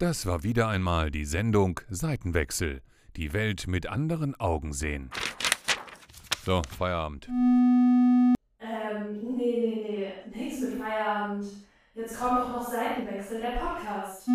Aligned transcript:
Das 0.00 0.24
war 0.24 0.42
wieder 0.42 0.66
einmal 0.66 1.10
die 1.10 1.26
Sendung 1.26 1.78
Seitenwechsel. 1.90 2.80
Die 3.16 3.34
Welt 3.34 3.66
mit 3.66 3.86
anderen 3.86 4.34
Augen 4.34 4.72
sehen. 4.72 5.10
So, 6.42 6.62
Feierabend. 6.78 7.28
Ähm, 7.28 8.32
nee, 9.22 9.34
nee, 9.36 10.14
nee, 10.32 10.38
nichts 10.38 10.62
mit 10.62 10.80
Feierabend. 10.80 11.44
Jetzt 11.94 12.18
kommt 12.18 12.38
doch 12.40 12.48
noch 12.48 12.66
Seitenwechsel, 12.66 13.42
der 13.42 13.58
Podcast. 13.58 14.26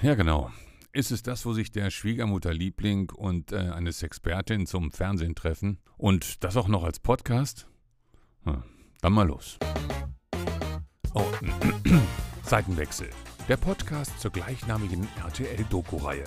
Ja, 0.00 0.14
genau. 0.14 0.50
Ist 0.94 1.10
es 1.10 1.22
das, 1.22 1.44
wo 1.44 1.52
sich 1.52 1.70
der 1.70 1.90
Schwiegermutterliebling 1.90 3.10
und 3.10 3.52
äh, 3.52 3.56
eine 3.56 3.92
Sexpertin 3.92 4.66
zum 4.66 4.90
Fernsehen 4.90 5.34
treffen? 5.34 5.80
Und 5.98 6.44
das 6.44 6.56
auch 6.56 6.68
noch 6.68 6.84
als 6.84 6.98
Podcast? 6.98 7.68
Hm, 8.44 8.62
dann 9.02 9.12
mal 9.12 9.26
los. 9.26 9.58
Oh, 11.12 11.26
Seitenwechsel. 12.42 13.10
Der 13.48 13.56
Podcast 13.56 14.20
zur 14.20 14.30
gleichnamigen 14.30 15.08
RTL-Doku-Reihe. 15.24 16.24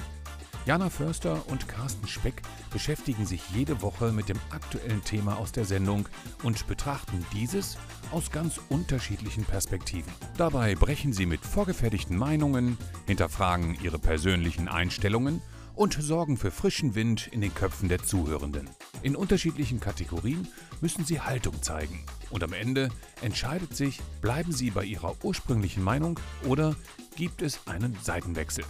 Jana 0.65 0.89
Förster 0.89 1.47
und 1.49 1.67
Carsten 1.67 2.07
Speck 2.07 2.41
beschäftigen 2.71 3.27
sich 3.27 3.47
jede 3.53 3.83
Woche 3.83 4.11
mit 4.11 4.27
dem 4.27 4.39
aktuellen 4.49 5.03
Thema 5.03 5.37
aus 5.37 5.51
der 5.51 5.65
Sendung 5.65 6.09
und 6.41 6.65
betrachten 6.65 7.23
dieses 7.31 7.77
aus 8.11 8.31
ganz 8.31 8.59
unterschiedlichen 8.69 9.43
Perspektiven. 9.43 10.11
Dabei 10.35 10.73
brechen 10.73 11.13
sie 11.13 11.27
mit 11.27 11.41
vorgefertigten 11.41 12.17
Meinungen, 12.17 12.75
hinterfragen 13.05 13.77
ihre 13.83 13.99
persönlichen 13.99 14.67
Einstellungen 14.67 15.43
und 15.75 15.93
sorgen 15.93 16.37
für 16.37 16.51
frischen 16.51 16.95
Wind 16.95 17.27
in 17.31 17.41
den 17.41 17.53
Köpfen 17.53 17.89
der 17.89 18.03
Zuhörenden. 18.03 18.69
In 19.03 19.15
unterschiedlichen 19.15 19.79
Kategorien 19.79 20.47
müssen 20.81 21.05
sie 21.05 21.21
Haltung 21.21 21.61
zeigen. 21.61 22.03
Und 22.29 22.43
am 22.43 22.53
Ende 22.53 22.89
entscheidet 23.21 23.75
sich, 23.75 24.01
bleiben 24.21 24.51
sie 24.51 24.71
bei 24.71 24.83
ihrer 24.83 25.15
ursprünglichen 25.23 25.83
Meinung 25.83 26.19
oder 26.47 26.75
gibt 27.15 27.41
es 27.41 27.67
einen 27.67 27.97
Seitenwechsel. 28.01 28.63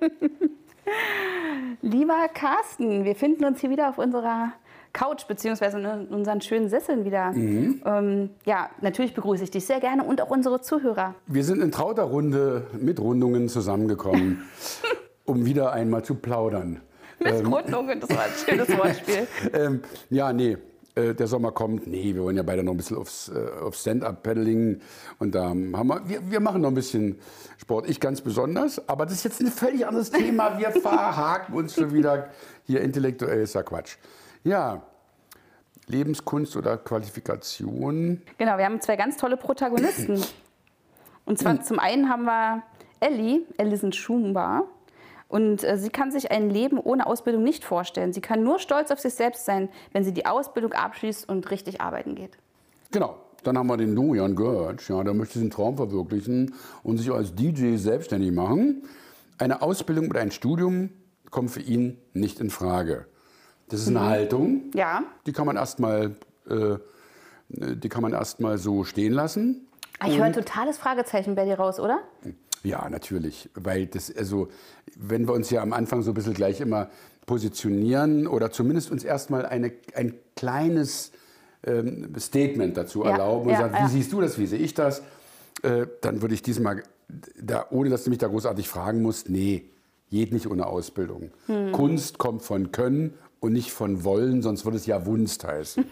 Lieber 1.82 2.28
Carsten, 2.32 3.04
wir 3.04 3.14
finden 3.14 3.44
uns 3.44 3.60
hier 3.60 3.70
wieder 3.70 3.88
auf 3.90 3.98
unserer 3.98 4.52
Couch 4.94 5.26
beziehungsweise 5.26 5.78
in 5.78 6.06
unseren 6.06 6.40
schönen 6.40 6.70
Sesseln 6.70 7.04
wieder. 7.04 7.32
Mhm. 7.32 7.82
Ähm, 7.84 8.30
ja, 8.46 8.70
natürlich 8.80 9.12
begrüße 9.12 9.44
ich 9.44 9.50
dich 9.50 9.66
sehr 9.66 9.80
gerne 9.80 10.04
und 10.04 10.22
auch 10.22 10.30
unsere 10.30 10.62
Zuhörer. 10.62 11.14
Wir 11.26 11.44
sind 11.44 11.60
in 11.60 11.70
trauter 11.70 12.04
Runde 12.04 12.66
mit 12.80 12.98
Rundungen 13.00 13.50
zusammengekommen, 13.50 14.42
um 15.26 15.44
wieder 15.44 15.72
einmal 15.72 16.02
zu 16.02 16.14
plaudern. 16.14 16.80
Mit 17.18 17.46
Rundungen, 17.46 18.00
das 18.00 18.10
war 18.10 18.22
ein 18.22 18.30
schönes 18.46 18.68
Wortspiel. 18.78 19.26
Ähm, 19.52 19.82
ja, 20.10 20.32
nee, 20.32 20.56
äh, 20.94 21.14
der 21.14 21.26
Sommer 21.26 21.50
kommt. 21.50 21.86
Nee, 21.86 22.14
wir 22.14 22.22
wollen 22.22 22.36
ja 22.36 22.42
beide 22.42 22.62
noch 22.62 22.72
ein 22.72 22.76
bisschen 22.76 22.96
aufs, 22.96 23.28
äh, 23.28 23.62
auf 23.62 23.74
Stand-Up-Paddling. 23.74 24.80
Und 25.18 25.34
da 25.34 25.48
haben 25.48 25.72
wir, 25.72 26.08
wir, 26.08 26.30
wir 26.30 26.40
machen 26.40 26.62
noch 26.62 26.68
ein 26.68 26.74
bisschen 26.74 27.18
Sport. 27.58 27.88
Ich 27.88 27.98
ganz 27.98 28.20
besonders. 28.20 28.88
Aber 28.88 29.06
das 29.06 29.14
ist 29.16 29.24
jetzt 29.24 29.40
ein 29.40 29.48
völlig 29.48 29.86
anderes 29.86 30.10
Thema. 30.10 30.58
Wir 30.58 30.70
verhaken 30.80 31.54
uns 31.54 31.74
schon 31.74 31.92
wieder. 31.92 32.30
Hier 32.66 32.80
intellektuell 32.80 33.42
ist 33.42 33.54
ja 33.54 33.62
Quatsch. 33.62 33.96
Ja, 34.44 34.82
Lebenskunst 35.86 36.56
oder 36.56 36.76
Qualifikation. 36.76 38.22
Genau, 38.38 38.58
wir 38.58 38.64
haben 38.64 38.80
zwei 38.80 38.96
ganz 38.96 39.16
tolle 39.16 39.36
Protagonisten. 39.36 40.22
Und 41.24 41.38
zwar 41.38 41.62
zum 41.62 41.78
einen 41.78 42.10
haben 42.10 42.24
wir 42.24 42.62
Ellie, 43.00 43.42
Alison 43.58 43.92
Schumba. 43.92 44.64
Und 45.28 45.64
äh, 45.64 45.78
sie 45.78 45.88
kann 45.88 46.12
sich 46.12 46.30
ein 46.30 46.50
Leben 46.50 46.78
ohne 46.78 47.06
Ausbildung 47.06 47.42
nicht 47.42 47.64
vorstellen. 47.64 48.12
Sie 48.12 48.20
kann 48.20 48.42
nur 48.42 48.58
stolz 48.58 48.90
auf 48.90 49.00
sich 49.00 49.14
selbst 49.14 49.46
sein, 49.46 49.70
wenn 49.92 50.04
sie 50.04 50.12
die 50.12 50.26
Ausbildung 50.26 50.74
abschließt 50.74 51.28
und 51.28 51.50
richtig 51.50 51.80
arbeiten 51.80 52.14
geht. 52.14 52.38
Genau. 52.92 53.16
Dann 53.42 53.58
haben 53.58 53.66
wir 53.66 53.76
den 53.76 53.94
Dorian 53.94 54.36
Gertsch, 54.36 54.88
ja, 54.88 55.04
der 55.04 55.12
möchte 55.12 55.38
seinen 55.38 55.50
Traum 55.50 55.76
verwirklichen 55.76 56.54
und 56.82 56.96
sich 56.96 57.10
als 57.10 57.34
DJ 57.34 57.76
selbstständig 57.76 58.32
machen. 58.32 58.84
Eine 59.36 59.60
Ausbildung 59.60 60.08
oder 60.08 60.20
ein 60.20 60.30
Studium 60.30 60.88
kommt 61.30 61.50
für 61.50 61.60
ihn 61.60 61.98
nicht 62.14 62.40
in 62.40 62.48
Frage. 62.48 63.06
Das 63.68 63.80
ist 63.80 63.88
eine 63.88 64.00
Haltung. 64.02 64.70
Ja. 64.74 65.02
Die 65.26 65.32
kann 65.32 65.46
man 65.46 65.56
erstmal 65.56 66.16
äh, 66.48 66.76
die 67.48 67.88
kann 67.88 68.02
man 68.02 68.12
erstmal 68.12 68.58
so 68.58 68.84
stehen 68.84 69.12
lassen. 69.12 69.66
Ah, 69.98 70.08
Ich 70.08 70.16
höre 70.16 70.24
ein 70.24 70.32
totales 70.32 70.78
Fragezeichen 70.78 71.34
bei 71.34 71.44
dir 71.44 71.54
raus, 71.54 71.78
oder? 71.78 72.00
Ja, 72.62 72.88
natürlich. 72.88 73.50
Weil 73.54 73.86
das, 73.86 74.14
also, 74.14 74.48
wenn 74.96 75.26
wir 75.28 75.34
uns 75.34 75.50
ja 75.50 75.62
am 75.62 75.72
Anfang 75.72 76.02
so 76.02 76.10
ein 76.10 76.14
bisschen 76.14 76.34
gleich 76.34 76.60
immer 76.60 76.88
positionieren 77.26 78.26
oder 78.26 78.50
zumindest 78.50 78.90
uns 78.90 79.04
erstmal 79.04 79.46
eine, 79.46 79.72
ein 79.94 80.14
kleines 80.36 81.12
ähm, 81.66 82.12
Statement 82.18 82.76
dazu 82.76 83.04
Ja, 83.04 83.10
erlauben 83.12 83.46
und 83.46 83.52
ja, 83.52 83.58
sagen, 83.60 83.74
ja. 83.74 83.84
wie 83.86 83.90
siehst 83.90 84.12
du 84.12 84.20
das, 84.20 84.38
wie 84.38 84.46
sehe 84.46 84.58
ich 84.58 84.74
das, 84.74 85.02
äh, 85.62 85.86
dann 86.00 86.22
würde 86.22 86.34
ich 86.34 86.42
diesmal, 86.42 86.82
da, 87.40 87.66
ohne 87.70 87.90
dass 87.90 88.04
du 88.04 88.10
mich 88.10 88.18
da 88.18 88.28
großartig 88.28 88.68
fragen 88.68 89.02
musst, 89.02 89.28
nee, 89.28 89.64
geht 90.10 90.32
nicht 90.32 90.46
ohne 90.50 90.66
Ausbildung. 90.66 91.30
Hm. 91.46 91.72
Kunst 91.72 92.18
kommt 92.18 92.42
von 92.42 92.72
Können 92.72 93.14
und 93.44 93.52
nicht 93.52 93.72
von 93.72 94.04
Wollen, 94.04 94.42
sonst 94.42 94.64
würde 94.64 94.76
es 94.78 94.86
ja 94.86 95.04
Wunst 95.06 95.44
heißen. 95.44 95.84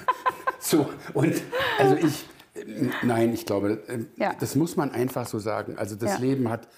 so, 0.60 0.86
und 1.14 1.34
also 1.78 1.96
ich, 1.96 2.26
äh, 2.54 2.64
nein, 3.02 3.32
ich 3.32 3.46
glaube, 3.46 3.82
äh, 3.88 4.00
Ja. 4.16 4.34
das 4.38 4.54
muss 4.54 4.76
man 4.76 4.90
einfach 4.92 5.26
so 5.26 5.38
sagen. 5.38 5.76
Also 5.78 5.96
das 5.96 6.12
Ja. 6.12 6.18
Leben 6.18 6.48
hat 6.50 6.68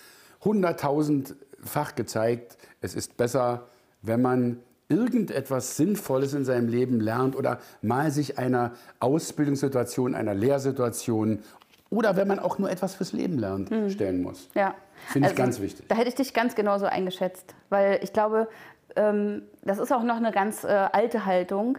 hunderttausendfach 0.44 1.94
gezeigt, 1.94 2.56
es 2.80 2.94
ist 2.94 3.16
besser, 3.16 3.66
wenn 4.02 4.22
man 4.22 4.60
irgendetwas 4.88 5.76
Sinnvolles 5.76 6.34
in 6.34 6.44
seinem 6.44 6.68
Leben 6.68 7.00
lernt 7.00 7.34
oder 7.36 7.58
mal 7.80 8.10
sich 8.10 8.38
einer 8.38 8.72
Ausbildungssituation, 9.00 10.14
einer 10.14 10.34
Lehrsituation 10.34 11.40
oder 11.90 12.16
wenn 12.16 12.28
man 12.28 12.38
auch 12.38 12.58
nur 12.58 12.70
etwas 12.70 12.94
fürs 12.94 13.12
Leben 13.12 13.38
lernt, 13.38 13.70
stellen 13.92 14.22
muss. 14.22 14.48
Ja. 14.54 14.74
Finde 15.08 15.28
ich 15.30 15.34
ganz 15.34 15.60
wichtig. 15.60 15.86
Da 15.88 15.94
hätte 15.96 16.08
ich 16.08 16.14
dich 16.14 16.32
ganz 16.32 16.54
genauso 16.54 16.86
eingeschätzt, 16.86 17.54
weil 17.70 18.00
ich 18.02 18.12
glaube, 18.12 18.48
ähm, 18.96 19.42
das 19.62 19.78
ist 19.78 19.92
auch 19.92 20.02
noch 20.02 20.16
eine 20.16 20.32
ganz 20.32 20.64
äh, 20.64 20.68
alte 20.68 21.26
Haltung. 21.26 21.78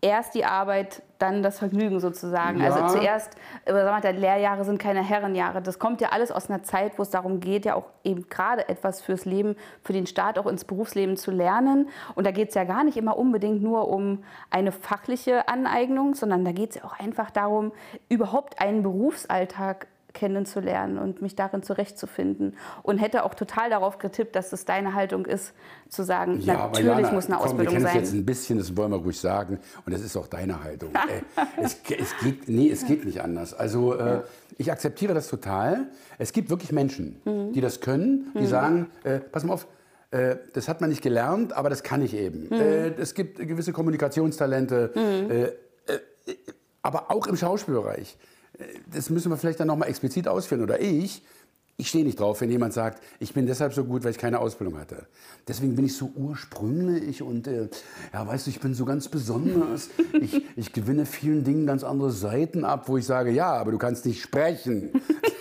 Erst 0.00 0.34
die 0.34 0.44
Arbeit, 0.44 1.02
dann 1.18 1.42
das 1.42 1.58
Vergnügen 1.58 1.98
sozusagen. 1.98 2.60
Ja. 2.60 2.70
Also 2.70 2.98
zuerst, 2.98 3.36
äh, 3.64 3.72
mal, 3.72 4.02
Lehrjahre 4.02 4.64
sind 4.64 4.78
keine 4.78 5.02
Herrenjahre. 5.02 5.62
Das 5.62 5.78
kommt 5.78 6.02
ja 6.02 6.10
alles 6.10 6.30
aus 6.30 6.50
einer 6.50 6.62
Zeit, 6.62 6.98
wo 6.98 7.02
es 7.02 7.08
darum 7.08 7.40
geht, 7.40 7.64
ja 7.64 7.74
auch 7.74 7.86
eben 8.04 8.28
gerade 8.28 8.68
etwas 8.68 9.00
fürs 9.00 9.24
Leben, 9.24 9.56
für 9.82 9.94
den 9.94 10.06
Start 10.06 10.38
auch 10.38 10.46
ins 10.46 10.66
Berufsleben 10.66 11.16
zu 11.16 11.30
lernen. 11.30 11.88
Und 12.14 12.26
da 12.26 12.32
geht 12.32 12.50
es 12.50 12.54
ja 12.54 12.64
gar 12.64 12.84
nicht 12.84 12.98
immer 12.98 13.16
unbedingt 13.16 13.62
nur 13.62 13.88
um 13.88 14.22
eine 14.50 14.72
fachliche 14.72 15.48
Aneignung, 15.48 16.14
sondern 16.14 16.44
da 16.44 16.52
geht 16.52 16.70
es 16.70 16.76
ja 16.76 16.84
auch 16.84 16.98
einfach 17.00 17.30
darum, 17.30 17.72
überhaupt 18.10 18.60
einen 18.60 18.82
Berufsalltag 18.82 19.86
kennenzulernen 20.14 20.98
und 20.98 21.20
mich 21.20 21.36
darin 21.36 21.62
zurechtzufinden. 21.62 22.56
Und 22.82 22.98
hätte 22.98 23.24
auch 23.24 23.34
total 23.34 23.68
darauf 23.68 23.98
getippt, 23.98 24.34
dass 24.34 24.52
es 24.52 24.64
deine 24.64 24.94
Haltung 24.94 25.26
ist, 25.26 25.52
zu 25.90 26.02
sagen, 26.02 26.40
aber 26.48 26.68
natürlich 26.68 26.86
Jana, 26.86 27.12
muss 27.12 27.26
eine 27.26 27.36
komm, 27.36 27.44
Ausbildung 27.44 27.74
wir 27.74 27.80
sein. 27.82 27.96
jetzt 27.96 28.12
ein 28.14 28.24
bisschen, 28.24 28.58
das 28.58 28.76
wollen 28.76 28.90
wir 28.92 28.98
ruhig 28.98 29.20
sagen. 29.20 29.58
Und 29.84 29.92
das 29.92 30.02
ist 30.02 30.16
auch 30.16 30.26
deine 30.26 30.64
Haltung. 30.64 30.90
es, 31.60 31.76
es, 31.98 32.14
geht, 32.22 32.48
nee, 32.48 32.70
es 32.70 32.86
geht 32.86 33.04
nicht 33.04 33.20
anders. 33.20 33.52
Also 33.52 33.94
äh, 33.94 34.22
ich 34.56 34.72
akzeptiere 34.72 35.12
das 35.14 35.28
total. 35.28 35.88
Es 36.18 36.32
gibt 36.32 36.48
wirklich 36.48 36.72
Menschen, 36.72 37.20
Mhm. 37.24 37.52
die 37.52 37.60
das 37.60 37.80
können, 37.80 38.32
die 38.38 38.46
sagen, 38.46 38.90
äh, 39.02 39.18
pass 39.18 39.44
mal 39.44 39.54
auf, 39.54 39.66
äh, 40.10 40.36
das 40.52 40.68
hat 40.68 40.80
man 40.80 40.90
nicht 40.90 41.02
gelernt, 41.02 41.52
aber 41.52 41.70
das 41.70 41.82
kann 41.82 42.02
ich 42.02 42.14
eben. 42.14 42.44
Mhm. 42.44 42.52
Äh, 42.52 42.86
es 43.00 43.14
gibt 43.14 43.38
gewisse 43.38 43.72
Kommunikationstalente, 43.72 44.92
äh, 44.94 45.42
äh, 45.92 46.36
aber 46.82 47.10
auch 47.10 47.26
im 47.26 47.36
Schauspielbereich. 47.36 48.16
Das 48.92 49.10
müssen 49.10 49.30
wir 49.30 49.36
vielleicht 49.36 49.60
dann 49.60 49.68
nochmal 49.68 49.88
explizit 49.88 50.28
ausführen. 50.28 50.62
Oder 50.62 50.80
ich, 50.80 51.22
ich 51.76 51.88
stehe 51.88 52.04
nicht 52.04 52.20
drauf, 52.20 52.40
wenn 52.40 52.50
jemand 52.50 52.72
sagt, 52.72 53.02
ich 53.18 53.34
bin 53.34 53.46
deshalb 53.46 53.74
so 53.74 53.84
gut, 53.84 54.04
weil 54.04 54.12
ich 54.12 54.18
keine 54.18 54.38
Ausbildung 54.38 54.78
hatte. 54.78 55.06
Deswegen 55.48 55.74
bin 55.74 55.86
ich 55.86 55.96
so 55.96 56.12
ursprünglich 56.14 57.22
und 57.22 57.48
äh, 57.48 57.68
ja, 58.12 58.26
weißt 58.26 58.46
du, 58.46 58.50
ich 58.50 58.60
bin 58.60 58.74
so 58.74 58.84
ganz 58.84 59.08
besonders. 59.08 59.90
Ich, 60.12 60.44
ich 60.56 60.72
gewinne 60.72 61.04
vielen 61.04 61.42
Dingen 61.42 61.66
ganz 61.66 61.82
andere 61.82 62.12
Seiten 62.12 62.64
ab, 62.64 62.88
wo 62.88 62.96
ich 62.96 63.06
sage, 63.06 63.32
ja, 63.32 63.52
aber 63.52 63.72
du 63.72 63.78
kannst 63.78 64.06
nicht 64.06 64.22
sprechen. 64.22 64.90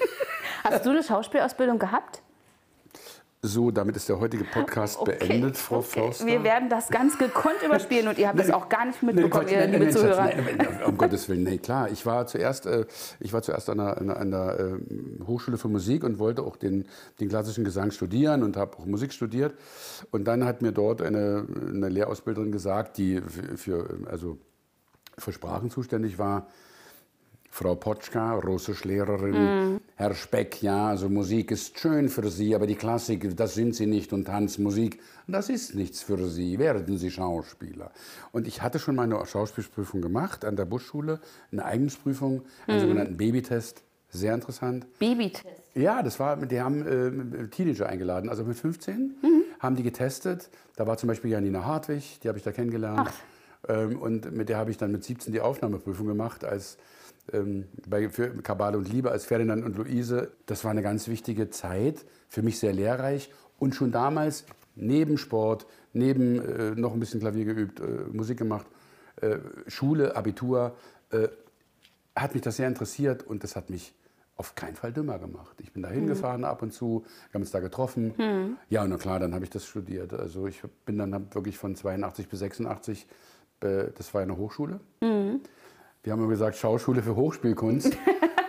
Hast 0.64 0.86
du 0.86 0.90
eine 0.90 1.04
Schauspielausbildung 1.04 1.78
gehabt? 1.78 2.23
So, 3.46 3.72
damit 3.72 3.98
ist 3.98 4.08
der 4.08 4.22
heutige 4.22 4.46
Podcast 4.46 5.04
beendet, 5.04 5.58
Frau 5.58 5.80
okay. 5.80 6.00
Förster. 6.00 6.26
Wir 6.26 6.46
werden 6.46 6.70
das 6.70 6.88
ganz 6.88 7.18
gekonnt 7.18 7.62
überspielen 7.62 8.08
und 8.08 8.18
ihr 8.18 8.30
habt 8.30 8.40
es 8.40 8.50
auch 8.50 8.70
gar 8.70 8.86
nicht 8.86 9.04
Nein, 9.04 9.16
mitbekommen, 9.16 9.50
ihr 9.50 9.58
nein, 9.58 9.72
liebe 9.74 9.84
nein, 9.84 9.94
Schatz, 9.94 10.02
Zuhörer. 10.02 10.26
nein, 10.28 10.56
nein, 10.58 10.84
um 10.86 10.98
Gottes 10.98 11.28
Willen, 11.28 11.44
nee, 11.44 11.58
klar. 11.58 11.92
Ich 11.92 12.06
war 12.06 12.26
zuerst, 12.26 12.68
äh, 12.68 12.86
ich 13.20 13.34
war 13.34 13.42
zuerst 13.42 13.70
an 13.70 13.80
der, 13.80 13.98
an 13.98 14.32
der 14.32 14.60
äh, 14.62 15.26
Hochschule 15.28 15.58
für 15.58 15.68
Musik 15.68 16.06
und 16.06 16.20
wollte 16.20 16.42
auch 16.42 16.56
den, 16.56 16.86
den 17.20 17.28
klassischen 17.28 17.66
Gesang 17.66 17.92
studieren 17.92 18.44
und 18.44 18.56
habe 18.56 18.78
auch 18.78 18.86
Musik 18.86 19.12
studiert. 19.12 19.54
Und 20.12 20.24
dann 20.24 20.46
hat 20.46 20.62
mir 20.62 20.72
dort 20.72 21.02
eine, 21.02 21.46
eine 21.68 21.90
Lehrausbilderin 21.90 22.54
gesagt, 22.54 22.98
die 22.98 23.20
für, 23.58 23.90
also 24.10 24.38
für 25.18 25.34
Sprachen 25.34 25.70
zuständig 25.70 26.18
war, 26.18 26.48
Frau 27.50 27.76
Potschka, 27.76 28.36
Russischlehrerin, 28.36 29.82
Herr 30.04 30.16
Speck, 30.16 30.62
ja, 30.62 30.90
also 30.90 31.08
Musik 31.08 31.50
ist 31.52 31.80
schön 31.80 32.10
für 32.10 32.30
Sie, 32.30 32.54
aber 32.56 32.68
die 32.68 32.76
Klassik, 32.76 33.38
das 33.38 33.54
sind 33.54 33.74
Sie 33.74 33.86
nicht 33.86 34.12
und 34.12 34.26
Tanzmusik, 34.26 35.00
das 35.28 35.48
ist 35.48 35.76
nichts 35.76 36.04
für 36.04 36.28
Sie, 36.28 36.60
werden 36.60 36.98
Sie 36.98 37.10
Schauspieler. 37.10 37.90
Und 38.34 38.46
ich 38.46 38.62
hatte 38.62 38.80
schon 38.80 38.96
meine 38.96 39.26
Schauspielprüfung 39.26 40.02
gemacht 40.02 40.44
an 40.44 40.58
der 40.58 40.66
Buschschule, 40.66 41.22
eine 41.54 41.64
Eignungsprüfung, 41.64 42.42
einen 42.68 42.82
sogenannten 42.82 43.16
Babytest. 43.16 43.82
Sehr 44.10 44.34
interessant. 44.34 44.86
Babytest. 45.00 45.46
Ja, 45.74 46.04
das 46.04 46.20
war, 46.20 46.36
die 46.36 46.60
haben 46.60 46.86
äh, 46.86 47.48
Teenager 47.48 47.88
eingeladen, 47.88 48.30
also 48.30 48.44
mit 48.44 48.58
15 48.58 49.16
haben 49.62 49.78
die 49.78 49.84
getestet. 49.84 50.50
Da 50.76 50.86
war 50.86 50.98
zum 50.98 51.08
Beispiel 51.08 51.32
Janina 51.32 51.64
Hartwig, 51.64 52.20
die 52.22 52.28
habe 52.28 52.38
ich 52.38 52.44
da 52.44 52.52
kennengelernt. 52.52 53.10
Ähm, 53.70 54.02
und 54.02 54.34
mit 54.34 54.50
der 54.50 54.58
habe 54.58 54.70
ich 54.70 54.76
dann 54.76 54.92
mit 54.92 55.06
17 55.06 55.32
die 55.32 55.40
Aufnahmeprüfung 55.40 56.08
gemacht 56.08 56.44
als 56.44 56.78
ähm, 57.32 57.66
bei, 57.88 58.10
für 58.10 58.30
Kabale 58.42 58.78
und 58.78 58.90
Liebe 58.90 59.12
als 59.12 59.26
Ferdinand 59.26 59.64
und 59.64 59.78
Luise. 59.78 60.32
Das 60.46 60.64
war 60.64 60.72
eine 60.72 60.82
ganz 60.82 61.08
wichtige 61.08 61.50
Zeit, 61.50 62.06
für 62.28 62.42
mich 62.42 62.60
sehr 62.60 62.74
lehrreich. 62.74 63.32
Und 63.60 63.76
schon 63.76 63.92
damals 63.92 64.46
neben 64.76 65.18
Sport, 65.18 65.66
neben 65.94 66.40
äh, 66.42 66.72
noch 66.72 66.94
ein 66.94 67.00
bisschen 67.00 67.20
Klavier 67.20 67.46
geübt, 67.46 67.80
äh, 67.80 67.84
Musik 68.12 68.38
gemacht, 68.38 68.66
äh, 69.22 69.38
Schule, 69.68 70.16
Abitur, 70.16 70.76
äh, 71.12 71.28
hat 72.16 72.34
mich 72.34 72.42
das 72.44 72.58
sehr 72.58 72.68
interessiert 72.68 73.24
und 73.24 73.44
das 73.44 73.56
hat 73.56 73.70
mich 73.70 73.94
auf 74.36 74.56
keinen 74.56 74.76
Fall 74.76 74.92
dümmer 74.92 75.20
gemacht. 75.20 75.56
Ich 75.62 75.72
bin 75.74 75.84
da 75.84 75.90
hingefahren 75.90 76.44
ab 76.44 76.62
und 76.64 76.74
zu, 76.74 77.06
wir 77.30 77.34
haben 77.36 77.42
uns 77.42 77.52
da 77.52 77.60
getroffen. 77.60 78.14
Ja, 78.70 78.84
und 78.84 78.90
na 78.90 78.98
klar, 78.98 79.20
dann 79.20 79.34
habe 79.34 79.44
ich 79.44 79.52
das 79.52 79.66
studiert. 79.66 80.14
Also 80.14 80.48
ich 80.48 80.62
bin 80.86 80.98
dann 80.98 81.12
wirklich 81.34 81.58
von 81.58 81.76
82 81.76 82.28
bis 82.28 82.40
86, 82.40 83.08
äh, 83.62 83.86
das 83.96 84.14
war 84.14 84.22
eine 84.22 84.38
Hochschule. 84.38 84.80
Wir 86.04 86.12
haben 86.12 86.20
immer 86.20 86.30
gesagt, 86.30 86.58
Schauschule 86.58 87.02
für 87.02 87.16
Hochspielkunst. 87.16 87.98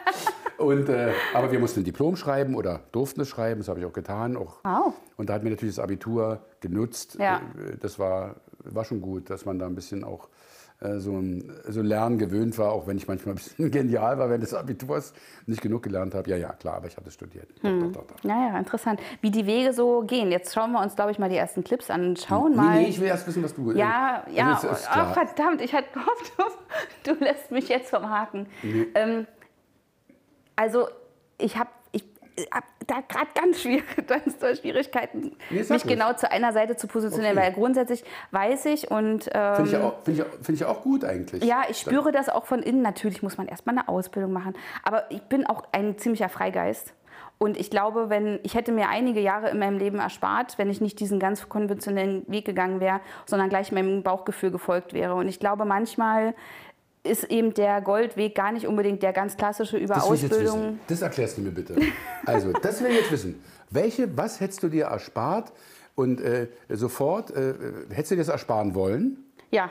und, 0.59 0.89
äh, 0.89 1.13
aber 1.35 1.53
wir 1.53 1.61
mussten 1.61 1.81
ein 1.81 1.85
Diplom 1.85 2.17
schreiben 2.17 2.57
oder 2.57 2.81
durften 2.91 3.21
es 3.21 3.29
schreiben, 3.29 3.61
das 3.61 3.69
habe 3.69 3.79
ich 3.79 3.87
auch 3.87 3.93
getan. 3.93 4.37
Auch. 4.37 4.59
Wow. 4.65 4.93
Und 5.17 5.31
da 5.31 5.35
hat 5.35 5.45
mir 5.45 5.51
natürlich 5.51 5.77
das 5.77 5.83
Abitur 5.83 6.41
genutzt. 6.59 7.17
Ja. 7.21 7.37
Äh, 7.57 7.77
Das 7.81 8.01
war, 8.01 8.35
war 8.59 8.85
schon 8.85 9.01
gut, 9.01 9.31
dass 9.31 9.45
man 9.45 9.61
da 9.61 9.67
ein 9.67 9.77
bisschen 9.77 10.03
auch 10.03 10.29
so, 10.81 11.13
ein, 11.17 11.53
so 11.67 11.81
Lernen 11.81 12.19
gewöhnt 12.19 12.59
war, 12.59 12.73
auch 12.73 12.87
wenn 12.87 12.97
ich 12.97 13.09
manchmal 13.09 13.35
ein 13.35 13.37
bisschen 13.37 13.71
genial 13.71 14.19
war 14.19 14.29
während 14.29 14.43
des 14.43 14.55
Abiturs, 14.55 15.15
nicht 15.47 15.63
genug 15.63 15.83
gelernt 15.83 16.15
habe. 16.15 16.29
Ja, 16.29 16.37
ja, 16.37 16.53
klar, 16.53 16.77
aber 16.77 16.89
ich 16.89 16.97
habe 16.97 17.05
das 17.05 17.15
studiert. 17.15 17.49
Doch, 17.63 17.71
doch, 17.71 17.93
doch, 17.93 18.07
doch. 18.07 18.25
Naja, 18.25 18.59
interessant. 18.59 19.01
Wie 19.21 19.31
die 19.31 19.47
Wege 19.47 19.73
so 19.73 20.03
gehen. 20.03 20.31
Jetzt 20.31 20.53
schauen 20.53 20.73
wir 20.73 20.81
uns, 20.81 20.95
glaube 20.95 21.11
ich, 21.11 21.19
mal 21.19 21.31
die 21.31 21.37
ersten 21.37 21.65
Clips 21.65 21.91
an 21.91 22.09
und 22.09 22.21
schauen 22.21 22.55
mal. 22.55 22.77
Nee, 22.77 22.83
nee, 22.83 22.89
ich 22.89 23.01
will 23.01 23.07
erst 23.07 23.27
wissen, 23.27 23.43
was 23.43 23.55
du. 23.55 23.73
Ja, 23.73 24.25
äh, 24.29 24.37
ja, 24.37 24.53
ist 24.55 24.65
oh, 24.65 25.13
verdammt, 25.13 25.63
ich 25.63 25.73
hatte 25.73 25.89
gehofft, 25.93 26.33
du, 27.05 27.15
lässt 27.25 27.51
mich 27.51 27.69
jetzt 27.69 27.91
vom 27.91 28.09
Haken. 28.09 28.47
Ähm, 28.95 29.27
also, 30.57 30.89
ich 31.39 31.57
habe 31.57 31.71
ich 31.93 32.05
hab 32.51 32.65
da 32.87 32.97
gerade 33.09 33.29
ganz, 33.35 33.61
schwierig, 33.63 33.85
ganz 34.07 34.39
doll 34.39 34.57
Schwierigkeiten, 34.57 35.37
Nee, 35.51 35.65
mich 35.69 35.83
genau 35.85 36.13
zu 36.15 36.31
einer 36.31 36.53
Seite 36.53 36.77
zu 36.77 36.87
positionieren, 36.87 37.37
Okay. 37.39 37.47
weil 37.47 37.53
grundsätzlich 37.55 38.05
weiß 38.31 38.67
ich 38.67 38.91
und 38.91 39.29
ähm, 39.33 39.55
Finde 39.57 39.71
ich, 39.71 39.77
auch- 39.77 39.95
find 40.05 40.19
ich, 40.19 40.23
auch- 40.25 40.33
find 40.43 40.59
ich 40.61 40.65
auch 40.65 40.83
gut 40.83 41.05
eigentlich. 41.05 41.45
ja, 41.45 41.63
ich 41.69 41.79
spüre 41.79 42.13
das 42.13 42.29
auch 42.29 42.47
von 42.47 42.63
innen. 42.63 42.83
Natürlich 42.83 43.23
muss 43.23 43.37
man 43.39 43.49
erstmal 43.49 43.77
eine 43.79 43.89
Ausbildung 43.89 44.33
machen. 44.33 44.55
Aber 44.83 45.11
ich 45.11 45.23
bin 45.23 45.47
auch 45.47 45.63
ein 45.73 45.99
ziemlicher 45.99 46.29
Freigeist. 46.29 46.95
Und 47.37 47.57
ich 47.59 47.69
glaube, 47.69 48.11
wenn 48.11 48.39
ich 48.45 48.55
hätte 48.55 48.71
mir 48.71 48.89
einige 48.89 49.21
Jahre 49.21 49.51
in 49.51 49.59
meinem 49.59 49.77
Leben 49.77 49.99
erspart, 49.99 50.57
wenn 50.57 50.71
ich 50.71 50.81
nicht 50.81 51.01
diesen 51.01 51.19
ganz 51.19 51.49
konventionellen 51.49 52.25
Weg 52.29 52.45
gegangen 52.45 52.79
wäre, 52.81 53.01
sondern 53.27 53.49
gleich 53.49 53.73
meinem 53.73 54.03
Bauchgefühl 54.05 54.51
gefolgt 54.53 54.93
wäre. 54.95 55.15
Und 55.15 55.27
ich 55.29 55.41
glaube, 55.41 55.65
manchmal 55.65 56.35
ist 57.05 57.25
eben 57.25 57.53
der 57.55 57.81
Goldweg 57.83 58.35
gar 58.35 58.51
nicht 58.51 58.67
unbedingt 58.67 59.03
der 59.03 59.13
ganz 59.13 59.37
klassische 59.37 59.77
über 59.77 59.95
Das 59.95 60.09
will 60.09 60.17
ich 60.17 60.23
jetzt 60.23 60.33
Ausbildung. 60.33 60.61
wissen. 60.63 60.81
Das 60.89 61.03
erklärst 61.03 61.37
du 61.39 61.43
mir 61.43 61.51
bitte. 61.51 61.77
Also, 62.27 62.53
das 62.53 62.83
will 62.83 62.91
ich 62.91 62.97
jetzt 63.01 63.13
wissen. 63.13 63.43
Welche, 63.71 64.17
was 64.17 64.41
hättest 64.41 64.63
du 64.63 64.69
dir 64.69 64.87
erspart 64.87 65.53
und 65.95 66.21
äh, 66.21 66.49
sofort, 66.71 67.31
äh, 67.31 67.55
hättest 67.91 68.13
du 68.13 68.15
dir 68.17 68.21
das 68.23 68.29
ersparen 68.29 68.75
wollen? 68.75 69.19
Ja, 69.51 69.71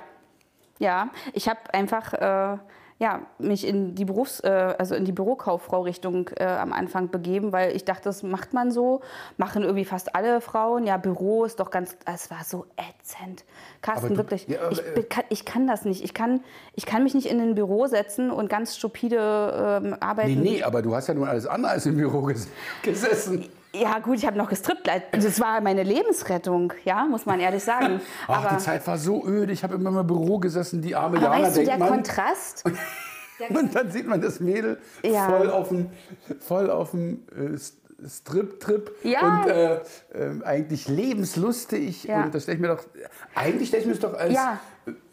ja. 0.80 1.10
Ich 1.34 1.50
habe 1.50 1.60
einfach 1.74 2.14
äh, 2.14 2.58
ja, 3.04 3.20
mich 3.38 3.68
in 3.68 3.96
die 3.96 4.06
Berufs-, 4.06 4.40
äh, 4.40 4.76
also 4.80 4.96
in 4.96 5.04
die 5.04 5.12
Bürokauffrau-Richtung 5.12 6.30
äh, 6.38 6.46
am 6.46 6.72
Anfang 6.72 7.10
begeben, 7.10 7.52
weil 7.52 7.76
ich 7.76 7.84
dachte, 7.84 8.04
das 8.06 8.24
macht 8.24 8.54
man 8.54 8.72
so, 8.72 9.02
machen 9.36 9.64
irgendwie 9.64 9.84
fast 9.84 10.16
alle 10.16 10.40
Frauen. 10.40 10.86
Ja, 10.86 10.96
Büro 10.96 11.44
ist 11.44 11.60
doch 11.60 11.70
ganz, 11.70 11.98
es 12.06 12.32
war 12.32 12.46
so 12.46 12.66
ätzend. 12.78 13.44
Carsten, 13.82 14.10
du- 14.14 14.18
wirklich, 14.18 14.48
ja, 14.48 14.72
ich, 14.72 14.80
äh, 14.80 15.04
kann, 15.04 15.26
ich 15.28 15.44
kann 15.44 15.68
das 15.68 15.84
nicht. 15.84 16.02
Ich 16.02 16.14
kann, 16.14 16.40
ich 16.76 16.86
kann 16.86 17.04
mich 17.04 17.14
nicht 17.14 17.28
in 17.30 17.42
ein 17.42 17.56
Büro 17.56 17.88
setzen 17.88 18.32
und 18.32 18.50
ganz 18.50 18.78
stupide 18.78 19.82
ähm, 19.84 19.90
Nee, 19.90 19.96
arbeiten. 20.00 20.40
nee, 20.42 20.64
aber 20.64 20.82
du 20.82 20.96
hast 20.96 21.08
ja 21.08 21.14
nun 21.14 21.28
alles 21.28 21.46
andere 21.46 21.74
als 21.74 21.86
im 21.86 21.98
Büro 21.98 22.22
ges 22.22 22.48
gesessen. 22.84 23.50
Ja 23.76 23.98
gut, 24.00 24.18
ich 24.18 24.26
habe 24.28 24.38
noch 24.38 24.50
gestrippt. 24.50 24.88
Das 25.12 25.40
war 25.40 25.60
meine 25.62 25.82
Lebensrettung, 25.84 26.74
ja, 26.86 27.06
muss 27.06 27.26
man 27.26 27.40
ehrlich 27.40 27.64
sagen. 27.64 28.00
Ach, 28.28 28.46
aber 28.46 28.56
die 28.58 28.64
Zeit 28.64 28.86
war 28.86 28.98
so 29.00 29.26
öde. 29.26 29.52
Ich 29.52 29.64
habe 29.64 29.76
immer 29.76 30.00
im 30.00 30.08
Büro 30.08 30.38
gesessen, 30.38 30.82
die 30.82 30.96
arme 30.96 31.18
aber 31.18 31.26
Jana, 31.36 31.46
weißt 31.48 31.58
du, 31.58 31.64
der 31.66 31.78
man. 31.80 31.90
Kontrast, 31.90 32.64
Und 33.50 33.76
dann 33.76 33.92
sieht 33.92 34.08
man 34.08 34.22
das 34.22 34.40
Mädel 34.40 34.80
Ja. 35.04 35.28
voll 35.28 35.50
auf 35.50 35.70
dem, 35.70 35.90
voll 36.40 36.70
auf 36.70 36.92
dem 36.92 37.24
äh, 37.36 37.58
Strip-Trip 38.08 38.92
Ja. 39.04 39.42
und 39.42 39.48
äh, 39.50 39.74
äh, 39.76 40.44
eigentlich 40.46 40.88
lebenslustig. 40.88 42.04
Ja. 42.04 42.24
Und 42.26 42.36
das 42.36 42.44
stelle 42.44 42.56
ich 42.58 42.62
mir 42.62 42.68
doch, 42.70 42.84
eigentlich 43.34 43.70
stelle 43.70 43.82
ich 43.82 43.88
mir 43.88 43.94
das 43.96 44.02
doch 44.02 44.14
als 44.18 44.34
Ja. 44.34 44.60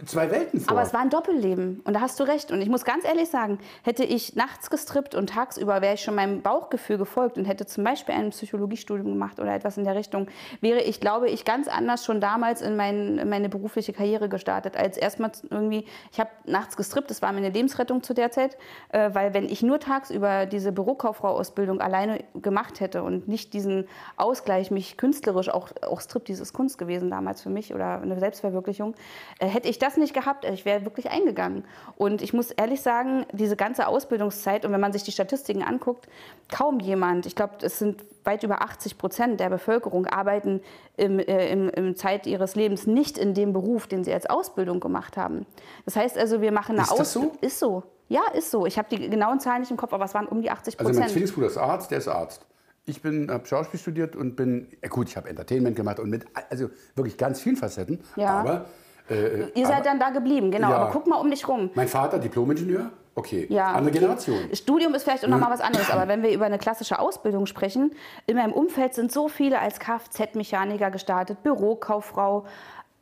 Zwei 0.07 0.31
Welten 0.31 0.61
vor. 0.61 0.73
Aber 0.73 0.83
es 0.83 0.93
war 0.93 1.01
ein 1.01 1.11
Doppelleben 1.11 1.81
und 1.85 1.95
da 1.95 2.01
hast 2.01 2.19
du 2.19 2.25
recht. 2.25 2.51
Und 2.51 2.61
ich 2.61 2.69
muss 2.69 2.85
ganz 2.85 3.05
ehrlich 3.05 3.29
sagen, 3.29 3.59
hätte 3.83 4.05
ich 4.05 4.35
nachts 4.37 4.71
gestrippt 4.71 5.15
und 5.15 5.31
tagsüber 5.31 5.81
wäre 5.81 5.95
ich 5.95 6.03
schon 6.03 6.15
meinem 6.15 6.43
Bauchgefühl 6.43 6.99
gefolgt 6.99 7.39
und 7.39 7.45
hätte 7.45 7.67
zum 7.67 7.85
Beispiel 7.85 8.15
ein 8.15 8.31
Psychologiestudium 8.31 9.13
gemacht 9.13 9.39
oder 9.41 9.55
etwas 9.55 9.77
in 9.77 9.85
der 9.85 9.95
Richtung, 9.95 10.27
wäre 10.61 10.81
ich, 10.81 11.01
glaube 11.01 11.29
ich, 11.29 11.45
ganz 11.45 11.69
anders 11.69 12.05
schon 12.05 12.21
damals 12.21 12.63
in, 12.63 12.77
mein, 12.77 13.19
in 13.19 13.29
meine 13.29 13.49
berufliche 13.49 13.93
Karriere 13.93 14.29
gestartet. 14.29 14.77
Als 14.77 14.97
erstmal 14.97 15.33
irgendwie, 15.51 15.85
ich 16.13 16.19
habe 16.19 16.31
nachts 16.45 16.77
gestrippt, 16.77 17.11
das 17.11 17.23
war 17.23 17.33
meine 17.33 17.51
Lebensrettung 17.51 18.03
zu 18.03 18.15
der 18.15 18.31
Zeit, 18.31 18.57
äh, 18.91 19.11
weil 19.13 19.35
wenn 19.35 19.49
ich 19.49 19.63
nur 19.63 19.81
tagsüber 19.81 20.47
diese 20.47 20.73
Bürokauffrau-Ausbildung 20.73 21.81
alleine 21.81 22.25
gemacht 22.35 22.81
hätte 22.81 23.03
und 23.03 23.29
nicht 23.29 23.53
diesen 23.53 23.87
Ausgleich, 24.17 24.71
mich 24.71 24.97
künstlerisch, 24.97 25.49
auch, 25.49 25.71
auch 25.83 26.01
Striptease 26.01 26.43
ist 26.43 26.53
Kunst 26.53 26.79
gewesen 26.79 27.11
damals 27.11 27.43
für 27.43 27.51
mich 27.51 27.75
oder 27.75 28.01
eine 28.01 28.19
Selbstverwirklichung, 28.19 28.95
äh, 29.39 29.47
hätte 29.47 29.60
ich 29.67 29.79
das 29.79 29.97
nicht 29.97 30.15
gehabt, 30.15 30.45
ich 30.45 30.65
wäre 30.65 30.85
wirklich 30.85 31.11
eingegangen. 31.11 31.65
Und 31.97 32.23
ich 32.23 32.33
muss 32.33 32.51
ehrlich 32.51 32.83
sagen, 32.83 33.27
diese 33.33 33.57
ganze 33.57 33.87
Ausbildungszeit 33.87 34.65
und 34.65 34.73
wenn 34.73 34.81
man 34.81 34.93
sich 34.93 35.03
die 35.03 35.13
Statistiken 35.13 35.63
anguckt, 35.63 36.09
kaum 36.51 36.81
jemand, 36.81 37.27
ich 37.27 37.37
glaube, 37.37 37.55
es 37.63 37.79
sind 37.79 38.05
weit 38.25 38.43
über 38.43 38.63
80 38.63 38.99
Prozent 38.99 39.41
der 39.41 39.51
Bevölkerung 39.51 40.07
arbeiten 40.07 40.61
im, 40.97 41.19
äh, 41.19 41.51
im, 41.51 41.69
im 41.71 41.97
Zeit 41.97 42.27
ihres 42.27 42.55
Lebens 42.55 42.87
nicht 42.87 43.19
in 43.19 43.35
dem 43.35 43.53
Beruf, 43.53 43.87
den 43.87 44.05
sie 44.05 44.13
als 44.13 44.27
Ausbildung 44.27 44.81
gemacht 44.81 45.17
haben. 45.17 45.47
Das 45.85 45.97
heißt 45.97 46.19
also, 46.19 46.41
wir 46.41 46.53
machen 46.53 46.77
eine 46.77 46.83
Ist 46.83 46.91
das 46.91 47.13
so? 47.13 47.21
Ausbildung. 47.21 47.39
Ist 47.41 47.59
so. 47.59 47.83
Ja, 48.09 48.23
ist 48.35 48.51
so. 48.51 48.67
Ich 48.67 48.77
habe 48.77 48.89
die 48.91 49.09
genauen 49.09 49.39
Zahlen 49.41 49.61
nicht 49.61 49.71
im 49.71 49.77
Kopf, 49.77 49.93
aber 49.93 50.05
es 50.05 50.15
waren 50.15 50.27
um 50.27 50.43
die 50.43 50.51
80 50.51 50.79
Also 50.79 50.89
mein 50.89 50.95
Prozent. 50.95 51.13
Zwillingsbruder 51.13 51.47
ist 51.47 51.57
Arzt, 51.57 51.91
der 51.91 51.99
ist 51.99 52.09
Arzt. 52.09 52.45
Ich 52.87 53.05
habe 53.05 53.47
Schauspiel 53.47 53.79
studiert 53.79 54.17
und 54.17 54.35
bin, 54.35 54.67
ja 54.83 54.89
gut, 54.89 55.09
ich 55.09 55.17
habe 55.17 55.29
Entertainment 55.29 55.77
gemacht 55.77 56.01
und 56.01 56.11
mit, 56.11 56.27
also 56.51 56.71
wirklich 56.97 57.17
ganz 57.17 57.41
vielen 57.41 57.57
Facetten. 57.57 58.01
Ja. 58.17 58.41
Aber 58.41 58.65
äh, 59.11 59.49
Ihr 59.55 59.67
seid 59.67 59.85
dann 59.87 59.99
da 59.99 60.11
geblieben, 60.11 60.51
genau. 60.51 60.71
Ja. 60.71 60.77
Aber 60.77 60.91
guck 60.93 61.07
mal 61.07 61.17
um 61.17 61.31
dich 61.31 61.47
rum. 61.49 61.71
mein 61.75 61.89
Vater, 61.89 62.19
Diplomingenieur, 62.19 62.91
okay, 63.15 63.47
Ja. 63.51 63.73
andere 63.73 63.93
Generation. 63.93 64.39
Studium 64.53 64.95
ist 64.95 65.03
vielleicht 65.05 65.25
auch 65.25 65.29
nochmal 65.29 65.51
was 65.51 65.61
anderes, 65.61 65.91
aber 65.91 66.09
wenn 66.09 66.23
wir 66.23 66.31
über 66.33 66.47
eine 66.47 66.59
klassische 66.59 66.99
Ausbildung 66.99 67.47
sprechen, 67.47 67.93
in 68.27 68.37
meinem 68.37 68.53
Umfeld 68.53 68.95
sind 68.95 69.13
so 69.13 69.29
viele 69.29 69.59
als 69.59 69.79
Kfz-Mechaniker 69.81 70.91
gestartet, 70.91 71.43
Bürokauffrau, 71.43 72.45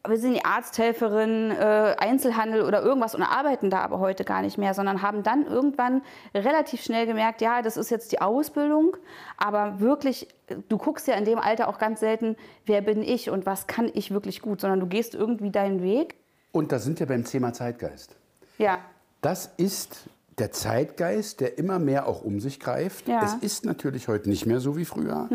wir 0.09 0.19
sind 0.19 0.35
die 0.35 0.45
Arzthelferin, 0.45 1.50
äh, 1.50 1.97
Einzelhandel 1.99 2.62
oder 2.62 2.83
irgendwas 2.83 3.15
und 3.15 3.23
arbeiten 3.23 3.71
da 3.71 3.81
aber 3.81 3.99
heute 3.99 4.25
gar 4.25 4.43
nicht 4.43 4.59
mehr, 4.59 4.75
sondern 4.75 5.03
haben 5.03 5.23
dann 5.23 5.47
irgendwann 5.47 6.03
relativ 6.35 6.83
schnell 6.83 7.07
gemerkt, 7.07 7.41
ja, 7.41 7.62
das 7.62 7.77
ist 7.77 7.91
jetzt 7.91 8.12
die 8.12 8.21
Ausbildung, 8.21 8.97
aber 9.37 9.81
wirklich, 9.81 10.29
du 10.69 10.79
guckst 10.79 11.07
ja 11.09 11.15
in 11.15 11.25
dem 11.25 11.38
Alter 11.38 11.69
auch 11.69 11.79
ganz 11.79 12.00
selten, 12.00 12.37
wer 12.67 12.81
bin 12.81 13.03
ich 13.03 13.31
und 13.31 13.47
was 13.47 13.67
kann 13.67 13.91
ich 13.95 14.11
wirklich 14.11 14.43
gut, 14.43 14.61
sondern 14.61 14.81
du 14.81 14.87
gehst 14.87 15.15
irgendwie 15.15 15.50
deinen 15.50 15.83
Weg. 15.83 16.17
Und 16.53 16.73
da 16.73 16.79
sind 16.79 16.99
wir 17.00 17.07
beim 17.07 17.25
Thema 17.25 17.53
Zeitgeist. 17.53 18.17
Ja, 18.59 18.79
Das 19.21 19.50
ist 19.57 20.09
der 20.38 20.53
Zeitgeist, 20.53 21.41
der 21.41 21.59
immer 21.59 21.79
mehr 21.79 22.07
auch 22.07 22.23
um 22.23 22.41
sich 22.41 22.61
greift. 22.61 23.09
Ja. 23.09 23.25
Es 23.25 23.35
ist 23.43 23.65
natürlich 23.65 24.09
heute 24.09 24.29
nicht 24.29 24.47
mehr 24.47 24.61
so 24.61 24.77
wie 24.77 24.85
früher. 24.85 25.29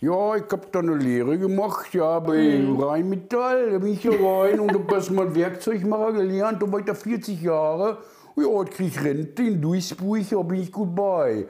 Ja, 0.00 0.36
ich 0.36 0.44
habe 0.52 0.68
da 0.70 0.78
eine 0.78 0.94
Lehre 0.94 1.36
gemacht, 1.38 1.92
ja, 1.92 2.20
bei 2.20 2.64
Rheinmetall, 2.78 3.72
da 3.72 3.78
bin 3.78 3.94
ich 3.94 4.04
ja 4.04 4.12
rein 4.12 4.60
und 4.60 4.72
habe 4.72 4.94
erstmal 4.94 5.34
Werkzeugmacher 5.34 6.12
gelernt, 6.12 6.62
ich 6.62 6.84
da 6.84 6.94
40 6.94 7.42
Jahre. 7.42 7.98
Ja, 8.36 8.60
jetzt 8.62 8.70
krieg 8.74 8.86
ich 8.86 9.02
Rente 9.02 9.42
in 9.42 9.60
Duisburg, 9.60 10.22
da 10.30 10.42
bin 10.42 10.60
ich 10.62 10.70
gut 10.72 10.94
bei. 10.94 11.46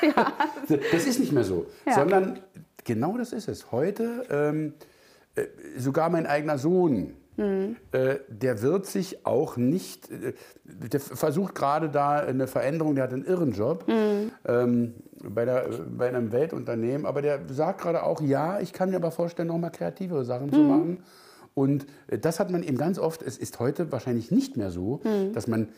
Das 0.92 1.06
ist 1.06 1.18
nicht 1.20 1.32
mehr 1.32 1.42
so, 1.42 1.64
Ja. 1.86 1.94
sondern 1.94 2.38
genau 2.84 3.16
das 3.16 3.32
ist 3.32 3.48
es. 3.48 3.72
Heute, 3.72 4.26
ähm, 4.30 4.74
äh, 5.34 5.46
sogar 5.78 6.10
mein 6.10 6.26
eigener 6.26 6.58
Sohn, 6.58 7.14
äh, 7.38 8.16
der 8.28 8.62
wird 8.62 8.86
sich 8.86 9.26
auch 9.26 9.56
nicht, 9.56 10.10
äh, 10.10 10.32
der 10.64 11.00
versucht 11.00 11.54
gerade 11.54 11.90
da 11.90 12.16
eine 12.18 12.46
Veränderung, 12.46 12.94
der 12.94 13.04
hat 13.04 13.12
einen 13.12 13.24
irren 13.24 13.52
Job 13.52 13.84
ähm, 13.88 14.94
bei, 15.22 15.44
der, 15.44 15.68
bei 15.96 16.08
einem 16.08 16.32
Weltunternehmen, 16.32 17.06
aber 17.06 17.22
der 17.22 17.40
sagt 17.48 17.82
gerade 17.82 18.02
auch, 18.02 18.20
ja, 18.20 18.60
ich 18.60 18.72
kann 18.72 18.90
mir 18.90 18.96
aber 18.96 19.10
vorstellen, 19.10 19.48
noch 19.48 19.58
mal 19.58 19.70
kreativere 19.70 20.24
Sachen 20.24 20.52
zu 20.52 20.60
machen. 20.60 20.98
Und 21.54 21.86
äh, 22.08 22.18
das 22.18 22.40
hat 22.40 22.50
man 22.50 22.62
eben 22.62 22.78
ganz 22.78 22.98
oft, 22.98 23.22
es 23.22 23.36
ist 23.38 23.58
heute 23.58 23.92
wahrscheinlich 23.92 24.30
nicht 24.30 24.56
mehr 24.56 24.70
so, 24.70 25.00
dass 25.32 25.46
man 25.46 25.68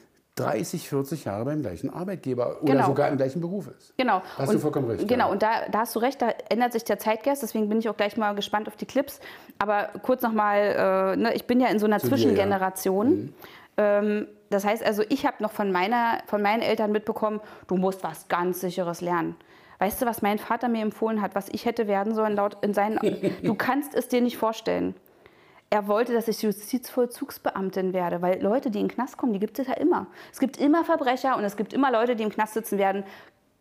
30, 0.45 0.89
40 0.89 1.25
Jahre 1.25 1.45
beim 1.45 1.63
gleichen 1.63 1.91
Arbeitgeber 1.93 2.63
oder 2.63 2.73
Genau. 2.73 2.87
sogar 2.87 3.09
im 3.09 3.17
gleichen 3.17 3.41
Beruf 3.41 3.69
ist. 3.69 3.95
Genau. 3.97 4.23
Hast 4.37 4.53
du 4.53 4.59
vollkommen 4.59 4.91
recht, 4.91 5.07
Genau, 5.09 5.27
ja. 5.27 5.33
und 5.33 5.43
da, 5.43 5.51
da 5.71 5.81
hast 5.81 5.95
du 5.97 6.01
recht, 6.01 6.21
da 6.23 6.31
ändert 6.49 6.73
sich 6.73 6.85
der 6.85 6.99
Zeitgeist, 6.99 7.43
deswegen 7.43 7.69
bin 7.69 7.79
ich 7.79 7.89
auch 7.89 7.97
gleich 7.97 8.17
mal 8.17 8.35
gespannt 8.35 8.69
auf 8.69 8.77
die 8.77 8.87
Clips. 8.87 9.21
Aber 9.59 9.89
kurz 10.03 10.23
nochmal, 10.23 11.15
äh, 11.15 11.17
ne, 11.17 11.35
ich 11.35 11.47
bin 11.47 11.61
ja 11.61 11.69
in 11.69 11.79
so 11.79 11.87
einer 11.87 11.99
Zu 11.99 12.07
dir, 12.07 12.11
ja. 12.11 12.17
Zwischengeneration. 12.17 13.35
Ähm, 13.77 14.27
das 14.51 14.65
heißt 14.65 14.83
also, 14.85 15.03
ich 15.09 15.27
habe 15.27 15.37
noch 15.43 15.53
von, 15.53 15.71
meiner, 15.73 16.19
von 16.27 16.41
meinen 16.43 16.63
Eltern 16.63 16.91
mitbekommen, 16.93 17.41
du 17.67 17.77
musst 17.77 18.03
was 18.03 18.29
ganz 18.29 18.61
Sicheres 18.61 19.01
lernen. 19.01 19.37
Weißt 19.79 20.03
du, 20.03 20.07
was 20.07 20.23
mein 20.23 20.39
Vater 20.39 20.69
mir 20.69 20.83
empfohlen 20.83 21.23
hat, 21.23 21.35
was 21.37 21.49
ich 21.51 21.65
hätte 21.65 21.87
werden 21.87 22.15
sollen 22.15 22.35
laut 22.35 22.57
in 22.63 22.75
seinen 22.75 22.99
Du 23.45 23.55
kannst 23.55 23.95
es 23.95 24.09
dir 24.09 24.21
nicht 24.21 24.37
vorstellen. 24.37 24.95
Er 25.71 25.87
wollte, 25.87 26.15
dass 26.15 26.29
ich 26.29 26.41
Justizvollzugsbeamtin 26.43 27.93
werde, 27.93 28.23
weil 28.23 28.43
Leute, 28.43 28.71
die 28.71 28.81
in 28.81 28.89
den 28.89 28.95
Knast 28.95 29.19
kommen, 29.19 29.33
die 29.35 29.39
gibt 29.39 29.59
es 29.59 29.67
ja 29.67 29.75
immer. 29.75 30.07
Es 30.33 30.39
gibt 30.39 30.57
immer 30.57 30.85
Verbrecher 30.85 31.37
und 31.37 31.45
es 31.45 31.57
gibt 31.57 31.73
immer 31.75 31.93
Leute, 31.93 32.17
die 32.17 32.23
im 32.23 32.31
Knast 32.31 32.55
sitzen 32.55 32.79
werden. 32.79 33.05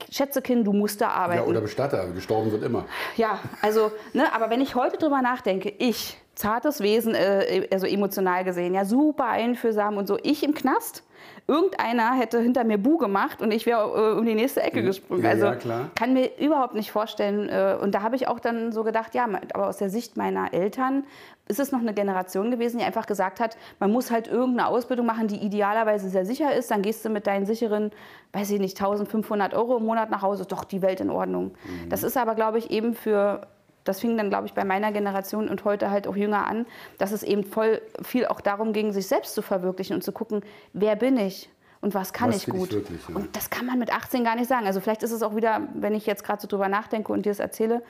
Schätze 0.09 0.41
Kind, 0.41 0.65
du 0.67 0.73
musst 0.73 1.01
da 1.01 1.05
Ja, 1.07 1.11
arbeiten. 1.15 1.49
oder 1.49 1.59
Bestatter, 1.59 2.07
gestorben 2.11 2.51
wird 2.51 2.63
immer. 2.63 2.85
Ja, 3.17 3.39
also, 3.61 3.91
ne, 4.13 4.31
aber 4.33 4.49
wenn 4.49 4.61
ich 4.61 4.75
heute 4.75 4.97
drüber 4.97 5.21
nachdenke, 5.21 5.69
ich, 5.69 6.17
zartes 6.35 6.81
Wesen, 6.81 7.15
äh, 7.15 7.67
also 7.71 7.87
emotional 7.87 8.43
gesehen, 8.43 8.73
ja, 8.75 8.85
super 8.85 9.25
einfühlsam 9.25 9.97
und 9.97 10.07
so, 10.07 10.17
ich 10.21 10.43
im 10.43 10.53
Knast, 10.53 11.03
irgendeiner 11.47 12.13
hätte 12.13 12.41
hinter 12.41 12.65
mir 12.65 12.77
Bu 12.77 12.97
gemacht 12.97 13.41
und 13.41 13.51
ich 13.51 13.65
wäre 13.65 14.13
äh, 14.13 14.19
um 14.19 14.25
die 14.25 14.35
nächste 14.35 14.61
Ecke 14.61 14.83
gesprungen. 14.83 15.23
Ja, 15.23 15.29
also 15.29 15.45
ja, 15.45 15.89
kann 15.95 16.13
mir 16.13 16.37
überhaupt 16.37 16.75
nicht 16.75 16.91
vorstellen. 16.91 17.47
Äh, 17.47 17.77
und 17.81 17.95
da 17.95 18.01
habe 18.01 18.17
ich 18.17 18.27
auch 18.27 18.39
dann 18.39 18.73
so 18.73 18.83
gedacht, 18.83 19.15
ja, 19.15 19.27
aber 19.53 19.67
aus 19.67 19.77
der 19.77 19.89
Sicht 19.89 20.17
meiner 20.17 20.53
Eltern 20.53 21.05
ist 21.47 21.61
es 21.61 21.71
noch 21.71 21.79
eine 21.79 21.93
Generation 21.93 22.51
gewesen, 22.51 22.79
die 22.79 22.83
einfach 22.83 23.05
gesagt 23.05 23.39
hat, 23.39 23.57
man 23.79 23.91
muss 23.91 24.11
halt 24.11 24.27
irgendeine 24.27 24.67
Ausbildung 24.67 25.05
machen, 25.05 25.29
die 25.29 25.37
idealerweise 25.37 26.09
sehr 26.09 26.25
sicher 26.25 26.53
ist. 26.53 26.69
Dann 26.69 26.81
gehst 26.81 27.05
du 27.05 27.09
mit 27.09 27.25
deinen 27.27 27.45
sicheren, 27.45 27.91
weiß 28.33 28.51
ich 28.51 28.59
nicht, 28.59 28.77
1500 28.77 29.53
Euro 29.53 29.77
im 29.77 29.85
Monat 29.85 30.09
nach 30.09 30.21
Hause, 30.21 30.41
ist 30.41 30.51
doch 30.51 30.65
die 30.65 30.81
Welt 30.81 30.99
in 30.99 31.09
Ordnung. 31.09 31.51
Mhm. 31.63 31.89
Das 31.89 32.03
ist 32.03 32.17
aber, 32.17 32.35
glaube 32.35 32.57
ich, 32.57 32.71
eben 32.71 32.93
für 32.93 33.47
das 33.87 33.99
fing 33.99 34.17
dann, 34.17 34.29
glaube 34.29 34.47
ich, 34.47 34.53
bei 34.53 34.63
meiner 34.63 34.91
Generation 34.91 35.49
und 35.49 35.63
heute 35.65 35.91
halt 35.91 36.07
auch 36.07 36.15
jünger 36.15 36.45
an, 36.47 36.65
dass 36.97 37.11
es 37.11 37.23
eben 37.23 37.43
voll 37.43 37.81
viel 38.01 38.25
auch 38.25 38.41
darum 38.41 38.73
ging, 38.73 38.91
sich 38.91 39.07
selbst 39.07 39.33
zu 39.33 39.41
verwirklichen 39.41 39.95
und 39.95 40.03
zu 40.03 40.11
gucken, 40.11 40.41
wer 40.73 40.95
bin 40.95 41.17
ich 41.17 41.49
und 41.81 41.93
was 41.93 42.13
kann 42.13 42.29
Was 42.29 42.37
ich 42.37 42.47
will 42.47 42.55
ich 42.55 42.59
gut. 42.61 42.71
wirklich, 42.73 43.01
ja. 43.07 43.15
Und 43.15 43.35
das 43.35 43.49
kann 43.49 43.65
man 43.65 43.79
mit 43.79 43.93
18 43.93 44.23
gar 44.23 44.35
nicht 44.35 44.47
sagen. 44.47 44.65
Also 44.65 44.79
vielleicht 44.79 45.03
ist 45.03 45.11
es 45.11 45.21
auch 45.23 45.35
wieder, 45.35 45.61
wenn 45.73 45.93
ich 45.93 46.05
jetzt 46.05 46.23
gerade 46.23 46.41
so 46.41 46.47
drüber 46.47 46.69
nachdenke 46.69 47.11
und 47.13 47.25
dir 47.25 47.31
es 47.31 47.39
erzähle, 47.39 47.83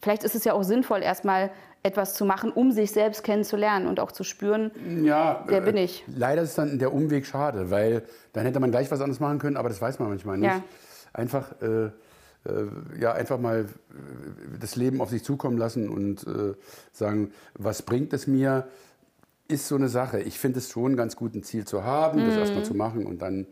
vielleicht 0.00 0.24
ist 0.24 0.34
es 0.34 0.44
ja 0.44 0.52
auch 0.52 0.62
sinnvoll, 0.62 1.02
erstmal 1.02 1.50
etwas 1.82 2.14
zu 2.14 2.24
machen, 2.24 2.52
um 2.52 2.70
sich 2.70 2.92
selbst 2.92 3.24
kennenzulernen 3.24 3.88
und 3.88 3.98
auch 3.98 4.12
zu 4.12 4.22
spüren, 4.22 4.70
Ja, 5.02 5.42
wer 5.46 5.58
äh, 5.58 5.64
bin 5.64 5.76
ich. 5.76 6.04
Leider 6.06 6.42
ist 6.42 6.56
dann 6.56 6.78
der 6.78 6.92
Umweg 6.92 7.26
schade, 7.26 7.70
weil 7.70 8.04
dann 8.32 8.44
hätte 8.44 8.60
man 8.60 8.70
gleich 8.70 8.90
was 8.90 9.00
anderes 9.00 9.18
machen 9.18 9.38
können, 9.38 9.56
aber 9.56 9.68
das 9.68 9.80
weiß 9.80 9.98
man 9.98 10.08
manchmal 10.08 10.38
nicht. 10.38 10.50
Ja. 10.50 10.62
Einfach, 11.12 11.60
äh, 11.60 11.90
ja, 13.00 13.12
einfach 13.12 13.38
mal 13.38 13.60
äh, 13.60 14.58
das 14.60 14.76
Leben 14.76 15.00
auf 15.00 15.10
sich 15.10 15.22
zukommen 15.24 15.58
lassen 15.58 15.88
und 15.88 16.26
äh, 16.26 16.54
sagen, 16.92 17.32
was 17.54 17.82
bringt 17.82 18.12
es 18.12 18.26
mir, 18.26 18.66
ist 19.48 19.68
so 19.68 19.76
eine 19.76 19.88
Sache. 19.88 20.20
Ich 20.20 20.38
finde 20.38 20.58
es 20.58 20.70
schon 20.70 20.96
ganz 20.96 21.14
gut, 21.16 21.34
ein 21.34 21.42
Ziel 21.42 21.64
zu 21.66 21.84
haben, 21.84 22.20
Mhm. 22.20 22.26
das 22.26 22.36
erstmal 22.36 22.64
zu 22.64 22.74
machen 22.74 23.06
und 23.06 23.20
dann 23.22 23.46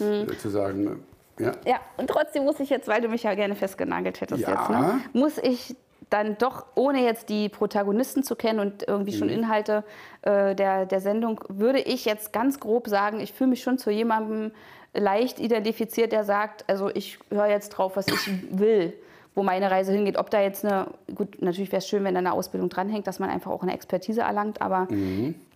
äh, 0.00 0.26
zu 0.38 0.48
sagen, 0.50 1.04
äh, 1.38 1.42
ja, 1.44 1.52
Ja, 1.66 1.80
und 1.96 2.08
trotzdem 2.08 2.44
muss 2.44 2.60
ich 2.60 2.70
jetzt, 2.70 2.86
weil 2.88 3.00
du 3.00 3.08
mich 3.08 3.22
ja 3.22 3.34
gerne 3.34 3.54
festgenagelt 3.54 4.20
hättest 4.20 4.42
Ja. 4.42 4.50
jetzt, 4.50 4.70
ne, 4.70 5.00
muss 5.12 5.38
ich 5.38 5.74
dann 6.10 6.36
doch, 6.38 6.66
ohne 6.74 7.02
jetzt 7.04 7.28
die 7.28 7.48
Protagonisten 7.48 8.22
zu 8.22 8.36
kennen 8.36 8.60
und 8.60 8.86
irgendwie 8.86 9.12
schon 9.12 9.28
Mhm. 9.28 9.34
Inhalte 9.34 9.84
äh, 10.22 10.54
der, 10.54 10.86
der 10.86 11.00
Sendung, 11.00 11.40
würde 11.48 11.80
ich 11.80 12.04
jetzt 12.04 12.32
ganz 12.32 12.60
grob 12.60 12.88
sagen, 12.88 13.20
ich 13.20 13.32
fühle 13.32 13.50
mich 13.50 13.62
schon 13.62 13.78
zu 13.78 13.90
jemandem 13.90 14.52
leicht 14.92 15.40
identifiziert, 15.40 16.12
der 16.12 16.24
sagt, 16.24 16.64
also 16.68 16.88
ich 16.88 17.18
höre 17.30 17.46
jetzt 17.46 17.70
drauf, 17.70 17.96
was 17.96 18.06
ich 18.06 18.28
will, 18.50 18.92
wo 19.34 19.42
meine 19.42 19.70
Reise 19.70 19.92
hingeht. 19.92 20.16
Ob 20.16 20.30
da 20.30 20.40
jetzt 20.40 20.64
eine, 20.64 20.86
gut, 21.14 21.42
natürlich 21.42 21.72
wäre 21.72 21.78
es 21.80 21.88
schön, 21.88 22.04
wenn 22.04 22.14
da 22.14 22.18
eine 22.20 22.32
Ausbildung 22.32 22.68
dranhängt, 22.68 23.06
dass 23.08 23.18
man 23.18 23.28
einfach 23.30 23.50
auch 23.50 23.62
eine 23.62 23.74
Expertise 23.74 24.20
erlangt, 24.20 24.62
aber 24.62 24.86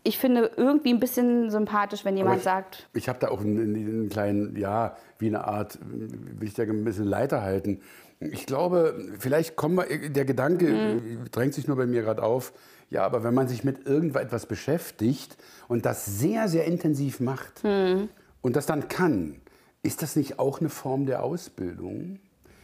ich 0.02 0.18
finde 0.18 0.50
irgendwie 0.56 0.90
ein 0.92 0.98
bisschen 0.98 1.50
sympathisch, 1.50 2.04
wenn 2.04 2.16
jemand 2.16 2.38
ich- 2.38 2.42
sagt, 2.42 2.88
Ich 2.94 3.08
habe 3.08 3.18
da 3.20 3.28
auch 3.28 3.40
einen, 3.40 3.58
einen 3.76 4.08
kleinen, 4.08 4.56
ja, 4.56 4.96
wie 5.20 5.28
eine 5.28 5.44
Art, 5.46 5.78
will 5.88 6.48
ich 6.48 6.54
da 6.54 6.64
ein 6.64 6.82
bisschen 6.84 7.04
Leiter 7.04 7.42
halten. 7.42 7.80
Ich 8.20 8.46
glaube, 8.46 9.00
vielleicht 9.20 9.54
kommen 9.56 9.76
wir, 9.76 10.08
der 10.10 10.24
Gedanke 10.24 10.66
Mhm. 10.66 11.26
äh, 11.26 11.28
drängt 11.30 11.54
sich 11.54 11.68
nur 11.68 11.76
bei 11.76 11.86
mir 11.86 12.02
gerade 12.02 12.22
auf, 12.22 12.52
ja, 12.90 13.04
aber 13.04 13.22
wenn 13.22 13.34
man 13.34 13.46
sich 13.48 13.62
mit 13.64 13.86
irgendetwas 13.86 14.46
beschäftigt 14.46 15.36
und 15.68 15.86
das 15.86 16.04
sehr, 16.06 16.48
sehr 16.48 16.64
intensiv 16.64 17.20
macht 17.20 17.62
Mhm. 17.62 18.08
und 18.40 18.56
das 18.56 18.66
dann 18.66 18.88
kann, 18.88 19.40
ist 19.82 20.02
das 20.02 20.16
nicht 20.16 20.38
auch 20.38 20.60
eine 20.60 20.68
Form 20.68 21.06
der 21.06 21.22
Ausbildung? 21.22 22.18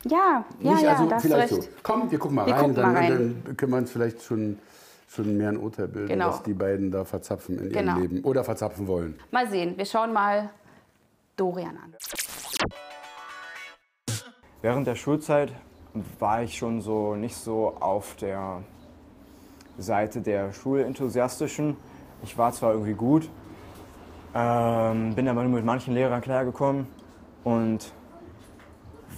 ja, 0.06 0.44
ja, 0.61 0.73
nicht, 0.73 0.82
ja, 0.82 0.90
also 0.96 1.08
du 1.08 1.20
vielleicht 1.20 1.49
so. 1.54 1.61
Komm, 1.82 2.11
wir 2.11 2.18
gucken 2.18 2.34
mal 2.37 2.46
Wir 2.46 2.54
rein, 2.54 2.61
gucken 2.61 2.75
dann, 2.76 2.92
mal 2.92 2.99
rein. 3.02 3.42
dann 3.46 3.56
können 3.56 3.73
wir 3.73 3.78
uns 3.78 3.90
vielleicht 3.92 4.23
schon, 4.23 4.58
schon 5.08 5.37
mehr 5.37 5.50
ein 5.50 5.56
Urteil 5.56 5.87
bilden, 5.88 6.08
Genau. 6.08 6.28
was 6.28 6.42
die 6.42 6.52
beiden 6.52 6.90
da 6.90 7.04
verzapfen 7.04 7.58
in 7.58 7.70
Genau. 7.70 7.92
ihrem 7.92 8.02
Leben 8.02 8.20
oder 8.25 8.42
verzapfen 8.44 8.87
wollen. 8.88 9.18
Mal 9.30 9.49
sehen, 9.49 9.78
wir 9.78 9.87
schauen 9.87 10.12
mal 10.12 10.50
Dorian 11.37 11.76
an. 11.76 11.94
Während 14.64 14.87
der 14.87 14.94
Schulzeit 14.94 15.52
war 16.18 16.42
ich 16.42 16.56
schon 16.56 16.80
so 16.80 17.16
nicht 17.16 17.37
so 17.37 17.75
auf 17.80 18.16
der 18.16 18.62
Seite 19.76 20.23
der 20.23 20.54
Schulenthusiastischen. 20.54 21.76
Ich 22.23 22.38
war 22.38 22.50
zwar 22.50 22.73
irgendwie 22.73 22.94
gut, 22.94 23.28
ähm, 24.35 25.14
bin 25.14 25.28
aber 25.28 25.42
nur 25.42 25.52
mit 25.52 25.66
manchen 25.66 25.92
Lehrern 25.92 26.23
klargekommen 26.23 26.87
und 27.44 27.92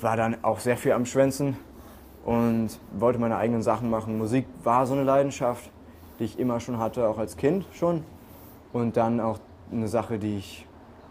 war 0.01 0.17
dann 0.17 0.43
auch 0.43 0.59
sehr 0.59 0.77
viel 0.77 0.91
am 0.91 1.07
Schwänzen 1.07 1.57
und 2.25 2.71
wollte 2.99 3.21
meine 3.21 3.37
eigenen 3.37 3.63
Sachen 3.63 3.89
machen. 3.89 4.19
Musik 4.19 4.47
war 4.65 4.85
so 4.85 4.95
eine 4.95 5.05
Leidenschaft, 5.05 5.71
die 6.19 6.25
ich 6.25 6.41
immer 6.41 6.59
schon 6.59 6.81
hatte, 6.81 7.09
auch 7.09 7.19
als 7.19 7.37
Kind 7.37 7.67
schon. 7.73 8.03
Und 8.73 8.97
dann 8.97 9.21
auch 9.21 9.39
eine 9.71 9.87
Sache, 9.87 10.19
die 10.19 10.39
ich 10.39 10.67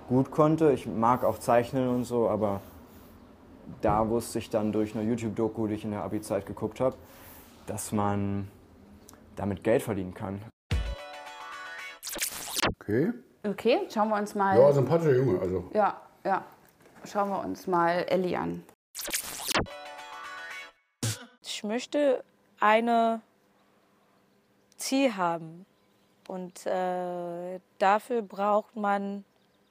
gut 0.10 0.30
konnte. 0.30 0.74
Ich 0.74 0.88
mag 0.88 1.24
auch 1.24 1.40
zeichnen 1.40 1.88
und 1.88 2.04
so, 2.04 2.28
aber 2.28 2.60
da 3.82 4.10
wusste 4.10 4.40
ich 4.40 4.50
dann 4.50 4.72
durch 4.72 4.96
eine 4.96 5.04
YouTube-Doku, 5.04 5.68
die 5.68 5.76
ich 5.76 5.86
in 5.86 5.92
der 5.92 6.04
Abi-Zeit 6.04 6.46
geguckt 6.46 6.80
habe, 6.80 6.96
dass 7.68 7.92
man 7.92 8.48
damit 9.36 9.64
Geld 9.64 9.84
verdienen 9.84 10.14
kann. 10.14 10.42
Okay? 12.80 13.12
Okay, 13.44 13.88
schauen 13.94 14.10
wir 14.10 14.18
uns 14.18 14.34
mal. 14.34 14.58
Ja, 14.58 14.72
sympathischer 14.72 15.16
Junge. 15.16 15.40
Also. 15.40 15.70
Ja, 15.74 16.02
ja. 16.24 16.44
Schauen 17.04 17.30
wir 17.30 17.40
uns 17.44 17.68
mal 17.68 18.06
Ellie 18.10 18.38
an. 18.38 18.64
Ich 21.44 21.64
möchte 21.64 22.24
eine 22.60 23.22
Ziel 24.78 25.16
haben. 25.16 25.66
Und 26.28 26.66
äh, 26.66 27.60
dafür 27.78 28.24
braucht 28.24 28.76
man 28.76 29.24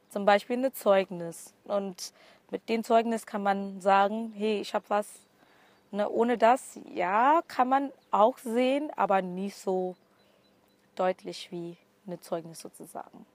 zum 0.09 0.25
Beispiel 0.25 0.65
ein 0.65 0.73
Zeugnis. 0.73 1.53
Und 1.65 2.13
mit 2.55 2.69
dem 2.69 2.85
Zeugnis 2.85 3.27
kann 3.27 3.43
man 3.43 3.81
sagen, 3.81 4.33
hey, 4.37 4.61
ich 4.61 4.75
habe 4.75 4.85
was. 4.87 5.09
Ne, 5.91 6.09
ohne 6.09 6.39
das, 6.39 6.79
ja, 6.93 7.43
kann 7.49 7.69
man 7.69 7.91
auch 8.13 8.39
sehen, 8.39 8.91
aber 8.97 9.23
nicht 9.23 9.57
so 9.57 9.97
deutlich 10.95 11.51
wie 11.51 11.77
ein 12.07 12.21
Zeugnis 12.21 12.61
sozusagen. 12.61 13.27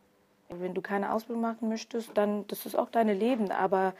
Wenn 0.48 0.74
du 0.74 0.82
keine 0.82 1.12
Ausbildung 1.14 1.42
machen 1.42 1.68
möchtest, 1.68 2.12
dann 2.16 2.48
das 2.48 2.66
ist 2.66 2.76
auch 2.76 2.90
dein 2.90 3.08
Leben. 3.10 3.52
Aber 3.52 3.94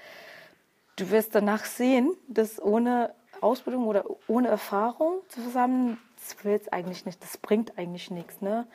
du 0.96 1.10
wirst 1.10 1.36
danach 1.36 1.66
sehen, 1.66 2.16
dass 2.30 2.62
ohne 2.62 3.14
Ausbildung 3.42 3.88
oder 3.88 4.06
ohne 4.28 4.48
Erfahrung 4.48 5.20
zusammen, 5.28 5.98
das 6.16 6.44
will's 6.46 6.70
eigentlich 6.70 7.06
nicht, 7.06 7.22
das 7.22 7.38
bringt 7.38 7.78
eigentlich 7.78 8.10
nichts, 8.10 8.42
ne? 8.42 8.68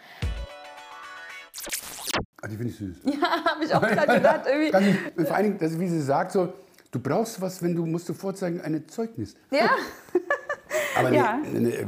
Ah, 2.45 2.49
die 2.49 2.57
finde 2.57 2.71
ich 2.73 2.77
süß. 2.77 2.97
Habe 3.47 3.65
ich 3.65 3.75
auch 3.75 3.81
gerade 3.81 4.15
gedacht, 4.15 4.41
irgendwie. 4.51 4.71
Ganz, 4.71 5.29
vor 5.29 5.35
allen 5.37 5.45
Dingen, 5.47 5.59
dass, 5.59 5.79
wie 5.81 5.89
sie 5.89 6.03
sagt, 6.03 6.33
so, 6.33 6.53
du 6.91 7.01
brauchst 7.01 7.41
was, 7.41 7.63
wenn 7.63 7.75
du 7.75 7.87
musst 7.87 8.07
du 8.09 8.13
vorzeigen, 8.13 8.61
ein 8.61 8.87
Zeugnis. 8.87 9.35
Ja, 9.51 9.71
Aber 10.97 11.11
Ja. 11.13 11.41
nee, 11.53 11.59
nee, 11.61 11.87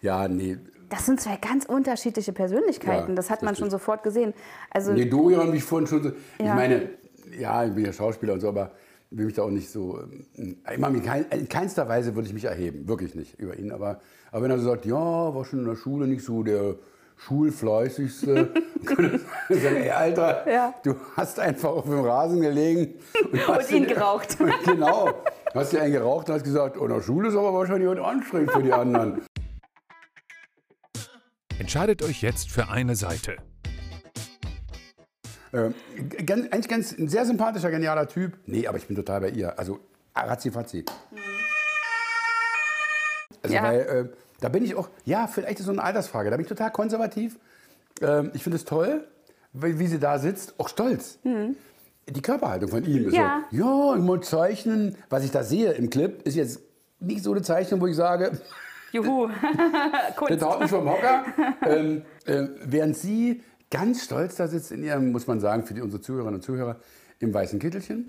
ja, 0.00 0.28
nee. 0.28 0.58
das 0.88 1.06
sind 1.06 1.20
zwei 1.20 1.36
ganz 1.38 1.64
unterschiedliche 1.64 2.32
Persönlichkeiten. 2.32 3.10
Ja, 3.10 3.14
das 3.16 3.30
hat 3.30 3.42
man 3.42 3.50
richtig. 3.50 3.64
schon 3.64 3.70
sofort 3.70 4.02
gesehen. 4.04 4.32
Also, 4.70 4.92
Nee, 4.92 5.06
Dorian, 5.06 5.52
wie 5.52 5.56
ich 5.56 5.64
vorhin 5.64 5.86
schon 5.88 6.02
so. 6.04 6.12
Ich 6.38 6.44
Ja. 6.46 6.54
meine, 6.54 6.88
ja, 7.36 7.64
ich 7.64 7.72
bin 7.74 7.84
ja 7.84 7.92
Schauspieler 7.92 8.34
und 8.34 8.40
so, 8.40 8.48
aber 8.48 8.70
will 9.10 9.26
mich 9.26 9.34
da 9.34 9.42
auch 9.42 9.50
nicht 9.50 9.68
so. 9.70 10.00
ähm, 10.36 10.56
Ich 10.72 11.32
in 11.38 11.48
keinster 11.48 11.88
Weise 11.88 12.14
würde 12.14 12.28
ich 12.28 12.34
mich 12.34 12.44
erheben, 12.44 12.86
wirklich 12.86 13.14
nicht 13.16 13.38
über 13.40 13.58
ihn. 13.58 13.72
Aber, 13.72 14.00
aber 14.30 14.42
wenn 14.44 14.50
er 14.52 14.58
so 14.60 14.66
sagt, 14.70 14.86
ja, 14.86 14.94
war 15.34 15.44
schon 15.44 15.60
in 15.60 15.64
der 15.66 15.76
Schule 15.76 16.06
nicht 16.06 16.24
so 16.24 16.42
der 16.44 16.76
schulfleißigste, 17.16 18.52
könnte 18.84 19.20
sagen, 19.48 19.76
ey, 19.76 19.90
Alter, 19.90 20.50
Ja. 20.50 20.74
du 20.82 20.94
hast 21.16 21.40
einfach 21.40 21.70
auf 21.70 21.84
dem 21.84 22.00
Rasen 22.04 22.40
gelegen 22.40 22.94
und, 23.32 23.48
hast 23.48 23.72
ihn 23.72 23.86
geraucht. 23.86 24.36
genau. 24.64 25.12
Hast 25.54 25.72
dir 25.72 25.80
einen 25.82 25.92
geraucht 25.92 26.28
und 26.28 26.34
hast 26.34 26.44
gesagt, 26.44 26.76
oh, 26.78 26.84
in 26.84 26.92
der 26.92 27.00
Schule 27.02 27.28
ist 27.28 27.34
aber 27.36 27.52
wahrscheinlich 27.54 27.88
heute 27.88 28.04
anstrengend 28.04 28.52
für 28.52 28.62
die 28.62 28.72
anderen. 28.72 29.22
Entscheidet 31.58 32.02
euch 32.02 32.20
jetzt 32.20 32.50
für 32.50 32.68
eine 32.68 32.94
Seite. 32.96 33.36
Ähm, 35.54 35.74
ganz, 36.26 36.44
eigentlich 36.52 36.68
ganz 36.68 36.92
ein 36.98 37.08
sehr 37.08 37.24
sympathischer, 37.24 37.70
genialer 37.70 38.06
Typ. 38.08 38.36
Nee, 38.44 38.66
aber 38.66 38.76
ich 38.76 38.86
bin 38.86 38.94
total 38.96 39.22
bei 39.22 39.30
ihr. 39.30 39.58
Also 39.58 39.80
ratzi 40.14 40.50
fatzi. 40.50 40.84
Also 43.42 43.54
Ja. 43.54 43.62
weil, 43.62 43.80
äh, 43.80 44.08
da 44.40 44.48
bin 44.48 44.64
ich 44.64 44.74
auch, 44.74 44.88
ja, 45.04 45.26
vielleicht 45.26 45.54
ist 45.54 45.60
es 45.60 45.66
so 45.66 45.72
eine 45.72 45.82
Altersfrage. 45.82 46.30
Da 46.30 46.36
bin 46.36 46.44
ich 46.44 46.48
total 46.48 46.70
konservativ. 46.70 47.38
Ähm, 48.02 48.30
ich 48.34 48.42
finde 48.42 48.56
es 48.56 48.64
toll, 48.64 49.04
wie, 49.52 49.78
wie 49.78 49.86
sie 49.86 49.98
da 49.98 50.18
sitzt, 50.18 50.54
auch 50.58 50.68
stolz. 50.68 51.18
Die 52.08 52.22
Körperhaltung 52.22 52.68
von 52.70 52.84
ihm 52.84 53.06
ist 53.06 53.12
Mhm. 53.12 53.14
Ja. 53.14 53.44
so, 53.50 53.56
ja, 53.56 53.96
ich 53.96 54.02
muss 54.02 54.28
zeichnen. 54.28 54.96
Was 55.08 55.24
ich 55.24 55.30
da 55.30 55.42
sehe 55.42 55.72
im 55.72 55.90
Clip, 55.90 56.22
ist 56.26 56.34
jetzt 56.36 56.60
nicht 57.00 57.22
so 57.24 57.32
eine 57.32 57.42
Zeichnung, 57.42 57.80
wo 57.80 57.86
ich 57.86 57.96
sage, 57.96 58.32
Juhu. 58.92 59.28
Kunst. 60.16 60.42
haut 60.42 60.60
mich 60.60 60.70
vom 60.70 60.88
Hocker. 60.88 61.24
ähm, 61.62 62.02
äh, 62.26 62.44
während 62.64 62.96
sie 62.96 63.42
ganz 63.70 64.04
stolz 64.04 64.36
da 64.36 64.46
sitzt 64.46 64.70
in 64.72 64.84
ihrem, 64.84 65.10
muss 65.12 65.26
man 65.26 65.40
sagen, 65.40 65.64
für 65.64 65.74
die, 65.74 65.80
unsere 65.82 66.00
Zuhörerinnen 66.00 66.36
und 66.36 66.42
Zuhörer, 66.42 66.76
im 67.18 67.32
weißen 67.34 67.58
Kittelchen. 67.58 68.08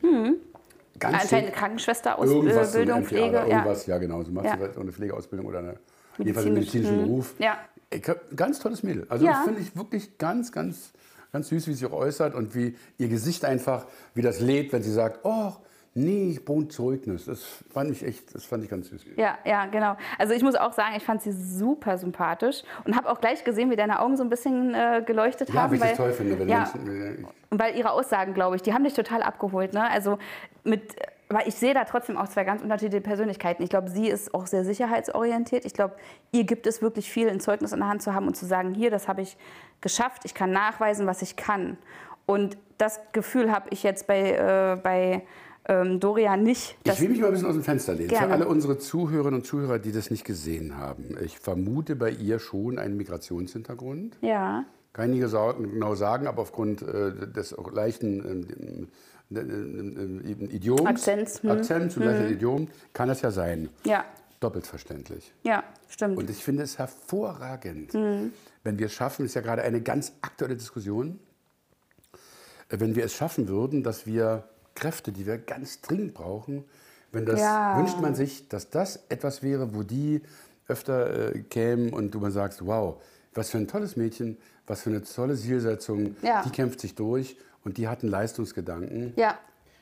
Ganz 1.00 1.24
Anscheinend. 1.24 1.54
Krankenschwester, 1.54 2.20
Ausbildung, 2.20 3.04
Pflege. 3.06 3.36
Ja. 3.38 3.46
irgendwas, 3.48 3.86
ja. 3.86 3.98
genau. 3.98 4.22
So 4.24 4.32
macht 4.32 4.46
Ja. 4.46 4.58
sie 4.58 4.80
eine 4.80 4.92
Pflegeausbildung 4.92 5.48
oder 5.48 5.60
eine, 5.60 5.76
jedenfalls 6.18 6.46
einen 6.46 6.56
Medizinisch, 6.56 6.90
medizinischen. 6.90 7.08
Beruf. 7.12 7.34
Ja. 7.40 7.58
Ich 7.90 8.36
ganz 8.36 8.60
tolles 8.60 8.84
Mädel. 8.84 9.06
Also 9.10 9.26
Ja. 9.26 9.32
das 9.34 9.44
finde 9.46 9.62
ich 9.62 9.76
wirklich 9.76 10.18
ganz, 10.18 10.52
ganz, 10.52 10.92
ganz 11.32 11.48
süß, 11.50 11.68
wie 11.68 11.74
sie 11.74 11.80
sich 11.86 11.88
auch 11.92 11.98
äußert 11.98 12.36
und 12.36 12.54
wie 12.56 12.76
ihr 12.98 13.08
Gesicht 13.08 13.46
einfach, 13.46 13.86
wie 14.14 14.22
das 14.22 14.40
lädt, 14.42 14.74
wenn 14.74 14.84
sie 14.84 14.92
sagt, 14.92 15.20
oh, 15.24 15.54
nee, 15.94 16.30
ich 16.32 16.44
brauche 16.46 16.68
Zeugnis. 16.68 17.26
Das 17.26 17.42
fand 17.74 17.90
ich 17.92 18.06
echt, 18.06 18.36
das 18.36 18.46
fand 18.46 18.64
ich 18.64 18.70
ganz 18.70 18.90
süß. 18.90 19.02
Ja, 19.16 19.38
ja, 19.46 19.66
genau. 19.68 19.96
Also 20.20 20.34
ich 20.34 20.44
muss 20.44 20.56
auch 20.56 20.74
sagen, 20.74 20.96
ich 20.98 21.04
fand 21.04 21.22
sie 21.22 21.32
super 21.32 21.98
sympathisch 21.98 22.62
und 22.86 22.96
habe 22.96 23.10
auch 23.10 23.20
gleich 23.22 23.44
gesehen, 23.44 23.72
wie 23.72 23.76
deine 23.76 24.00
Augen 24.02 24.16
so 24.18 24.24
ein 24.24 24.30
bisschen 24.30 24.76
äh, 24.76 25.02
geleuchtet 25.06 25.50
Ja, 25.50 25.62
haben. 25.64 25.72
wie 25.72 25.76
ich 25.76 25.82
das 25.82 25.90
weil, 25.92 25.98
toll 25.98 26.12
finde, 26.14 26.38
wenn 26.40 26.50
ja, 26.50 26.70
Menschen... 26.74 27.02
äh, 27.24 27.26
Und 27.50 27.60
weil 27.60 27.76
ihre 27.78 27.92
Aussagen, 27.92 28.34
glaube 28.34 28.58
ich, 28.58 28.62
die 28.62 28.74
haben 28.74 28.84
dich 28.84 28.94
total 28.94 29.24
abgeholt. 29.24 29.74
Ne? 29.74 29.90
Also 29.90 30.20
mit, 30.64 30.96
weil 31.30 31.48
ich 31.48 31.56
sehe 31.56 31.74
da 31.74 31.84
trotzdem 31.84 32.18
auch 32.18 32.28
zwei 32.28 32.44
ganz 32.44 32.62
unterschiedliche 32.62 33.02
Persönlichkeiten. 33.02 33.62
Ich 33.64 33.70
glaube, 33.70 33.90
sie 33.90 34.08
ist 34.08 34.34
auch 34.34 34.48
sehr 34.48 34.64
sicherheitsorientiert. 34.64 35.66
Ich 35.66 35.74
glaube, 35.74 35.96
ihr 36.32 36.46
gibt 36.46 36.68
es 36.68 36.82
wirklich 36.82 37.10
viel, 37.10 37.30
ein 37.30 37.40
Zeugnis 37.40 37.74
in 37.74 37.80
der 37.80 37.90
Hand 37.90 38.02
zu 38.02 38.14
haben 38.14 38.28
und 38.28 38.36
zu 38.36 38.46
sagen, 38.46 38.74
hier, 38.74 38.92
das 38.92 39.08
habe 39.08 39.22
ich 39.22 39.38
geschafft, 39.82 40.24
ich 40.24 40.34
kann 40.34 40.52
nachweisen, 40.52 41.06
was 41.06 41.22
ich 41.22 41.36
kann. 41.36 41.78
Und 42.26 42.58
das 42.78 43.00
Gefühl 43.12 43.52
habe 43.52 43.68
ich 43.72 43.84
jetzt 43.84 44.08
bei, 44.08 44.32
äh, 44.32 44.80
bei 44.82 45.24
ähm, 45.68 46.00
Dorian 46.00 46.44
nicht. 46.44 46.78
Ich 46.84 47.02
will 47.02 47.10
mich 47.10 47.20
mal 47.20 47.28
ein 47.28 47.34
bisschen 47.34 47.48
aus 47.48 47.56
dem 47.56 47.64
Fenster 47.64 47.94
lehnen. 47.94 48.10
Gerne. 48.10 48.28
Für 48.28 48.34
alle 48.34 48.48
unsere 48.48 48.78
Zuhörerinnen 48.78 49.42
und 49.42 49.46
Zuhörer, 49.46 49.80
die 49.80 49.92
das 49.92 50.10
nicht 50.12 50.24
gesehen 50.24 50.78
haben. 50.78 51.18
Ich 51.24 51.40
vermute 51.40 51.96
bei 51.96 52.10
ihr 52.10 52.40
schon 52.40 52.80
einen 52.80 52.96
Migrationshintergrund. 52.98 54.18
ja, 54.22 54.64
Kann 54.94 55.14
ich 55.14 55.22
nicht 55.22 55.32
genau 55.32 55.96
sagen, 55.96 56.28
aber 56.28 56.42
aufgrund 56.42 56.82
äh, 56.82 57.28
des 57.28 57.56
leichten 57.74 58.26
ähm, 58.26 58.88
äh, 59.32 59.40
äh, 59.40 59.42
äh, 59.44 60.46
Idioms, 60.56 60.86
Akzents, 60.86 61.44
hm. 61.44 61.52
Akzents 61.52 61.98
und 61.98 62.04
leichten 62.06 62.32
Idiom, 62.34 62.68
kann 62.94 63.08
das 63.10 63.22
ja 63.22 63.32
sein. 63.32 63.70
ja, 63.86 64.06
Doppelt 64.40 64.68
verständlich. 64.68 65.34
ja, 65.44 65.64
stimmt. 65.90 66.18
Und 66.18 66.30
ich 66.30 66.44
finde 66.44 66.62
es 66.64 66.78
hervorragend, 66.78 67.94
Mhm. 67.96 68.32
wenn 68.64 68.78
wir 68.78 68.86
es 68.86 68.94
schaffen, 68.94 69.26
ist 69.26 69.34
ja 69.34 69.42
gerade 69.42 69.64
eine 69.64 69.82
ganz 69.82 70.14
aktuelle 70.22 70.56
Diskussion, 70.56 71.20
wenn 72.70 72.96
wir 72.96 73.06
es 73.06 73.14
schaffen 73.14 73.48
würden, 73.48 73.84
dass 73.84 74.06
wir 74.06 74.44
Kräfte, 74.76 75.12
die 75.12 75.26
wir 75.26 75.38
ganz 75.38 75.82
dringend 75.82 76.14
brauchen, 76.14 76.66
wenn 77.12 77.26
das 77.26 77.40
Ja. 77.40 77.78
wünscht 77.80 78.00
man 78.00 78.14
sich, 78.14 78.48
dass 78.50 78.70
das 78.70 79.00
etwas 79.10 79.42
wäre, 79.42 79.74
wo 79.74 79.84
die 79.84 80.22
öfter 80.68 81.34
äh, 81.36 81.40
kämen 81.44 81.94
und 81.94 82.12
du 82.12 82.20
mal 82.20 82.32
sagst, 82.32 82.66
wow, 82.66 83.02
was 83.34 83.50
für 83.52 83.58
ein 83.58 83.68
tolles 83.68 83.96
Mädchen, 83.96 84.38
was 84.68 84.82
für 84.82 84.90
eine 84.90 85.02
tolle 85.02 85.36
Zielsetzung, 85.36 86.16
Ja. 86.22 86.44
die 86.44 86.50
kämpft 86.52 86.82
sich 86.82 86.94
durch 86.96 87.38
und 87.68 87.78
die 87.78 87.90
hat 87.90 88.02
einen 88.02 88.12
Leistungsgedanken, 88.12 89.12
ja, 89.18 89.38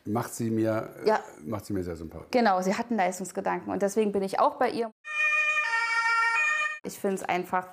macht 0.05 0.33
sie 0.33 0.49
mir, 0.49 0.89
äh, 1.03 1.07
Ja. 1.07 1.19
macht 1.45 1.65
sie 1.67 1.73
mir 1.73 1.83
sehr 1.83 1.95
sympathisch. 1.95 2.29
Genau, 2.31 2.59
sie 2.63 2.73
hatten 2.73 2.95
Leistungsgedanken 2.95 3.71
und 3.71 3.83
deswegen 3.83 4.11
bin 4.11 4.23
ich 4.23 4.39
auch 4.39 4.55
bei 4.55 4.71
ihr. 4.71 4.89
Ich 6.83 6.97
finde 6.99 7.17
es 7.17 7.23
einfach, 7.23 7.67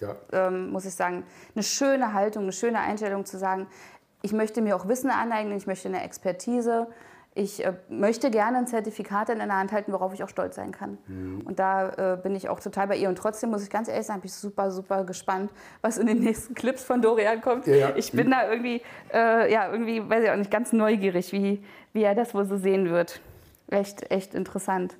Ja. 0.00 0.16
ähm, 0.32 0.70
muss 0.70 0.84
ich 0.86 0.94
sagen, 0.94 1.22
eine 1.54 1.62
schöne 1.62 2.14
Haltung, 2.14 2.42
eine 2.44 2.52
schöne 2.52 2.80
Einstellung 2.80 3.24
zu 3.26 3.38
sagen, 3.38 3.68
ich 4.22 4.32
möchte 4.32 4.60
mir 4.60 4.74
auch 4.74 4.88
Wissen 4.88 5.08
aneignen, 5.10 5.56
ich 5.56 5.68
möchte 5.68 5.86
eine 5.86 6.02
Expertise, 6.02 6.88
ich 7.38 7.64
äh, 7.64 7.72
möchte 7.88 8.30
gerne 8.30 8.58
ein 8.58 8.66
Zertifikat 8.66 9.28
in 9.28 9.38
der 9.38 9.48
Hand 9.48 9.70
halten, 9.70 9.92
worauf 9.92 10.12
ich 10.12 10.22
auch 10.24 10.28
stolz 10.28 10.56
sein 10.56 10.72
kann. 10.72 10.98
Mhm. 11.06 11.42
Und 11.42 11.58
da 11.58 12.14
äh, 12.14 12.16
bin 12.16 12.34
ich 12.34 12.48
auch 12.48 12.58
total 12.58 12.88
bei 12.88 12.96
ihr. 12.96 13.08
Und 13.08 13.16
trotzdem 13.16 13.50
muss 13.50 13.62
ich 13.62 13.70
ganz 13.70 13.88
ehrlich 13.88 14.06
sagen, 14.06 14.20
bin 14.20 14.28
ich 14.28 14.34
super, 14.34 14.70
super 14.72 15.04
gespannt, 15.04 15.52
was 15.80 15.98
in 15.98 16.08
den 16.08 16.18
nächsten 16.18 16.54
Clips 16.54 16.82
von 16.82 17.00
Dorian 17.00 17.40
kommt. 17.40 17.66
Ja, 17.66 17.76
ja. 17.76 17.92
Ich 17.96 18.10
bin 18.10 18.30
da 18.30 18.50
irgendwie, 18.50 18.82
äh, 19.14 19.52
ja, 19.52 19.70
irgendwie, 19.70 20.08
weiß 20.08 20.24
ich 20.24 20.30
auch 20.30 20.36
nicht, 20.36 20.50
ganz 20.50 20.72
neugierig, 20.72 21.32
wie, 21.32 21.62
wie 21.92 22.02
er 22.02 22.16
das 22.16 22.34
wohl 22.34 22.44
so 22.44 22.56
sehen 22.56 22.90
wird. 22.90 23.20
Echt, 23.68 24.10
echt 24.10 24.34
interessant. 24.34 24.96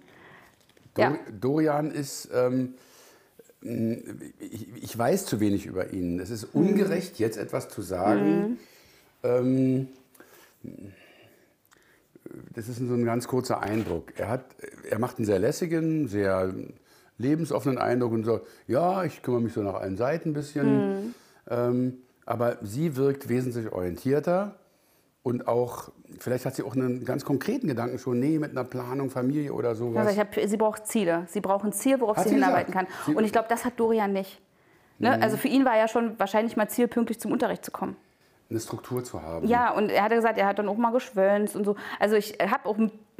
Dor 0.94 1.04
Ja. 1.04 1.18
Dorian 1.40 1.90
ist, 1.90 2.30
ähm, 2.32 2.74
ich, 4.38 4.68
ich 4.80 4.96
weiß 4.96 5.26
zu 5.26 5.40
wenig 5.40 5.66
über 5.66 5.92
ihn. 5.92 6.20
Es 6.20 6.30
ist 6.30 6.44
ungerecht, 6.44 7.18
jetzt 7.18 7.36
etwas 7.36 7.68
zu 7.68 7.82
sagen. 7.82 8.58
Ähm, 9.24 9.88
das 12.58 12.68
ist 12.68 12.78
so 12.78 12.94
ein 12.94 13.04
ganz 13.04 13.28
kurzer 13.28 13.62
Eindruck. 13.62 14.12
Er, 14.18 14.28
hat, 14.28 14.44
er 14.90 14.98
macht 14.98 15.18
einen 15.18 15.26
sehr 15.26 15.38
lässigen, 15.38 16.08
sehr 16.08 16.52
lebensoffenen 17.16 17.78
Eindruck 17.78 18.12
und 18.12 18.24
so, 18.24 18.40
ja, 18.66 19.04
ich 19.04 19.22
kümmere 19.22 19.40
mich 19.42 19.52
so 19.52 19.62
nach 19.62 19.74
allen 19.74 19.96
Seiten 19.96 20.30
ein 20.30 20.32
bisschen. 20.32 21.14
Ähm, 21.48 21.98
aber 22.26 22.58
sie 22.62 22.96
wirkt 22.96 23.28
wesentlich 23.28 23.72
orientierter 23.72 24.56
und 25.22 25.46
auch, 25.48 25.90
vielleicht 26.18 26.46
hat 26.46 26.54
sie 26.56 26.62
auch 26.62 26.74
einen 26.74 27.04
ganz 27.04 27.24
konkreten 27.24 27.68
Gedanken 27.68 27.98
schon, 27.98 28.18
nee, 28.20 28.38
mit 28.38 28.50
einer 28.50 28.64
Planung, 28.64 29.10
Familie 29.10 29.52
oder 29.52 29.74
sowas. 29.74 30.06
Also 30.06 30.20
hab, 30.20 30.34
sie 30.34 30.56
braucht 30.56 30.86
Ziele. 30.86 31.24
Sie 31.28 31.40
braucht 31.40 31.64
ein 31.64 31.72
Ziel, 31.72 32.00
worauf 32.00 32.16
Hat 32.16 32.24
sie 32.24 32.30
sie 32.30 32.34
hinarbeiten 32.36 32.72
kann. 32.74 32.86
Sie- 33.06 33.12
Mhm. 33.12 33.16
Und 33.18 33.24
ich 33.24 33.32
glaube, 33.32 33.46
das 33.48 33.64
hat 33.64 33.74
Dorian 33.78 34.12
nicht. 34.12 34.40
Ne? 34.98 35.20
Also 35.22 35.36
für 35.36 35.48
ihn 35.48 35.64
war 35.64 35.76
ja 35.76 35.86
schon 35.86 36.18
wahrscheinlich 36.18 36.56
mal 36.56 36.68
Ziel, 36.68 36.88
pünktlich 36.88 37.20
zum 37.20 37.30
Unterricht 37.32 37.64
zu 37.64 37.70
kommen. 37.70 37.96
Eine 38.50 38.60
Struktur 38.60 39.04
zu 39.04 39.22
haben. 39.22 39.46
Ja, 39.46 39.72
und 39.72 39.90
er 39.90 40.02
hatte 40.02 40.14
gesagt, 40.14 40.38
er 40.38 40.46
hat 40.46 40.58
dann 40.58 40.68
auch 40.68 40.76
mal 40.76 40.90
geschwänzt 40.92 41.54
und 41.54 41.64
so. 41.64 41.76
Also 41.98 42.16
ich 42.16 42.38
habe 42.40 42.66
auch, 42.68 42.76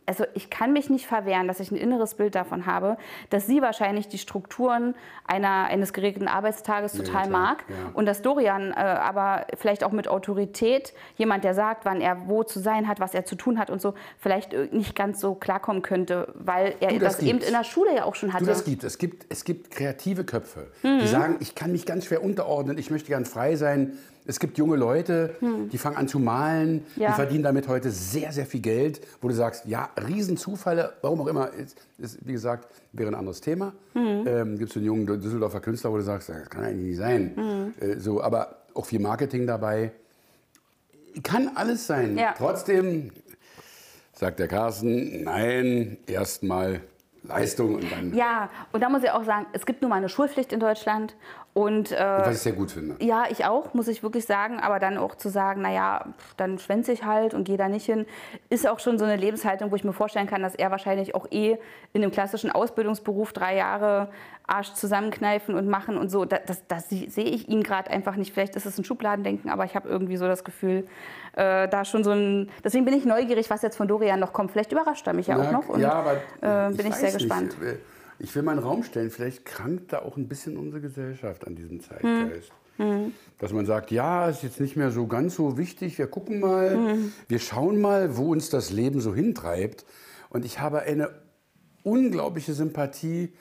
also 0.07 0.25
ich 0.33 0.49
kann 0.49 0.73
mich 0.73 0.89
nicht 0.89 1.07
verwehren, 1.07 1.49
dass 1.49 1.61
ich 1.61 1.71
ein 1.71 1.77
inneres 1.77 2.15
Bild 2.15 2.35
davon 2.35 2.65
habe, 2.65 2.97
dass 3.29 3.47
sie 3.47 3.61
wahrscheinlich 3.61 4.09
die 4.09 4.17
Strukturen 4.17 4.95
einer, 5.27 5.65
eines 5.67 5.93
geregelten 5.93 6.29
Arbeitstages 6.29 6.95
Ja, 6.95 7.01
total 7.05 7.27
klar, 7.27 7.29
mag 7.29 7.65
ja. 7.69 7.75
und 7.93 8.07
dass 8.07 8.23
Dorian 8.23 8.71
äh, 8.71 8.77
aber 8.77 9.47
vielleicht 9.59 9.85
auch 9.85 9.93
mit 9.93 10.09
Autorität, 10.09 10.95
jemand, 11.17 11.45
der 11.45 11.53
sagt, 11.53 11.85
wann 11.85 12.01
er 12.01 12.27
wo 12.27 12.43
zu 12.43 12.59
sein 12.59 12.89
hat, 12.89 13.01
was 13.01 13.13
er 13.13 13.27
zu 13.27 13.35
tun 13.37 13.59
hat 13.59 13.69
und 13.69 13.83
so, 13.83 13.93
vielleicht 14.19 14.55
äh, 14.55 14.69
nicht 14.73 14.97
ganz 14.97 15.21
so 15.21 15.35
klarkommen 15.35 15.83
könnte, 15.83 16.33
weil 16.39 16.75
er 16.81 16.89
Du, 16.89 17.01
das 17.01 17.19
das, 17.19 17.27
eben 17.27 17.41
in 17.41 17.53
der 17.53 17.65
Schule 17.65 17.95
ja 17.95 18.05
auch 18.05 18.15
schon 18.15 18.33
hatte. 18.33 18.45
Du, 18.45 18.51
das 18.51 18.65
gibt 18.65 18.85
es. 18.85 18.97
Gibt, 18.97 19.27
es 19.29 19.45
gibt 19.45 19.71
kreative 19.73 20.25
Köpfe, 20.25 20.69
Mhm. 20.83 21.01
die 21.01 21.07
sagen, 21.07 21.37
ich 21.41 21.55
kann 21.55 21.71
mich 21.71 21.85
ganz 21.85 22.07
schwer 22.07 22.25
unterordnen, 22.25 22.79
ich 22.79 22.91
möchte 22.91 23.09
gern 23.09 23.27
frei 23.27 23.57
sein. 23.57 23.99
Es 24.29 24.39
gibt 24.39 24.59
junge 24.59 24.77
Leute, 24.77 25.37
die 25.73 25.79
fangen 25.79 25.97
an 25.97 26.07
zu 26.07 26.19
malen. 26.19 26.85
Ja. 26.97 27.09
die 27.09 27.15
verdienen 27.15 27.43
damit 27.45 27.67
heute 27.67 27.91
sehr, 27.91 28.31
sehr 28.31 28.45
viel 28.45 28.61
Geld, 28.61 29.01
wo 29.23 29.29
du 29.29 29.35
sagst, 29.35 29.65
ja, 29.65 29.89
Riesenzufälle, 30.07 30.93
warum 31.01 31.23
auch 31.23 31.29
immer, 31.29 31.51
ist, 31.55 31.79
ist 31.97 32.19
wie 32.27 32.33
gesagt, 32.33 32.69
wäre 32.93 33.09
ein 33.09 33.15
anderes 33.15 33.41
Thema. 33.41 33.73
Mhm. 33.95 34.25
Ähm, 34.27 34.59
gibt 34.59 34.71
es 34.71 34.77
einen 34.77 34.85
jungen 34.85 35.07
Düsseldorfer 35.07 35.61
Künstler, 35.61 35.91
wo 35.93 35.97
du 35.97 36.03
sagst, 36.03 36.29
das 36.29 36.51
kann 36.51 36.63
eigentlich 36.63 36.89
nicht 36.89 36.99
sein. 36.99 37.33
Mhm. 37.37 37.75
Äh, 37.81 37.99
so, 37.99 38.23
aber 38.23 38.57
auch 38.75 38.85
viel 38.85 39.01
Marketing 39.01 39.47
dabei. 39.47 39.93
Kann 41.23 41.53
alles 41.55 41.87
sein. 41.87 42.19
Ja. 42.19 42.35
Trotzdem 42.37 43.11
sagt 44.13 44.41
der 44.41 44.49
Carsten, 44.49 45.25
nein, 45.25 45.97
erstmal 46.07 46.83
Leistung 47.23 47.77
und 47.77 47.91
dann, 47.91 48.15
Ja, 48.15 48.51
und 48.73 48.83
da 48.83 48.89
muss 48.89 49.03
ich 49.03 49.11
auch 49.11 49.25
sagen, 49.25 49.47
es 49.53 49.65
gibt 49.67 49.83
nun 49.83 49.91
mal 49.91 49.97
eine 49.97 50.09
Schulpflicht 50.09 50.53
in 50.53 50.61
Deutschland 50.61 51.15
und 51.59 51.91
äh, 51.91 51.99
was 51.99 52.37
ich 52.37 52.43
sehr 52.43 52.53
gut 52.53 52.71
finde. 52.71 53.05
Ja, 53.05 53.25
ich 53.29 53.45
auch, 53.45 53.75
muss 53.75 53.89
ich 53.89 54.05
wirklich 54.05 54.27
sagen. 54.27 54.61
Aber 54.61 54.79
dann 54.79 54.97
auch 54.97 55.17
zu 55.17 55.29
sagen, 55.29 55.63
naja, 55.63 56.05
dann 56.37 56.61
schwänze 56.61 56.93
ich 56.93 57.05
halt 57.05 57.35
und 57.35 57.43
gehe 57.43 57.57
da 57.57 57.69
nicht 57.69 57.85
hin, 57.85 58.07
ist 58.49 58.65
auch 58.69 58.79
schon 58.79 58.97
so 58.97 59.05
eine 59.05 59.17
Lebenshaltung, 59.17 59.73
wo 59.73 59.75
ich 59.75 59.83
mir 59.83 59.93
vorstellen 59.93 60.29
kann, 60.29 60.41
dass 60.41 60.55
er 60.55 60.71
wahrscheinlich 60.71 61.17
auch 61.17 61.27
eh 61.33 61.59
in 61.93 62.03
einem 62.03 62.13
klassischen 62.13 62.53
Ausbildungsberuf 62.53 63.33
drei 63.33 63.57
Jahre 63.57 64.09
Arsch 64.47 64.73
zusammenkneifen 64.75 65.57
und 65.57 65.67
machen 65.67 65.99
und 65.99 66.11
so. 66.11 66.25
Das, 66.25 66.43
das, 66.47 66.63
das 66.69 66.89
sehe 66.91 67.25
ich 67.25 67.49
ihn 67.49 67.65
gerade 67.65 67.91
einfach 67.91 68.15
nicht. 68.15 68.33
Vielleicht 68.33 68.55
ist 68.55 68.65
es 68.65 68.79
ein 68.79 68.85
Schubladendenken, 68.85 69.51
aber 69.51 69.65
ich 69.65 69.75
habe 69.75 69.89
irgendwie 69.89 70.17
so 70.17 70.29
das 70.29 70.45
Gefühl, 70.45 70.87
äh, 71.35 71.67
da 71.67 71.85
schon 71.85 72.05
so 72.05 72.13
ein. 72.13 72.51
Deswegen 72.63 72.85
bin 72.85 72.95
ich 72.95 73.05
neugierig, 73.05 73.51
was 73.51 73.63
jetzt 73.63 73.77
von 73.77 73.89
Dorian 73.89 74.21
noch 74.21 74.33
kommt. 74.33 74.53
Vielleicht 74.53 74.71
überrascht 74.71 75.05
er 75.09 75.13
mich 75.13 75.27
ja 75.27 75.35
auch 75.35 75.51
Na, 75.51 75.53
noch. 75.53 75.69
Und, 75.69 75.81
ja, 75.81 75.93
aber 75.93 76.13
äh, 76.13 76.73
bin 76.73 76.87
ich, 76.87 76.93
weiß 76.93 77.01
sehr 77.01 77.15
nicht. 77.15 77.29
Ich 78.19 78.35
will 78.35 78.43
mal 78.43 78.53
in 78.53 78.59
den 78.59 78.67
Raum 78.67 78.83
stellen, 78.83 79.11
vielleicht 79.11 79.45
krankt 79.45 79.93
da 79.93 80.01
auch 80.01 80.17
ein 80.17 80.29
bisschen 80.29 80.57
unsere 80.57 80.81
Gesellschaft 80.81 81.47
an 81.47 81.55
diesem 81.55 81.81
Zeitgeist. 81.81 82.51
Hm. 82.77 83.13
Dass 83.39 83.53
man 83.53 83.67
sagt, 83.67 83.91
ja, 83.91 84.29
ist 84.29 84.43
jetzt 84.43 84.61
nicht 84.61 84.77
mehr 84.77 84.91
so 84.91 85.07
ganz 85.07 85.35
so 85.35 85.59
wichtig, 85.59 85.99
wir 85.99 86.07
gucken 86.07 86.41
mal, 86.41 86.71
Hm. 86.71 87.13
wir 87.29 87.39
schauen 87.39 87.81
mal, 87.81 88.17
wo 88.17 88.33
uns 88.33 88.51
das 88.51 88.71
Leben 88.71 89.01
so 89.01 89.15
hintreibt. 89.15 89.85
Und 90.31 90.45
ich 90.45 90.61
habe 90.61 90.83
eine 90.83 91.11
unglaubliche 91.83 92.55
Sympathie 92.55 93.33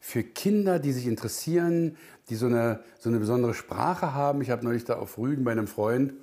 für 0.00 0.22
Kinder, 0.22 0.78
die 0.78 0.92
sich 0.92 1.06
interessieren, 1.06 1.96
die 2.28 2.36
so 2.36 2.46
eine, 2.46 2.80
so 2.98 3.08
eine 3.08 3.18
besondere 3.18 3.54
Sprache 3.54 4.14
haben. 4.14 4.40
Ich 4.42 4.50
habe 4.50 4.64
neulich 4.64 4.84
da 4.84 4.96
auf 4.96 5.18
Rügen 5.18 5.44
bei 5.44 5.52
einem 5.52 5.66
Freund, 5.66 6.14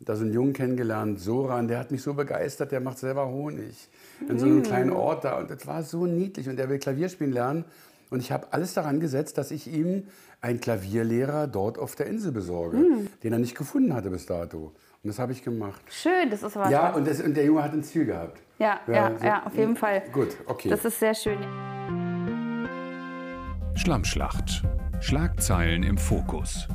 da 0.00 0.16
so 0.16 0.24
einen 0.24 0.32
Jungen 0.32 0.52
kennengelernt, 0.54 1.20
Soran, 1.20 1.68
der 1.68 1.78
hat 1.78 1.90
mich 1.90 2.02
so 2.02 2.14
begeistert, 2.14 2.72
der 2.72 2.80
macht 2.80 2.98
selber 2.98 3.28
Honig. 3.28 3.88
In 4.28 4.38
so 4.38 4.46
einem 4.46 4.62
kleinen 4.62 4.90
Ort 4.92 5.24
da. 5.24 5.38
Und 5.38 5.50
das 5.50 5.66
war 5.66 5.82
so 5.82 6.06
niedlich. 6.06 6.48
Und 6.48 6.56
der 6.56 6.68
will 6.68 6.78
Klavier 6.78 7.08
spielen 7.08 7.32
lernen. 7.32 7.64
Und 8.10 8.20
ich 8.20 8.32
habe 8.32 8.48
alles 8.52 8.74
daran 8.74 8.98
gesetzt, 9.00 9.36
dass 9.38 9.50
ich 9.50 9.66
ihm 9.72 10.04
einen 10.40 10.58
Klavierlehrer 10.60 11.46
dort 11.46 11.78
auf 11.78 11.94
der 11.96 12.06
Insel 12.06 12.32
besorge, 12.32 12.78
den 13.22 13.32
er 13.32 13.38
nicht 13.38 13.54
gefunden 13.56 13.92
hatte 13.94 14.10
bis 14.10 14.24
dato. 14.26 14.72
Und 15.02 15.08
das 15.08 15.18
habe 15.18 15.32
ich 15.32 15.42
gemacht. 15.44 15.80
Schön, 15.90 16.30
das 16.30 16.42
ist 16.42 16.56
aber 16.56 16.70
Ja, 16.70 16.90
und, 16.94 17.06
das, 17.06 17.20
und 17.20 17.34
der 17.36 17.44
Junge 17.44 17.62
hat 17.62 17.72
ein 17.72 17.82
Ziel 17.82 18.06
gehabt. 18.06 18.40
ja, 18.58 18.80
ja, 18.86 19.12
so- 19.18 19.24
ja, 19.24 19.42
auf 19.46 19.54
jeden 19.56 19.76
Fall. 19.76 20.02
Gut, 20.12 20.28
okay. 20.46 20.70
Das 20.70 20.84
ist 20.84 20.98
sehr 20.98 21.14
schön. 21.14 21.38
Schlammschlacht. 23.74 24.62
Schlagzeilen 25.00 25.82
im 25.82 25.96
Fokus. 25.96 26.68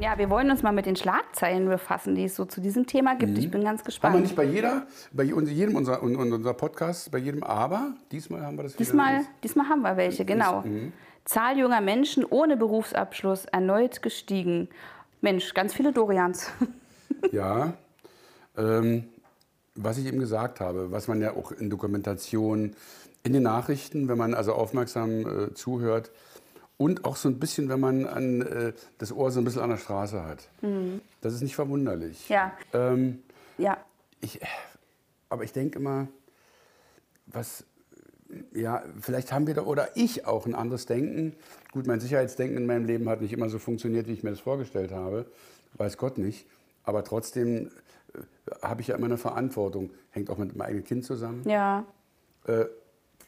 Ja, 0.00 0.16
wir 0.16 0.30
wollen 0.30 0.50
uns 0.50 0.62
mal 0.62 0.72
mit 0.72 0.86
den 0.86 0.96
Schlagzeilen 0.96 1.68
befassen, 1.68 2.14
die 2.14 2.24
es 2.24 2.34
so 2.34 2.46
zu 2.46 2.60
diesem 2.62 2.86
Thema 2.86 3.16
gibt. 3.16 3.36
Ich 3.36 3.50
bin 3.50 3.62
ganz 3.62 3.80
Haben 3.80 3.84
wir 3.84 3.84
gespannt. 3.84 4.20
nicht 4.22 4.34
bei 4.36 4.44
jeder, 4.44 4.86
bei 5.12 5.24
jedem 5.24 5.76
unserer, 5.76 6.02
un- 6.02 6.16
unserer 6.16 6.54
Podcasts, 6.54 7.10
bei 7.10 7.18
jedem 7.18 7.42
Aber, 7.42 7.92
diesmal 8.10 8.40
haben 8.46 8.56
wir 8.56 8.62
das 8.62 8.72
wieder. 8.74 8.84
Diesmal, 8.84 9.20
diesmal 9.44 9.68
haben 9.68 9.82
wir 9.82 9.96
welche, 9.98 10.24
genau. 10.24 10.64
Zahl 11.26 11.58
junger 11.58 11.82
Menschen 11.82 12.24
ohne 12.24 12.56
Berufsabschluss 12.56 13.44
erneut 13.44 14.00
gestiegen. 14.00 14.68
Mensch, 15.20 15.52
ganz 15.54 15.74
viele 15.74 15.92
Dorians. 15.92 16.50
Ja, 17.32 17.74
ähm, 18.56 19.04
was 19.74 19.98
ich 19.98 20.06
eben 20.06 20.20
gesagt 20.20 20.60
habe, 20.60 20.90
was 20.92 21.06
man 21.08 21.20
ja 21.20 21.32
auch 21.32 21.50
in 21.52 21.68
Dokumentationen, 21.68 22.74
in 23.24 23.32
den 23.34 23.42
Nachrichten, 23.42 24.08
wenn 24.08 24.16
man 24.16 24.32
also 24.32 24.54
aufmerksam 24.54 25.10
äh, 25.50 25.54
zuhört 25.54 26.10
und 26.80 27.04
auch 27.04 27.16
so 27.16 27.28
ein 27.28 27.38
bisschen, 27.38 27.68
wenn 27.68 27.78
man 27.78 28.06
an, 28.06 28.40
äh, 28.40 28.72
das 28.96 29.12
Ohr 29.12 29.30
so 29.30 29.38
ein 29.38 29.44
bisschen 29.44 29.60
an 29.60 29.68
der 29.68 29.76
Straße 29.76 30.24
hat. 30.24 30.48
Das 31.20 31.34
ist 31.34 31.42
nicht 31.42 31.54
verwunderlich. 31.54 32.24
Mhm. 32.30 32.32
Ja. 32.34 32.52
Ähm, 32.72 33.22
Ja, 33.58 33.76
ich, 34.22 34.40
aber 35.28 35.44
ich 35.44 35.52
denke 35.52 35.78
immer, 35.78 36.08
was, 37.26 37.64
ja, 38.54 38.82
vielleicht 38.98 39.30
haben 39.30 39.46
wir 39.46 39.52
da, 39.52 39.62
oder 39.64 39.94
ich 39.94 40.24
auch 40.24 40.46
ein 40.46 40.54
anderes 40.54 40.86
Denken. 40.86 41.34
Gut, 41.72 41.86
mein 41.86 42.00
Sicherheitsdenken 42.00 42.56
in 42.56 42.64
meinem 42.64 42.86
Leben 42.86 43.10
hat 43.10 43.20
nicht 43.20 43.34
immer 43.34 43.50
so 43.50 43.58
funktioniert, 43.58 44.06
wie 44.08 44.14
ich 44.14 44.22
mir 44.22 44.30
das 44.30 44.40
vorgestellt 44.40 44.90
habe. 44.90 45.26
Weiß 45.74 45.98
Gott 45.98 46.16
nicht. 46.16 46.46
Aber 46.84 47.04
trotzdem 47.04 47.70
äh, 48.14 48.20
habe 48.62 48.80
ich 48.80 48.86
ja 48.88 48.96
immer 48.96 49.04
eine 49.04 49.18
Verantwortung. 49.18 49.90
Hängt 50.12 50.30
auch 50.30 50.38
mit 50.38 50.56
meinem 50.56 50.66
eigenen 50.66 50.84
Kind 50.84 51.04
zusammen. 51.04 51.46
ja. 51.46 51.84
Äh, 52.46 52.64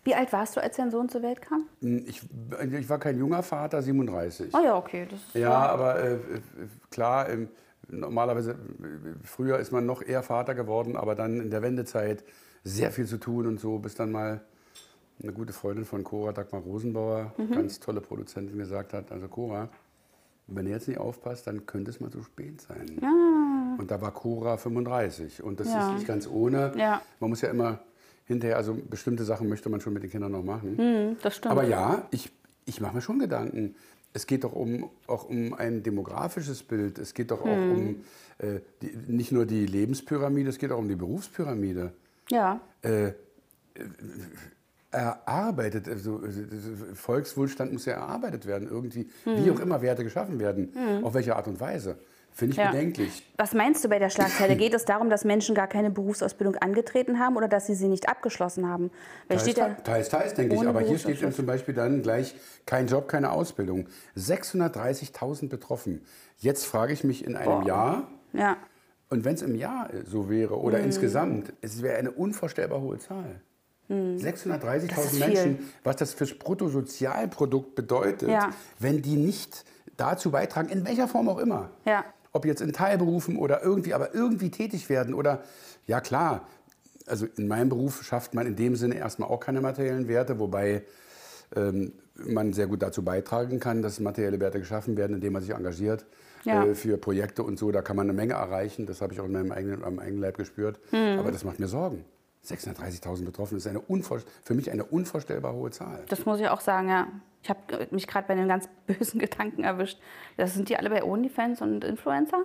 Wie 0.05 0.15
alt 0.15 0.33
warst 0.33 0.57
du, 0.57 0.63
als 0.63 0.77
dein 0.77 0.91
Sohn 0.91 1.09
zur 1.09 1.23
Welt 1.23 1.41
kam? 1.43 1.67
ich, 1.81 2.23
ich 2.73 2.89
war 2.89 2.99
kein 2.99 3.19
junger 3.19 3.43
Vater, 3.43 3.83
37. 3.83 4.53
Oh 4.55 4.61
ja, 4.65 4.77
okay. 4.77 5.07
Ist 5.13 5.35
Ja, 5.35 5.55
aber 5.67 6.01
äh, 6.03 6.15
äh, 6.15 6.19
klar, 6.91 7.29
ähm, 7.29 7.49
normalerweise, 7.89 8.53
äh, 8.53 8.57
früher 9.23 9.59
ist 9.59 9.71
man 9.71 9.87
noch 9.87 10.03
eher 10.03 10.23
Vater 10.23 10.55
geworden, 10.55 10.97
aber 10.97 11.15
dann 11.15 11.41
in 11.41 11.51
der 11.51 11.63
Wendezeit 11.63 12.25
sehr 12.65 12.91
viel 12.91 13.07
zu 13.07 13.19
tun 13.19 13.47
und 13.47 13.61
so, 13.61 13.79
bis 13.79 13.95
dann 13.95 14.11
mal 14.11 14.41
eine 15.23 15.33
gute 15.33 15.53
Freundin 15.53 15.85
von 15.85 16.03
Cora, 16.03 16.33
Dagmar 16.33 16.63
Rosenbauer, 16.63 17.33
ganz 17.55 17.79
tolle 17.79 18.01
Produzentin, 18.01 18.59
gesagt 18.59 18.93
hat, 18.93 19.13
also 19.13 19.29
Cora, 19.29 19.69
wenn 20.49 20.67
ihr 20.67 20.73
jetzt 20.73 20.89
nicht 20.89 20.99
aufpasst, 20.99 21.47
dann 21.47 21.65
könnte 21.67 21.91
es 21.93 22.01
mal 22.01 22.11
zu 22.11 22.23
spät 22.25 22.61
sein. 22.61 22.99
Und 23.79 23.91
da 23.91 24.01
war 24.01 24.11
Cora 24.13 24.57
35 24.57 25.43
und 25.45 25.61
das 25.61 25.69
Ja. 25.73 25.89
ist 25.89 25.95
nicht 25.95 26.07
ganz 26.09 26.27
ohne. 26.27 26.73
Ja. 26.77 27.03
Man 27.21 27.31
muss 27.31 27.41
ja 27.41 27.51
immer 27.51 27.79
hinterher, 28.25 28.57
also 28.57 28.75
bestimmte 28.75 29.25
Sachen 29.25 29.49
möchte 29.49 29.69
man 29.69 29.81
schon 29.81 29.93
mit 29.93 30.03
den 30.03 30.11
Kindern 30.11 30.33
noch 30.33 30.45
machen. 30.45 30.77
Hm, 30.79 31.17
das 31.23 31.37
stimmt. 31.37 31.53
Aber 31.53 31.65
ja, 31.65 32.07
ich, 32.11 32.31
ich 32.65 32.81
mache 32.81 32.95
mir 32.97 33.03
schon 33.03 33.19
Gedanken. 33.19 33.75
Es 34.15 34.27
geht 34.27 34.45
doch 34.45 34.53
um, 34.53 34.91
auch 35.07 35.25
um 35.29 35.55
ein 35.55 35.83
demografisches 35.83 36.63
Bild. 36.63 36.99
Es 36.99 37.15
geht 37.15 37.31
doch 37.31 37.41
auch 37.43 37.47
Hm. 37.57 37.71
um 37.71 37.97
äh, 38.39 38.61
die, 38.83 38.93
nicht 39.09 39.33
nur 39.33 39.47
die 39.47 39.67
Lebenspyramide, 39.67 40.51
es 40.51 40.59
geht 40.59 40.71
auch 40.73 40.79
um 40.79 40.89
die 40.89 40.97
Berufspyramide. 40.97 41.93
ja, 42.31 42.61
Äh, 42.83 43.13
erarbeitet, 44.91 45.89
also 45.89 46.21
Volkswohlstand 46.93 47.73
muss 47.73 47.87
ja 47.87 47.95
erarbeitet 47.95 48.47
werden, 48.47 48.69
irgendwie, 48.69 49.09
wie 49.25 49.47
Hm. 49.49 49.55
auch 49.57 49.61
immer 49.61 49.81
Werte 49.81 50.05
geschaffen 50.05 50.39
werden. 50.39 50.73
Auf 51.03 51.15
welche 51.15 51.35
Art 51.37 51.49
und 51.49 51.59
Weise. 51.61 51.97
Finde 52.35 52.53
ich 52.53 52.59
Ja. 52.59 52.71
bedenklich. 52.71 53.31
Was 53.37 53.53
meinst 53.53 53.85
du 53.85 53.89
bei 53.89 53.99
der 53.99 54.09
Schlagzeile? 54.09 54.57
Geht 54.57 54.73
es 54.75 54.85
darum, 54.87 55.11
dass 55.11 55.25
Menschen 55.25 55.55
gar 55.55 55.67
keine 55.67 55.91
Berufsausbildung 55.91 56.57
angetreten 56.57 57.19
haben 57.19 57.37
oder 57.37 57.47
dass 57.47 57.67
sie 57.67 57.75
sie 57.75 57.89
nicht 57.89 58.09
abgeschlossen 58.09 58.67
haben? 58.69 58.91
Weil 59.29 59.37
Teils, 59.37 59.43
steht 59.43 59.57
ja, 59.59 59.69
teils, 59.75 60.09
teils, 60.09 60.35
denke 60.35 60.55
ich. 60.55 60.61
Aber 60.67 60.81
hier 60.81 60.97
steht 60.99 61.05
Berufsabschluss. 61.21 61.37
zum 61.37 61.47
Beispiel 61.47 61.75
dann 61.75 62.03
gleich 62.03 62.35
kein 62.65 62.87
Job, 62.87 63.07
keine 63.09 63.33
Ausbildung. 63.33 63.87
630.000 64.17 65.49
betroffen. 65.49 66.03
Jetzt 66.39 66.65
frage 66.65 66.93
ich 66.93 67.05
mich 67.05 67.25
in 67.27 67.37
einem 67.37 67.61
Boah. 67.61 67.67
Jahr, 67.67 68.09
ja, 68.33 68.57
und 69.11 69.25
wenn 69.27 69.35
es 69.35 69.43
im 69.43 69.55
Jahr 69.55 69.91
so 70.07 70.31
wäre 70.31 70.59
oder 70.59 70.79
Mhm. 70.79 70.85
insgesamt, 70.87 71.53
es 71.61 71.83
wäre 71.83 71.99
eine 71.99 72.11
unvorstellbar 72.13 72.81
hohe 72.81 72.99
Zahl. 72.99 73.41
630.000 73.91 74.89
Mhm. 74.91 74.97
Das 74.97 75.13
ist 75.13 75.19
Menschen, 75.21 75.73
was 75.85 75.97
das 75.97 76.15
fürs 76.15 76.33
Bruttosozialprodukt 76.39 77.75
bedeutet, 77.75 78.31
Ja. 78.31 78.51
wenn 78.79 79.03
die 79.03 79.17
nicht 79.17 79.65
dazu 79.99 80.31
beitragen, 80.31 80.71
in 80.71 80.87
welcher 80.87 81.09
Form 81.09 81.29
auch 81.29 81.39
immer. 81.39 81.71
Ja. 81.85 82.05
Ob 82.33 82.47
jetzt 82.47 82.63
in 82.63 82.73
Teilberufen 82.73 83.37
oder 83.37 83.63
irgendwie, 83.63 83.95
aber 83.95 84.15
irgendwie 84.15 84.51
tätig 84.51 84.89
werden 84.89 85.13
oder, 85.15 85.43
ja 85.87 86.01
klar, 86.01 86.49
also 87.07 87.27
in 87.37 87.49
meinem 87.49 87.69
Beruf 87.69 88.03
schafft 88.03 88.35
man 88.35 88.47
in 88.47 88.57
dem 88.57 88.77
Sinne 88.77 88.97
erstmal 88.97 89.29
auch 89.29 89.41
keine 89.41 89.61
materiellen 89.61 90.09
Werte, 90.09 90.39
wobei 90.39 90.83
ähm, 91.55 91.93
man 92.15 92.53
sehr 92.53 92.67
gut 92.67 92.83
dazu 92.83 93.05
beitragen 93.05 93.61
kann, 93.61 93.83
dass 93.83 94.01
materielle 94.01 94.41
Werte 94.41 94.59
geschaffen 94.61 94.97
werden, 94.97 95.15
indem 95.17 95.35
man 95.35 95.43
sich 95.43 95.51
engagiert 95.53 96.07
Ja. 96.45 96.65
äh, 96.65 96.75
für 96.75 96.97
Projekte 96.97 97.43
und 97.43 97.59
so. 97.59 97.71
Da 97.71 97.83
kann 97.83 97.97
man 97.97 98.07
eine 98.07 98.13
Menge 98.15 98.35
erreichen. 98.35 98.87
Das 98.87 99.01
habe 99.03 99.13
ich 99.13 99.21
auch 99.21 99.27
in 99.27 99.33
meinem 99.33 99.53
eigenen, 99.53 99.85
am 99.85 99.99
eigenen 99.99 100.21
Leib 100.21 100.39
gespürt. 100.39 100.79
Mhm. 100.93 101.19
Aber 101.19 101.33
das 101.33 101.45
macht 101.45 101.59
mir 101.61 101.69
Sorgen. 101.69 102.05
630.000 102.45 103.25
Betroffene 103.25 103.59
ist 103.59 103.67
eine 103.67 103.83
für 104.43 104.55
mich 104.55 104.71
eine 104.71 104.85
unvorstellbar 104.85 105.53
hohe 105.55 105.71
Zahl. 105.71 106.05
das 106.09 106.25
muss 106.27 106.41
ich 106.41 106.49
auch 106.49 106.61
sagen, 106.61 106.89
ja. 106.89 107.07
Ich 107.45 107.51
habe 107.51 107.89
mich 107.91 108.07
gerade 108.07 108.29
bei 108.29 108.35
einem 108.35 108.47
ganz 108.49 108.69
bösen 108.87 109.19
Gedanken 109.19 109.65
erwischt. 109.65 109.99
Das 110.37 110.55
sind 110.55 110.69
die 110.69 110.77
alle 110.77 110.91
bei 110.91 111.03
OnlyFans 111.03 111.61
und 111.61 111.83
Influencer? 111.85 112.45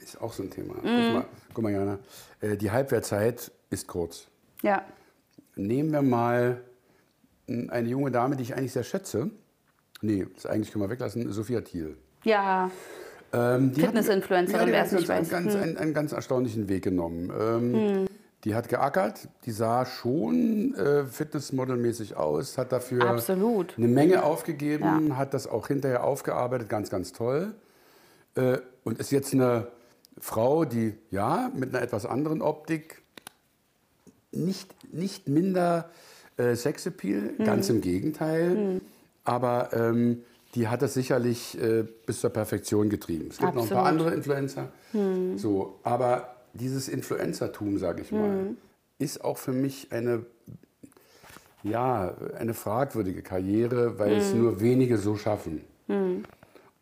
Ist 0.00 0.20
auch 0.20 0.32
so 0.32 0.42
ein 0.44 0.50
Thema. 0.50 0.74
Mhm. 0.74 0.80
Guck, 0.82 1.12
mal, 1.14 1.24
guck 1.54 1.64
mal, 1.64 1.72
Jana. 1.72 1.98
Äh, 2.40 2.56
die 2.56 2.70
Halbwertzeit 2.70 3.50
ist 3.70 3.88
kurz. 3.88 4.28
Ja. 4.62 4.84
Nehmen 5.56 5.92
wir 5.92 6.02
mal 6.02 6.60
mh, 7.48 7.72
eine 7.72 7.88
junge 7.88 8.10
Dame, 8.10 8.36
die 8.36 8.42
ich 8.44 8.54
eigentlich 8.56 8.72
sehr 8.72 8.84
schätze. 8.84 9.30
Nee, 10.02 10.26
das 10.34 10.46
eigentlich 10.46 10.70
können 10.72 10.84
wir 10.84 10.90
weglassen. 10.90 11.30
Sophia 11.32 11.60
Thiel. 11.62 11.96
Ja, 12.24 12.70
Ähm, 13.32 13.74
Fitness-Influencerin, 13.74 14.68
wer 14.70 14.84
es 14.84 14.92
nicht 14.92 15.08
ganz, 15.08 15.32
weiß. 15.32 15.38
Hm. 15.38 15.44
Ganz, 15.44 15.56
einen, 15.56 15.76
einen 15.78 15.94
ganz 15.94 16.12
erstaunlichen 16.12 16.68
Weg 16.68 16.84
genommen. 16.84 17.32
Ähm, 17.36 18.06
Die 18.44 18.54
hat 18.54 18.68
geackert, 18.68 19.28
die 19.46 19.52
sah 19.52 19.86
schon 19.86 20.74
äh, 20.74 21.04
Fitnessmodelmäßig 21.06 22.16
aus, 22.16 22.58
hat 22.58 22.72
dafür 22.72 23.08
Absolut. 23.08 23.74
eine 23.78 23.88
Menge 23.88 24.22
aufgegeben, 24.22 25.16
hat 25.16 25.32
das 25.32 25.46
auch 25.46 25.68
hinterher 25.68 26.04
aufgearbeitet, 26.04 26.68
ganz, 26.68 26.90
ganz 26.90 27.12
toll. 27.12 27.54
Äh, 28.34 28.58
und 28.84 28.98
ist 28.98 29.10
jetzt 29.12 29.32
eine 29.32 29.68
Frau, 30.18 30.66
die 30.66 30.94
ja 31.10 31.50
mit 31.54 31.74
einer 31.74 31.82
etwas 31.82 32.04
anderen 32.04 32.42
Optik 32.42 33.02
nicht, 34.30 34.68
nicht 34.92 35.26
minder 35.26 35.88
äh, 36.36 36.54
Sexappeal, 36.54 37.34
Hm. 37.38 37.46
ganz 37.46 37.70
im 37.70 37.80
Gegenteil. 37.80 38.80
Aber 39.24 39.70
ähm, 39.72 40.22
die 40.54 40.68
hat 40.68 40.82
das 40.82 40.92
sicherlich 40.92 41.58
äh, 41.60 41.84
bis 42.04 42.20
zur 42.20 42.30
Perfektion 42.30 42.90
getrieben. 42.90 43.28
Es 43.30 43.38
gibt 43.38 43.54
noch 43.54 43.62
ein 43.62 43.68
paar 43.68 43.86
Absolut. 43.86 44.00
andere 44.02 44.14
Influencer. 44.14 44.68
So, 45.36 45.78
aber 45.82 46.33
dieses 46.54 46.88
Influencertum, 46.88 47.78
sage 47.78 48.02
ich 48.02 48.12
mal, 48.12 48.54
ist 48.98 49.24
auch 49.24 49.38
für 49.38 49.52
mich 49.52 49.92
eine, 49.92 50.24
ja, 51.62 52.14
eine 52.38 52.54
fragwürdige 52.54 53.22
Karriere, 53.22 53.98
weil 53.98 54.12
es 54.14 54.32
nur 54.32 54.60
wenige 54.60 54.98
so 54.98 55.16
schaffen. 55.16 55.64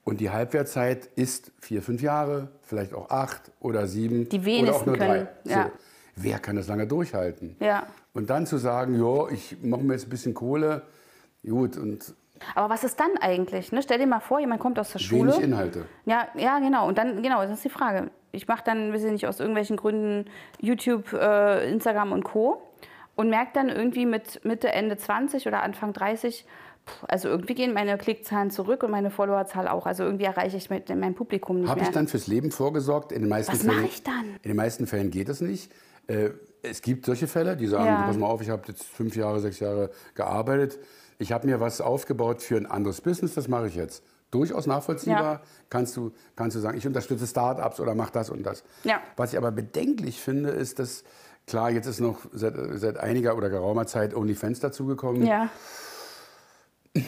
Und 0.04 0.20
die 0.20 0.30
Halbwertzeit 0.30 1.06
ist 1.16 1.52
vier, 1.60 1.82
fünf 1.82 2.02
Jahre, 2.02 2.48
vielleicht 2.62 2.92
auch 2.94 3.10
acht 3.10 3.50
oder 3.60 3.86
sieben 3.86 4.28
Die 4.28 4.38
oder 4.38 4.44
auch 4.44 4.46
wenigsten 4.46 4.84
nur 4.86 4.96
drei. 4.96 5.06
können, 5.06 5.28
ja. 5.44 5.64
So. 5.64 5.70
Wer 6.16 6.38
kann 6.40 6.56
das 6.56 6.68
lange 6.68 6.86
durchhalten? 6.86 7.56
Ja. 7.60 7.86
Und 8.12 8.28
dann 8.28 8.46
zu 8.46 8.58
sagen, 8.58 8.94
jo, 8.98 9.28
ich 9.28 9.56
mache 9.62 9.82
mir 9.82 9.94
jetzt 9.94 10.06
ein 10.06 10.10
bisschen 10.10 10.34
Kohle, 10.34 10.82
gut, 11.42 11.76
und 11.78 12.14
Aber 12.54 12.68
was 12.68 12.84
ist 12.84 13.00
dann 13.00 13.16
eigentlich? 13.20 13.72
Ne? 13.72 13.80
Stell 13.82 13.98
dir 13.98 14.06
mal 14.06 14.20
vor, 14.20 14.38
jemand 14.38 14.60
kommt 14.60 14.78
aus 14.78 14.92
der 14.92 14.98
Schule. 14.98 15.32
wenig 15.32 15.42
Inhalte. 15.44 15.86
Ja, 16.04 16.28
ja, 16.36 16.58
genau. 16.58 16.86
Und 16.88 16.98
dann, 16.98 17.22
genau, 17.22 17.42
das 17.42 17.52
ist 17.52 17.64
die 17.64 17.70
Frage. 17.70 18.10
Ich 18.32 18.48
mache 18.48 18.62
dann, 18.64 18.92
weiß 18.92 19.04
ich 19.04 19.12
nicht, 19.12 19.26
aus 19.26 19.40
irgendwelchen 19.40 19.76
Gründen 19.76 20.26
YouTube, 20.60 21.12
äh, 21.12 21.70
Instagram 21.70 22.12
und 22.12 22.24
Co. 22.24 22.62
Und 23.14 23.28
merke 23.28 23.50
dann 23.54 23.68
irgendwie 23.68 24.06
mit 24.06 24.42
Mitte, 24.44 24.72
Ende 24.72 24.96
20 24.96 25.46
oder 25.46 25.62
Anfang 25.62 25.92
30, 25.92 26.46
pff, 26.86 27.04
also 27.08 27.28
irgendwie 27.28 27.54
gehen 27.54 27.74
meine 27.74 27.98
Klickzahlen 27.98 28.50
zurück 28.50 28.82
und 28.82 28.90
meine 28.90 29.10
Followerzahl 29.10 29.68
auch. 29.68 29.84
Also 29.84 30.02
irgendwie 30.04 30.24
erreiche 30.24 30.56
ich 30.56 30.70
mit 30.70 30.88
mein 30.88 31.14
Publikum 31.14 31.60
nicht 31.60 31.68
Habe 31.68 31.80
mehr. 31.80 31.88
ich 31.90 31.94
dann 31.94 32.08
fürs 32.08 32.26
Leben 32.26 32.50
vorgesorgt? 32.50 33.12
In 33.12 33.20
den 33.20 33.28
meisten 33.28 33.52
Was 33.52 33.64
mache 33.64 33.84
ich 33.84 34.02
dann? 34.02 34.24
In 34.42 34.48
den 34.50 34.56
meisten 34.56 34.86
Fällen 34.86 35.10
geht 35.10 35.28
es 35.28 35.42
nicht. 35.42 35.70
Äh, 36.06 36.30
es 36.62 36.80
gibt 36.80 37.04
solche 37.04 37.26
Fälle, 37.28 37.54
die 37.56 37.66
sagen, 37.66 37.84
Ja. 37.84 38.02
pass 38.06 38.16
mal 38.16 38.26
auf, 38.28 38.40
ich 38.40 38.48
habe 38.48 38.62
jetzt 38.68 38.84
fünf 38.84 39.14
Jahre, 39.14 39.40
sechs 39.40 39.60
Jahre 39.60 39.90
gearbeitet. 40.14 40.78
Ich 41.18 41.32
habe 41.32 41.46
mir 41.46 41.60
was 41.60 41.82
aufgebaut 41.82 42.40
für 42.40 42.56
ein 42.56 42.66
anderes 42.66 43.02
Business, 43.02 43.34
das 43.34 43.46
mache 43.46 43.66
ich 43.66 43.74
jetzt. 43.76 44.02
Durchaus 44.32 44.66
nachvollziehbar. 44.66 45.22
Ja. 45.22 45.40
Kannst, 45.70 45.96
du, 45.96 46.10
kannst 46.34 46.56
du 46.56 46.60
sagen, 46.60 46.76
ich 46.76 46.86
unterstütze 46.86 47.26
Start-ups 47.26 47.78
oder 47.78 47.94
mach 47.94 48.10
das 48.10 48.30
und 48.30 48.44
das. 48.44 48.64
Ja. 48.82 49.00
Was 49.16 49.32
ich 49.32 49.38
aber 49.38 49.52
bedenklich 49.52 50.20
finde, 50.20 50.50
ist, 50.50 50.80
dass, 50.80 51.04
klar, 51.46 51.70
jetzt 51.70 51.86
ist 51.86 52.00
noch 52.00 52.18
seit, 52.32 52.54
seit 52.74 52.98
einiger 52.98 53.36
oder 53.36 53.48
geraumer 53.48 53.86
Zeit 53.86 54.14
OnlyFans 54.14 54.58
dazugekommen. 54.58 55.24
Ja, 55.24 55.48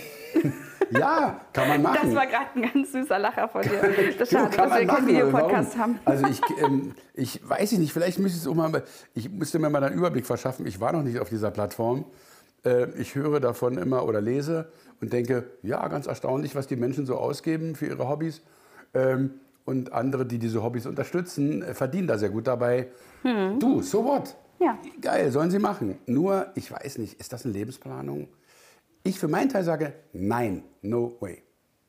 Ja, 0.91 1.41
kann 1.53 1.69
man 1.69 1.83
machen. 1.83 1.99
das 2.03 2.15
war 2.15 2.27
gerade 2.27 2.47
ein 2.55 2.63
ganz 2.73 2.93
süßer 2.93 3.19
Lacher 3.19 3.49
von 3.49 3.63
dir. 3.63 3.71
Das 4.19 4.31
schade, 4.31 4.55
kann 4.55 4.69
dass 4.69 4.79
wir 4.79 4.87
keinen 4.87 5.07
Videopodcast 5.07 5.79
haben. 5.79 5.99
Also 6.05 6.27
ich, 6.27 6.41
ähm, 6.63 6.95
ich 7.15 7.49
weiß 7.49 7.73
ich 7.73 7.79
nicht, 7.79 7.93
vielleicht 7.93 8.19
müsste 8.19 8.37
ich 8.37 8.43
es 8.43 8.49
auch 8.49 8.55
mal, 8.55 8.83
ich 9.15 9.31
müsste 9.31 9.59
mir 9.59 9.71
mal 9.71 9.83
einen 9.83 9.97
Überblick 9.97 10.27
verschaffen. 10.27 10.67
Ich 10.67 10.81
war 10.81 10.93
noch 10.93 11.03
nicht 11.03 11.19
auf 11.19 11.29
dieser 11.29 11.51
Plattform. 11.51 12.05
Äh, 12.65 12.91
ich 12.99 13.15
höre 13.15 13.41
davon 13.41 13.79
immer 13.79 14.05
oder 14.05 14.21
lese 14.21 14.69
und 15.01 15.13
denke, 15.13 15.45
ja, 15.63 15.87
ganz 15.89 16.07
erstaunlich, 16.07 16.55
was 16.55 16.67
die 16.67 16.77
Menschen 16.77 17.07
so 17.07 17.17
ausgeben 17.17 17.75
für 17.75 17.87
ihre 17.87 18.09
Hobbys. 18.09 18.43
Ähm, 18.95 19.41
und 19.65 19.93
andere, 19.93 20.27
die 20.27 20.39
diese 20.39 20.63
Hobbys 20.63 20.87
unterstützen, 20.87 21.63
äh, 21.63 21.75
verdienen 21.75 22.07
da 22.07 22.19
sehr 22.19 22.31
gut 22.31 22.47
dabei. 22.47 22.89
Du, 23.23 23.81
so 23.81 24.05
what? 24.05 24.37
Hm. 24.59 24.67
Ja. 24.67 24.79
Geil, 25.01 25.31
sollen 25.31 25.51
sie 25.51 25.59
machen. 25.59 25.99
Nur, 26.07 26.49
ich 26.55 26.71
weiß 26.71 26.99
nicht, 26.99 27.19
ist 27.19 27.33
das 27.33 27.45
eine 27.45 27.55
Lebensplanung? 27.55 28.29
Ich 29.03 29.19
für 29.19 29.29
meinen 29.29 29.49
Teil 29.49 29.65
sage, 29.65 29.95
nein, 30.13 30.63
no 30.83 31.17
way. 31.21 31.43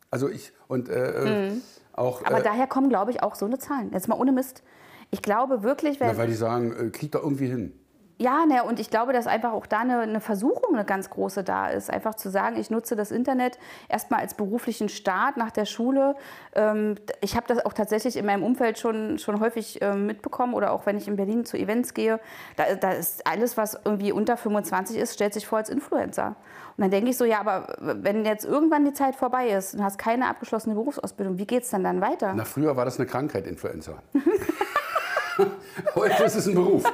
Also 0.10 0.30
ich, 0.30 0.54
und 0.68 0.90
äh, 0.90 1.52
auch, 1.94 2.20
Hm. 2.22 2.26
Aber 2.28 2.40
äh, 2.40 2.44
daher 2.44 2.68
kommen, 2.68 2.90
glaube 2.90 3.12
ich, 3.12 3.22
auch 3.22 3.36
so 3.36 3.46
eine 3.46 3.60
Zahlen. 3.60 3.92
Jetzt 3.92 4.08
mal 4.08 4.18
ohne 4.18 4.32
Mist. 4.32 4.64
Ich 5.12 5.22
glaube 5.22 5.64
wirklich, 5.64 6.00
wenn, 6.00 6.08
na, 6.08 6.18
weil 6.18 6.28
die 6.28 6.36
sagen, 6.36 6.74
äh, 6.74 6.90
kriegt 6.90 7.16
doch 7.16 7.24
irgendwie 7.24 7.48
hin. 7.48 7.74
Ja, 8.18 8.46
ne, 8.46 8.64
und 8.64 8.80
ich 8.80 8.90
glaube, 8.90 9.12
dass 9.12 9.28
einfach 9.28 9.52
auch 9.52 9.66
da 9.66 9.80
eine, 9.80 10.00
eine 10.00 10.22
Versuchung 10.22 10.74
eine 10.76 10.86
ganz 10.86 11.10
große 11.10 11.44
da 11.44 11.68
ist. 11.68 11.90
Einfach 11.90 12.16
zu 12.16 12.30
sagen, 12.30 12.58
ich 12.58 12.70
nutze 12.70 12.96
das 12.96 13.12
Internet 13.12 13.60
erstmal 13.90 14.22
als 14.22 14.36
beruflichen 14.36 14.88
Start 14.88 15.36
nach 15.36 15.52
der 15.52 15.66
Schule. 15.66 16.16
Ähm, 16.54 16.96
ich 17.20 17.36
habe 17.36 17.46
das 17.48 17.66
auch 17.66 17.74
tatsächlich 17.74 18.16
in 18.16 18.26
meinem 18.26 18.44
Umfeld 18.44 18.80
schon, 18.80 19.20
schon 19.20 19.42
häufig 19.42 19.80
ähm, 19.82 20.06
mitbekommen 20.06 20.54
oder 20.54 20.72
auch 20.72 20.86
wenn 20.86 20.98
ich 20.98 21.10
in 21.10 21.18
Berlin 21.18 21.44
zu 21.44 21.58
Events 21.58 21.94
gehe. 21.94 22.22
Da, 22.56 22.76
da 22.76 22.92
ist 22.92 23.28
alles, 23.28 23.58
was 23.58 23.78
irgendwie 23.84 24.14
unter 24.14 24.38
25 24.38 24.98
ist, 24.98 25.14
stellt 25.14 25.34
sich 25.34 25.46
vor 25.46 25.58
als 25.58 25.70
Influencer. 25.70 26.38
Und 26.78 26.82
dann 26.82 26.92
denke 26.92 27.10
ich 27.10 27.18
so, 27.18 27.26
ja, 27.26 27.42
aber 27.42 27.76
wenn 27.80 28.24
jetzt 28.24 28.46
irgendwann 28.46 28.86
die 28.86 28.94
Zeit 28.94 29.16
vorbei 29.16 29.50
ist 29.50 29.76
und 29.76 29.84
hast 29.84 29.98
keine 29.98 30.30
abgeschlossene 30.30 30.76
Berufsausbildung, 30.76 31.38
wie 31.38 31.46
geht 31.46 31.64
es 31.64 31.70
dann 31.70 31.84
dann 31.84 32.00
weiter? 32.00 32.34
Na, 32.34 32.46
früher 32.46 32.78
war 32.78 32.86
das 32.86 32.98
eine 32.98 33.08
Krankheit, 33.08 33.46
Influencer. 33.46 34.02
Heute 35.96 36.24
ist 36.24 36.36
es 36.36 36.48
ein 36.48 36.56
Beruf. 36.56 36.84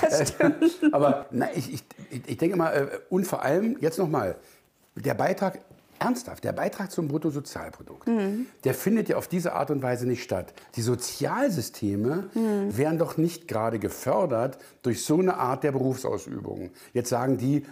Das 0.00 0.28
stimmt. 0.30 0.64
Aber 0.92 1.26
na, 1.30 1.48
ich, 1.54 1.72
ich, 1.74 1.84
ich 2.26 2.36
denke 2.36 2.56
mal, 2.56 2.70
äh, 2.72 2.86
und 3.08 3.26
vor 3.26 3.42
allem, 3.42 3.76
jetzt 3.80 3.98
nochmal, 3.98 4.36
der 4.96 5.14
Beitrag, 5.14 5.60
ernsthaft, 5.98 6.42
der 6.44 6.52
Beitrag 6.52 6.90
zum 6.90 7.08
Bruttosozialprodukt, 7.08 8.08
Mhm. 8.08 8.46
der 8.64 8.74
findet 8.74 9.08
ja 9.10 9.16
auf 9.16 9.28
diese 9.28 9.52
Art 9.52 9.70
und 9.70 9.82
Weise 9.82 10.06
nicht 10.06 10.22
statt. 10.22 10.52
Die 10.76 10.82
Sozialsysteme 10.82 12.30
Mhm. 12.34 12.76
werden 12.76 12.98
doch 12.98 13.16
nicht 13.18 13.46
gerade 13.48 13.78
gefördert 13.78 14.58
durch 14.82 15.04
so 15.04 15.18
eine 15.18 15.36
Art 15.36 15.62
der 15.62 15.72
Berufsausübung. 15.72 16.70
Jetzt 16.94 17.10
sagen 17.10 17.36
die, 17.36 17.64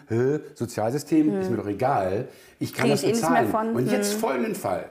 Sozialsystem 0.55 1.41
ist 1.41 1.51
mir 1.51 1.57
doch 1.57 1.67
egal, 1.67 2.29
ich 2.61 2.73
kann 2.75 2.85
Krieg 2.85 2.93
das 2.93 3.03
eh 3.05 3.13
bezahlen. 3.13 3.75
Und 3.75 3.91
jetzt 3.91 4.15
Mhm. 4.17 4.19
folgenden 4.21 4.55
Fall. 4.55 4.87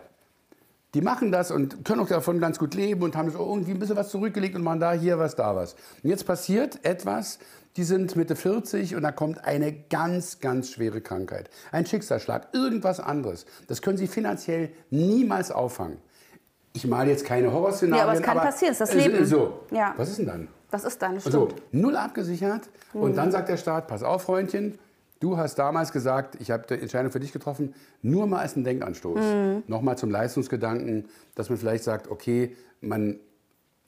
Die 0.93 1.01
machen 1.01 1.31
das 1.31 1.51
und 1.51 1.83
können 1.83 1.99
auch 1.99 2.07
davon 2.07 2.39
ganz 2.39 2.59
gut 2.59 2.73
leben 2.73 3.03
und 3.03 3.15
haben 3.15 3.29
so 3.29 3.39
irgendwie 3.39 3.71
ein 3.71 3.79
bisschen 3.79 3.97
was 3.97 4.09
zurückgelegt 4.09 4.55
und 4.55 4.63
machen 4.63 4.79
da 4.79 4.93
hier 4.93 5.19
was, 5.19 5.35
da 5.35 5.55
was. 5.55 5.73
Und 6.01 6.09
jetzt 6.09 6.25
passiert 6.25 6.83
etwas, 6.85 7.39
die 7.75 7.83
sind 7.83 8.15
Mitte 8.15 8.35
40 8.35 8.95
und 8.95 9.03
da 9.03 9.11
kommt 9.11 9.43
eine 9.43 9.73
ganz, 9.73 10.39
ganz 10.39 10.71
schwere 10.71 11.01
Krankheit. 11.01 11.49
Ein 11.71 11.85
Schicksalsschlag, 11.85 12.47
irgendwas 12.53 12.99
anderes. 13.01 13.45
Das 13.67 13.81
können 13.81 13.97
sie 13.97 14.07
finanziell 14.07 14.69
niemals 14.89 15.51
auffangen. 15.51 15.97
Ich 16.73 16.87
male 16.87 17.09
jetzt 17.11 17.25
keine 17.25 17.51
Horrorszenarien. 17.51 17.97
Ja, 18.05 18.09
aber 18.09 18.17
es 18.19 18.23
kann 18.23 18.37
passieren, 18.37 18.71
es 18.73 18.79
ist 18.81 18.93
das 18.93 19.05
Leben. 19.05 19.25
So, 19.25 19.59
Ja. 19.71 19.93
was 19.97 20.09
ist 20.09 20.19
denn 20.19 20.27
dann? 20.27 20.47
Das 20.71 20.83
ist 20.85 21.01
dann, 21.01 21.19
So, 21.19 21.29
stimmt. 21.49 21.55
null 21.73 21.95
abgesichert. 21.97 22.69
Und 22.93 23.11
Mhm. 23.11 23.15
dann 23.15 23.31
sagt 23.31 23.49
der 23.49 23.57
Staat, 23.57 23.87
pass 23.87 24.03
auf, 24.03 24.23
Freundchen, 24.23 24.79
du 25.19 25.37
hast 25.37 25.55
damals 25.55 25.91
gesagt, 25.91 26.35
ich 26.39 26.51
habe 26.51 26.65
die 26.67 26.81
Entscheidung 26.81 27.11
für 27.11 27.19
dich 27.19 27.31
getroffen, 27.31 27.73
nur 28.01 28.27
mal 28.27 28.39
als 28.39 28.55
einen 28.55 28.63
Denkanstoß. 28.63 29.19
Mhm. 29.19 29.63
Nochmal 29.67 29.97
zum 29.97 30.09
Leistungsgedanken, 30.09 31.05
dass 31.35 31.49
man 31.49 31.57
vielleicht 31.57 31.83
sagt, 31.83 32.09
okay, 32.09 32.55
man, 32.81 33.19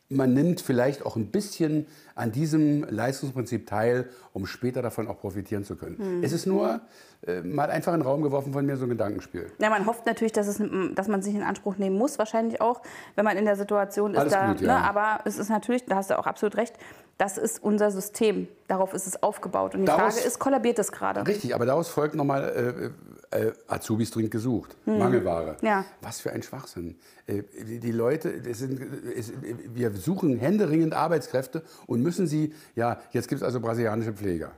man 0.10 0.34
nimmt 0.34 0.60
vielleicht 0.60 1.06
auch 1.06 1.16
ein 1.16 1.28
bisschen 1.28 1.86
an 2.16 2.32
diesem 2.32 2.84
Leistungsprinzip 2.90 3.68
teil, 3.68 4.10
um 4.34 4.48
später 4.48 4.82
davon 4.82 5.08
auch 5.08 5.20
profitieren 5.20 5.64
zu 5.64 5.76
können. 5.76 6.18
Mhm. 6.18 6.24
Es 6.24 6.32
ist 6.32 6.48
nur 6.48 6.82
äh, 7.28 7.42
mal 7.42 7.70
einfach 7.70 7.94
in 7.94 8.00
den 8.00 8.08
Raum 8.08 8.24
geworfen 8.24 8.52
von 8.52 8.66
mir, 8.66 8.76
so 8.76 8.86
ein 8.86 8.90
Gedankenspiel. 8.90 9.52
Ja, 9.60 9.70
man 9.70 9.86
hofft 9.86 10.08
natürlich, 10.08 10.34
dass, 10.34 10.48
es, 10.48 10.62
dass 10.96 11.08
man 11.08 11.22
sich 11.22 11.36
in 11.36 11.44
Anspruch 11.44 11.78
nehmen 11.78 11.98
muss, 11.98 12.18
wahrscheinlich 12.18 12.60
auch, 12.60 12.82
wenn 13.16 13.24
man 13.24 13.38
in 13.38 13.46
der 13.46 13.56
Situation 13.56 14.14
ist. 14.14 14.20
Alles 14.20 14.34
da, 14.34 14.48
gut, 14.48 14.62
ja. 14.62 14.80
ne, 14.80 14.84
aber 14.84 15.20
es 15.26 15.38
ist 15.38 15.50
natürlich, 15.50 15.86
da 15.86 15.98
hast 15.98 16.10
du 16.10 16.18
auch 16.18 16.26
absolut 16.26 16.58
recht, 16.58 16.74
das 17.20 17.38
ist 17.38 17.62
unser 17.62 17.92
System. 17.92 18.48
Darauf 18.68 18.94
ist 18.94 19.06
es 19.06 19.22
aufgebaut. 19.22 19.76
Und 19.76 19.82
die 19.82 19.86
Daraus- 19.86 20.16
Frage 20.16 20.28
ist, 20.28 20.40
kollabiert 20.40 20.80
es 20.80 20.92
gerade? 20.92 21.26
Richtig, 21.28 21.54
aber 21.54 21.66
daraus 21.68 21.90
folgt 21.90 22.16
nochmal, 22.16 22.92
äh, 23.32 23.48
äh, 23.48 23.54
Azubis 23.68 24.12
dringend 24.12 24.32
gesucht, 24.32 24.76
Mangelware. 24.86 25.58
Mhm. 25.62 25.68
Ja. 25.68 25.86
Was 26.02 26.20
für 26.20 26.32
ein 26.32 26.42
Schwachsinn. 26.42 26.96
Äh, 27.28 27.44
die, 27.64 27.80
die 27.80 27.92
Leute, 27.92 28.34
sind, 28.54 28.82
es, 29.16 29.32
wir 29.74 29.92
suchen 29.92 30.38
händeringend 30.38 30.94
Arbeitskräfte 30.94 31.64
und 31.86 32.02
müssen 32.02 32.28
sie, 32.28 32.54
ja, 32.76 33.00
jetzt 33.12 33.28
gibt 33.28 33.42
es 33.42 33.46
also 33.46 33.60
brasilianische 33.60 34.14
Pfleger. 34.14 34.52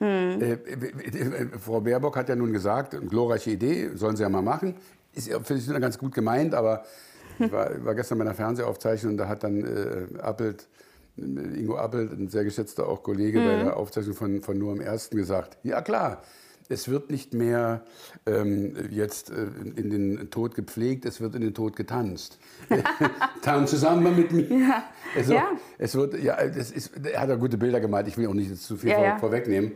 Mhm. 0.00 0.40
Äh, 0.40 0.52
äh, 0.52 1.58
Frau 1.58 1.80
Baerbock 1.80 2.16
hat 2.16 2.28
ja 2.28 2.36
nun 2.36 2.52
gesagt, 2.52 2.94
eine 2.94 3.06
glorreiche 3.06 3.50
Idee, 3.50 3.90
sollen 3.94 4.16
sie 4.16 4.22
ja 4.22 4.28
mal 4.28 4.42
machen. 4.42 4.74
Ist 5.14 5.28
ja 5.28 5.40
finde 5.40 5.62
ich 5.62 5.80
ganz 5.80 5.98
gut 5.98 6.14
gemeint, 6.14 6.54
aber 6.54 6.84
ich 7.38 7.50
war, 7.50 7.84
war 7.84 7.94
gestern 7.94 8.18
bei 8.18 8.24
einer 8.24 8.34
Fernsehaufzeichnung 8.34 9.12
und 9.12 9.16
da 9.16 9.28
hat 9.28 9.44
dann 9.44 9.64
äh, 9.64 10.18
Appelt, 10.20 10.68
Ingo 11.16 11.76
Appelt, 11.76 12.12
ein 12.12 12.28
sehr 12.28 12.44
geschätzter 12.44 12.86
auch 12.86 13.02
Kollege 13.02 13.40
bei 13.40 13.64
der 13.64 13.76
Aufzeichnung 13.76 14.14
von, 14.14 14.40
von 14.42 14.58
Nur 14.58 14.72
am 14.72 14.80
Ersten 14.80 15.16
gesagt, 15.16 15.58
ja 15.62 15.80
klar, 15.82 16.22
es 16.70 16.88
wird 16.88 17.10
nicht 17.10 17.34
mehr 17.34 17.84
ähm, 18.26 18.76
jetzt 18.90 19.30
äh, 19.30 19.46
in 19.76 19.90
den 19.90 20.30
Tod 20.30 20.54
gepflegt, 20.54 21.04
es 21.04 21.20
wird 21.20 21.34
in 21.34 21.40
den 21.40 21.54
Tod 21.54 21.76
getanzt. 21.76 22.38
Tanz 23.42 23.70
zusammen 23.70 24.16
mit 24.16 24.32
mir. 24.32 24.82
Also, 25.16 25.34
Ja. 25.34 25.48
Es 25.78 25.94
wird, 25.94 26.22
ja, 26.22 26.36
das 26.46 26.70
ist, 26.70 26.92
er 27.04 27.20
hat 27.20 27.28
ja 27.28 27.36
gute 27.36 27.58
Bilder 27.58 27.80
gemalt, 27.80 28.06
ich 28.06 28.16
will 28.16 28.26
auch 28.28 28.34
nicht 28.34 28.56
zu 28.56 28.76
viel 28.76 28.90
Ja, 28.90 28.96
vor, 28.96 29.04
ja. 29.04 29.18
vorwegnehmen. 29.18 29.72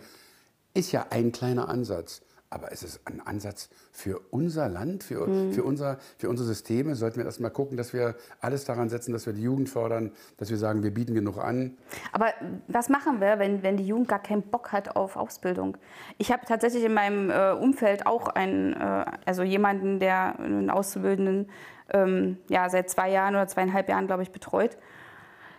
Ist 0.75 0.93
ja 0.93 1.07
ein 1.11 1.33
kleiner 1.33 1.69
Ansatz. 1.69 2.23
Aber 2.55 2.71
es 2.71 2.85
ist 2.85 3.01
ein 3.05 3.21
Ansatz 3.21 3.69
für 3.91 4.21
unser 4.31 4.69
Land, 4.69 5.03
für, 5.03 5.27
Mhm. 5.27 5.53
für, 5.53 5.65
unser, 5.65 5.99
für 6.19 6.29
unsere 6.29 6.47
Systeme. 6.47 6.95
Sollten 6.95 7.19
wir 7.19 7.25
erst 7.25 7.41
mal 7.41 7.51
gucken, 7.51 7.77
dass 7.77 7.93
wir 7.93 8.15
alles 8.41 8.65
daran 8.65 8.89
setzen, 8.89 9.13
dass 9.13 9.27
wir 9.27 9.33
die 9.33 9.43
Jugend 9.43 9.69
fördern, 9.69 10.13
dass 10.37 10.51
wir 10.51 10.57
sagen, 10.57 10.85
wir 10.85 10.95
bieten 10.95 11.15
genug 11.15 11.39
an. 11.39 11.77
Aber 12.13 12.27
was 12.69 12.89
machen 12.89 13.21
wir, 13.21 13.41
wenn, 13.41 13.65
wenn 13.65 13.77
die 13.77 13.85
Jugend 13.85 14.07
gar 14.07 14.21
keinen 14.23 14.43
Bock 14.43 14.71
hat 14.71 14.95
auf 14.95 15.17
Ausbildung? 15.17 15.77
Ich 16.17 16.31
habe 16.31 16.47
tatsächlich 16.47 16.85
in 16.85 16.95
meinem 16.95 17.29
äh, 17.31 17.51
Umfeld 17.51 18.07
auch 18.07 18.29
einen, 18.29 18.73
äh, 18.75 19.05
also 19.27 19.43
jemanden, 19.43 19.99
der 19.99 20.39
einen 20.39 20.71
Auszubildenden 20.71 21.51
ähm, 21.93 22.39
ja, 22.49 22.69
seit 22.71 22.89
zwei 22.89 23.11
Jahren 23.11 23.35
oder 23.35 23.49
zweieinhalb 23.49 23.89
Jahren, 23.89 24.07
glaube 24.07 24.23
ich, 24.23 24.31
betreut. 24.31 24.79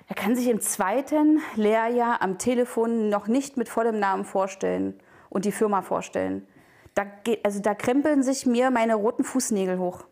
Er 0.08 0.15
kann 0.15 0.34
sich 0.38 0.47
im 0.47 0.62
zweiten 0.62 1.41
Lehrjahr 1.55 2.21
am 2.21 2.38
Telefon 2.38 3.10
noch 3.10 3.27
nicht 3.27 3.58
mit 3.58 3.67
vollem 3.67 3.99
Namen 3.99 4.23
vorstellen 4.23 4.93
und 5.29 5.43
die 5.43 5.51
Firma 5.51 5.81
vorstellen. 5.81 6.47
Da, 6.95 7.03
geht, 7.23 7.45
also 7.45 7.60
da 7.60 7.75
krempeln 7.75 8.23
sich 8.23 8.45
mir 8.45 8.71
meine 8.71 8.95
roten 8.95 9.23
Fußnägel 9.23 9.77
hoch. 9.79 10.05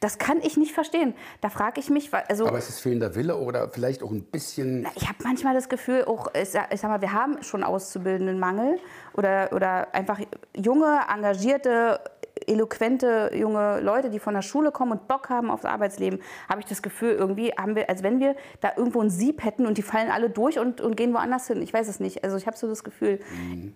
Das 0.00 0.18
kann 0.18 0.40
ich 0.42 0.56
nicht 0.56 0.72
verstehen. 0.72 1.14
Da 1.40 1.48
frage 1.48 1.80
ich 1.80 1.90
mich, 1.90 2.10
also 2.12 2.46
Aber 2.46 2.58
es 2.58 2.68
ist 2.68 2.80
fehlender 2.80 3.14
Wille 3.14 3.36
oder 3.36 3.68
vielleicht 3.68 4.02
auch 4.02 4.10
ein 4.10 4.22
bisschen. 4.22 4.86
ich 4.94 5.08
habe 5.08 5.18
manchmal 5.24 5.54
das 5.54 5.68
Gefühl, 5.68 6.04
auch, 6.04 6.28
ich 6.34 6.50
sag, 6.50 6.72
ich 6.72 6.80
sag 6.80 6.90
mal, 6.90 7.00
wir 7.00 7.12
haben 7.12 7.42
schon 7.42 7.64
Auszubildendenmangel 7.64 8.78
oder, 9.14 9.50
oder 9.52 9.92
einfach 9.94 10.20
junge, 10.56 11.00
engagierte, 11.12 12.00
eloquente 12.46 13.32
junge 13.34 13.80
Leute, 13.80 14.10
die 14.10 14.20
von 14.20 14.34
der 14.34 14.42
Schule 14.42 14.70
kommen 14.70 14.92
und 14.92 15.08
Bock 15.08 15.28
haben 15.28 15.50
aufs 15.50 15.64
Arbeitsleben, 15.64 16.20
habe 16.48 16.60
ich 16.60 16.66
das 16.66 16.82
Gefühl, 16.82 17.12
irgendwie 17.12 17.52
haben 17.58 17.74
wir, 17.74 17.90
als 17.90 18.04
wenn 18.04 18.20
wir 18.20 18.36
da 18.60 18.72
irgendwo 18.76 19.00
ein 19.00 19.10
Sieb 19.10 19.44
hätten 19.44 19.66
und 19.66 19.78
die 19.78 19.82
fallen 19.82 20.10
alle 20.10 20.30
durch 20.30 20.60
und, 20.60 20.80
und 20.80 20.96
gehen 20.96 21.12
woanders 21.12 21.48
hin. 21.48 21.60
Ich 21.60 21.72
weiß 21.72 21.88
es 21.88 21.98
nicht. 21.98 22.22
Also 22.22 22.36
ich 22.36 22.46
habe 22.46 22.56
so 22.56 22.68
das 22.68 22.84
Gefühl. 22.84 23.18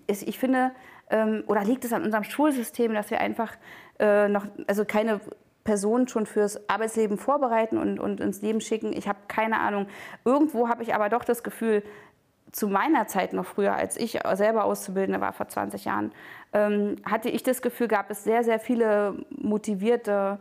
Es, 0.07 0.22
ich 0.22 0.38
finde, 0.38 0.70
ähm, 0.70 1.01
oder 1.46 1.64
liegt 1.64 1.85
es 1.85 1.92
an 1.92 2.03
unserem 2.05 2.25
Schulsystem, 2.25 2.94
dass 2.94 3.11
wir 3.11 3.20
einfach 3.20 3.53
äh, 3.98 4.29
noch, 4.29 4.46
also 4.66 4.85
keine 4.85 5.20
Personen 5.64 6.09
schon 6.09 6.27
fürs 6.27 6.68
Arbeitsleben 6.68 7.18
vorbereiten 7.18 7.79
und, 7.79 8.01
und 8.01 8.20
ins 8.20 8.42
Leben 8.42 8.61
schicken. 8.61 8.92
Ich 8.92 9.09
habe 9.09 9.18
keine 9.29 9.61
Ahnung. 9.61 9.87
Irgendwo 10.25 10.68
habe 10.68 10.83
ich 10.83 10.94
aber 10.94 11.09
doch 11.09 11.25
das 11.25 11.42
Gefühl, 11.42 11.83
zu 12.51 12.68
meiner 12.68 13.07
Zeit 13.07 13.33
noch 13.33 13.46
früher, 13.46 13.75
als 13.75 13.96
ich 13.96 14.18
selber 14.35 14.64
Auszubildende 14.64 15.20
war, 15.20 15.33
vor 15.33 15.48
20 15.48 15.87
Jahren, 15.87 16.12
ähm, 16.53 16.96
hatte 17.05 17.31
ich 17.31 17.42
das 17.42 17.62
Gefühl, 17.62 17.88
gab 17.88 18.11
es 18.11 18.25
sehr, 18.25 18.44
sehr 18.44 18.61
viele 18.61 19.14
motivierte 19.31 20.38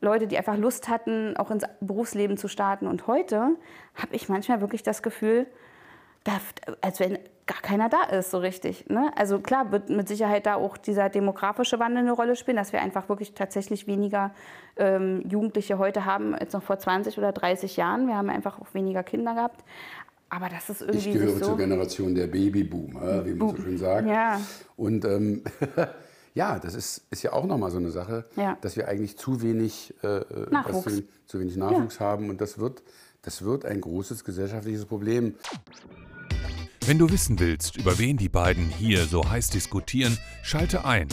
Leute, 0.00 0.26
die 0.26 0.36
einfach 0.36 0.58
Lust 0.58 0.88
hatten, 0.88 1.36
auch 1.36 1.50
ins 1.50 1.64
Berufsleben 1.80 2.36
zu 2.36 2.48
starten. 2.48 2.86
Und 2.86 3.06
heute 3.06 3.56
habe 3.94 4.14
ich 4.14 4.28
manchmal 4.28 4.60
wirklich 4.60 4.82
das 4.82 5.02
Gefühl, 5.02 5.46
da, 6.24 6.32
als 6.82 7.00
wenn 7.00 7.18
gar 7.46 7.60
keiner 7.60 7.88
da 7.88 8.04
ist 8.04 8.30
so 8.30 8.38
richtig. 8.38 8.88
Ne? 8.88 9.12
Also 9.16 9.38
klar 9.38 9.70
wird 9.70 9.90
mit 9.90 10.08
Sicherheit 10.08 10.46
da 10.46 10.54
auch 10.54 10.76
dieser 10.76 11.10
demografische 11.10 11.78
Wandel 11.78 11.98
eine 11.98 12.12
Rolle 12.12 12.36
spielen, 12.36 12.56
dass 12.56 12.72
wir 12.72 12.80
einfach 12.80 13.08
wirklich 13.08 13.34
tatsächlich 13.34 13.86
weniger 13.86 14.32
ähm, 14.76 15.22
Jugendliche 15.28 15.78
heute 15.78 16.06
haben 16.06 16.34
als 16.34 16.52
noch 16.54 16.62
vor 16.62 16.78
20 16.78 17.18
oder 17.18 17.32
30 17.32 17.76
Jahren. 17.76 18.06
Wir 18.06 18.16
haben 18.16 18.30
einfach 18.30 18.60
auch 18.60 18.72
weniger 18.72 19.02
Kinder 19.02 19.34
gehabt. 19.34 19.62
Aber 20.30 20.48
das 20.48 20.70
ist 20.70 20.80
irgendwie 20.80 21.10
Ich 21.10 21.14
gehöre 21.14 21.38
so 21.38 21.44
zur 21.44 21.56
Generation 21.58 22.14
der 22.14 22.26
Babyboomer, 22.26 23.24
wie 23.26 23.34
man 23.34 23.50
so 23.50 23.62
schön 23.62 23.78
sagt. 23.78 24.08
Ja. 24.08 24.40
Und 24.76 25.04
ähm, 25.04 25.44
ja, 26.34 26.58
das 26.58 26.74
ist, 26.74 27.06
ist 27.10 27.22
ja 27.22 27.32
auch 27.34 27.44
nochmal 27.44 27.70
so 27.70 27.76
eine 27.78 27.90
Sache, 27.90 28.24
Ja. 28.36 28.56
dass 28.62 28.76
wir 28.76 28.88
eigentlich 28.88 29.16
zu 29.18 29.42
wenig, 29.42 29.94
äh, 30.02 30.06
äh, 30.18 30.50
Nachwuchs. 30.50 30.96
Zu, 30.96 31.02
zu 31.26 31.40
wenig 31.40 31.56
Nachwuchs 31.56 32.00
haben. 32.00 32.30
Und 32.30 32.40
das 32.40 32.58
wird, 32.58 32.82
das 33.22 33.44
wird 33.44 33.64
ein 33.66 33.80
großes 33.80 34.24
gesellschaftliches 34.24 34.86
Problem. 34.86 35.34
Wenn 36.86 36.98
du 36.98 37.08
wissen 37.08 37.40
willst, 37.40 37.76
über 37.76 37.98
wen 37.98 38.18
die 38.18 38.28
beiden 38.28 38.68
hier 38.68 39.06
so 39.06 39.26
heiß 39.26 39.48
diskutieren, 39.48 40.18
schalte 40.42 40.84
ein. 40.84 41.08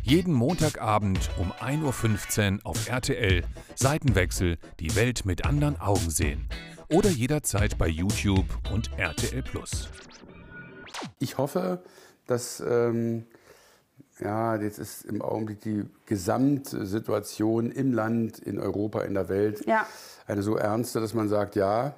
Jeden 0.00 0.32
Montagabend 0.32 1.30
um 1.36 1.50
1.15 1.50 2.58
Uhr 2.58 2.60
auf 2.62 2.88
RTL 2.88 3.42
Seitenwechsel 3.74 4.56
die 4.78 4.94
Welt 4.94 5.26
mit 5.26 5.44
anderen 5.44 5.80
Augen 5.80 6.10
sehen. 6.10 6.48
Oder 6.92 7.10
jederzeit 7.10 7.76
bei 7.76 7.88
YouTube 7.88 8.46
und 8.72 8.96
RTL 8.96 9.42
Plus. 9.42 9.88
Ich 11.18 11.38
hoffe, 11.38 11.82
dass 12.28 12.62
ähm, 12.64 13.26
ja, 14.20 14.54
jetzt 14.54 14.78
ist 14.78 15.04
im 15.06 15.22
Augenblick 15.22 15.60
die 15.60 15.86
Gesamtsituation 16.06 17.72
im 17.72 17.92
Land, 17.92 18.38
in 18.38 18.60
Europa, 18.60 19.00
in 19.00 19.14
der 19.14 19.28
Welt 19.28 19.66
Ja. 19.66 19.88
eine 20.28 20.44
so 20.44 20.54
ernste, 20.54 21.00
dass 21.00 21.14
man 21.14 21.28
sagt, 21.28 21.56
ja, 21.56 21.96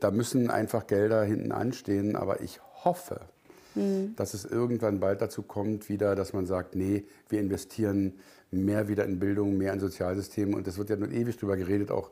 da 0.00 0.10
müssen 0.10 0.50
einfach 0.50 0.86
Gelder 0.86 1.22
hinten 1.24 1.52
anstehen. 1.52 2.16
Aber 2.16 2.40
ich 2.42 2.60
hoffe, 2.84 3.20
dass 4.16 4.34
es 4.34 4.44
irgendwann 4.44 5.00
bald 5.00 5.20
dazu 5.20 5.42
kommt, 5.42 5.88
wieder, 5.88 6.14
dass 6.14 6.32
man 6.32 6.46
sagt, 6.46 6.76
nee, 6.76 7.04
wir 7.28 7.40
investieren 7.40 8.12
mehr 8.52 8.86
wieder 8.88 9.04
in 9.04 9.18
Bildung, 9.18 9.56
mehr 9.58 9.72
in 9.72 9.80
Sozialsysteme. 9.80 10.54
Und 10.56 10.66
das 10.66 10.78
wird 10.78 10.90
ja 10.90 10.96
nun 10.96 11.10
ewig 11.10 11.36
drüber 11.38 11.56
geredet, 11.56 11.90
auch 11.90 12.10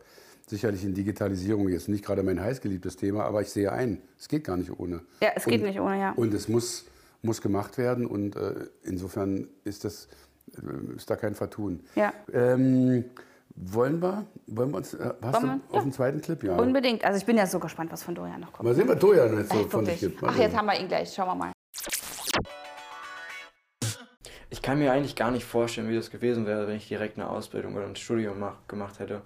sicherlich 0.48 0.82
in 0.84 0.92
Digitalisierung. 0.92 1.68
Jetzt 1.68 1.88
nicht 1.88 2.04
gerade 2.04 2.24
mein 2.24 2.40
heißgeliebtes 2.40 2.96
Thema, 2.96 3.24
aber 3.24 3.42
ich 3.42 3.50
sehe 3.50 3.70
ein, 3.70 4.02
es 4.18 4.26
geht 4.28 4.42
gar 4.44 4.56
nicht 4.56 4.76
ohne. 4.76 5.02
Ja, 5.20 5.28
es 5.36 5.44
geht 5.44 5.60
Und- 5.60 5.68
nicht 5.68 5.78
ohne, 5.78 6.00
ja. 6.00 6.12
Und 6.16 6.34
es 6.34 6.48
muss, 6.48 6.84
muss 7.22 7.40
gemacht 7.40 7.78
werden 7.78 8.06
und 8.06 8.34
äh, 8.34 8.54
insofern 8.82 9.46
ist, 9.62 9.84
das, 9.84 10.08
äh, 10.56 10.96
ist 10.96 11.08
da 11.10 11.14
kein 11.14 11.36
Vertun. 11.36 11.80
Ja. 11.94 12.12
Ähm, 12.32 13.04
wollen 13.54 14.00
wir, 14.00 14.26
wollen 14.46 14.70
wir 14.70 14.76
uns, 14.78 14.94
äh, 14.94 15.12
hast 15.22 15.34
Wollen 15.42 15.42
du 15.42 15.48
wir? 15.48 15.60
auf 15.70 15.74
Ja. 15.74 15.80
den 15.82 15.92
zweiten 15.92 16.20
Clip? 16.20 16.42
Ja. 16.42 16.56
Unbedingt. 16.56 17.04
Also 17.04 17.18
ich 17.18 17.26
bin 17.26 17.36
ja 17.36 17.46
so 17.46 17.58
gespannt, 17.58 17.92
was 17.92 18.02
von 18.02 18.14
Dorian 18.14 18.40
noch 18.40 18.52
kommt. 18.52 18.68
Mal 18.68 18.74
sehen, 18.74 18.88
was 18.88 18.98
Dojan 18.98 19.38
jetzt 19.38 19.52
so 19.52 19.60
Echt, 19.60 19.70
von 19.70 19.84
sich 19.86 20.00
gibt. 20.00 20.22
Mal 20.22 20.30
Ach, 20.32 20.38
jetzt 20.38 20.56
haben 20.56 20.66
wir 20.66 20.78
ihn 20.80 20.88
gleich. 20.88 21.12
Schauen 21.12 21.28
wir 21.28 21.34
mal. 21.34 21.52
Ich 24.50 24.60
kann 24.60 24.78
mir 24.78 24.92
eigentlich 24.92 25.16
gar 25.16 25.30
nicht 25.30 25.44
vorstellen, 25.44 25.88
wie 25.88 25.94
das 25.96 26.10
gewesen 26.10 26.46
wäre, 26.46 26.68
wenn 26.68 26.76
ich 26.76 26.86
direkt 26.86 27.18
eine 27.18 27.28
Ausbildung 27.28 27.74
oder 27.74 27.86
ein 27.86 27.96
Studium 27.96 28.38
mach, 28.38 28.56
gemacht 28.68 28.98
hätte. 28.98 29.22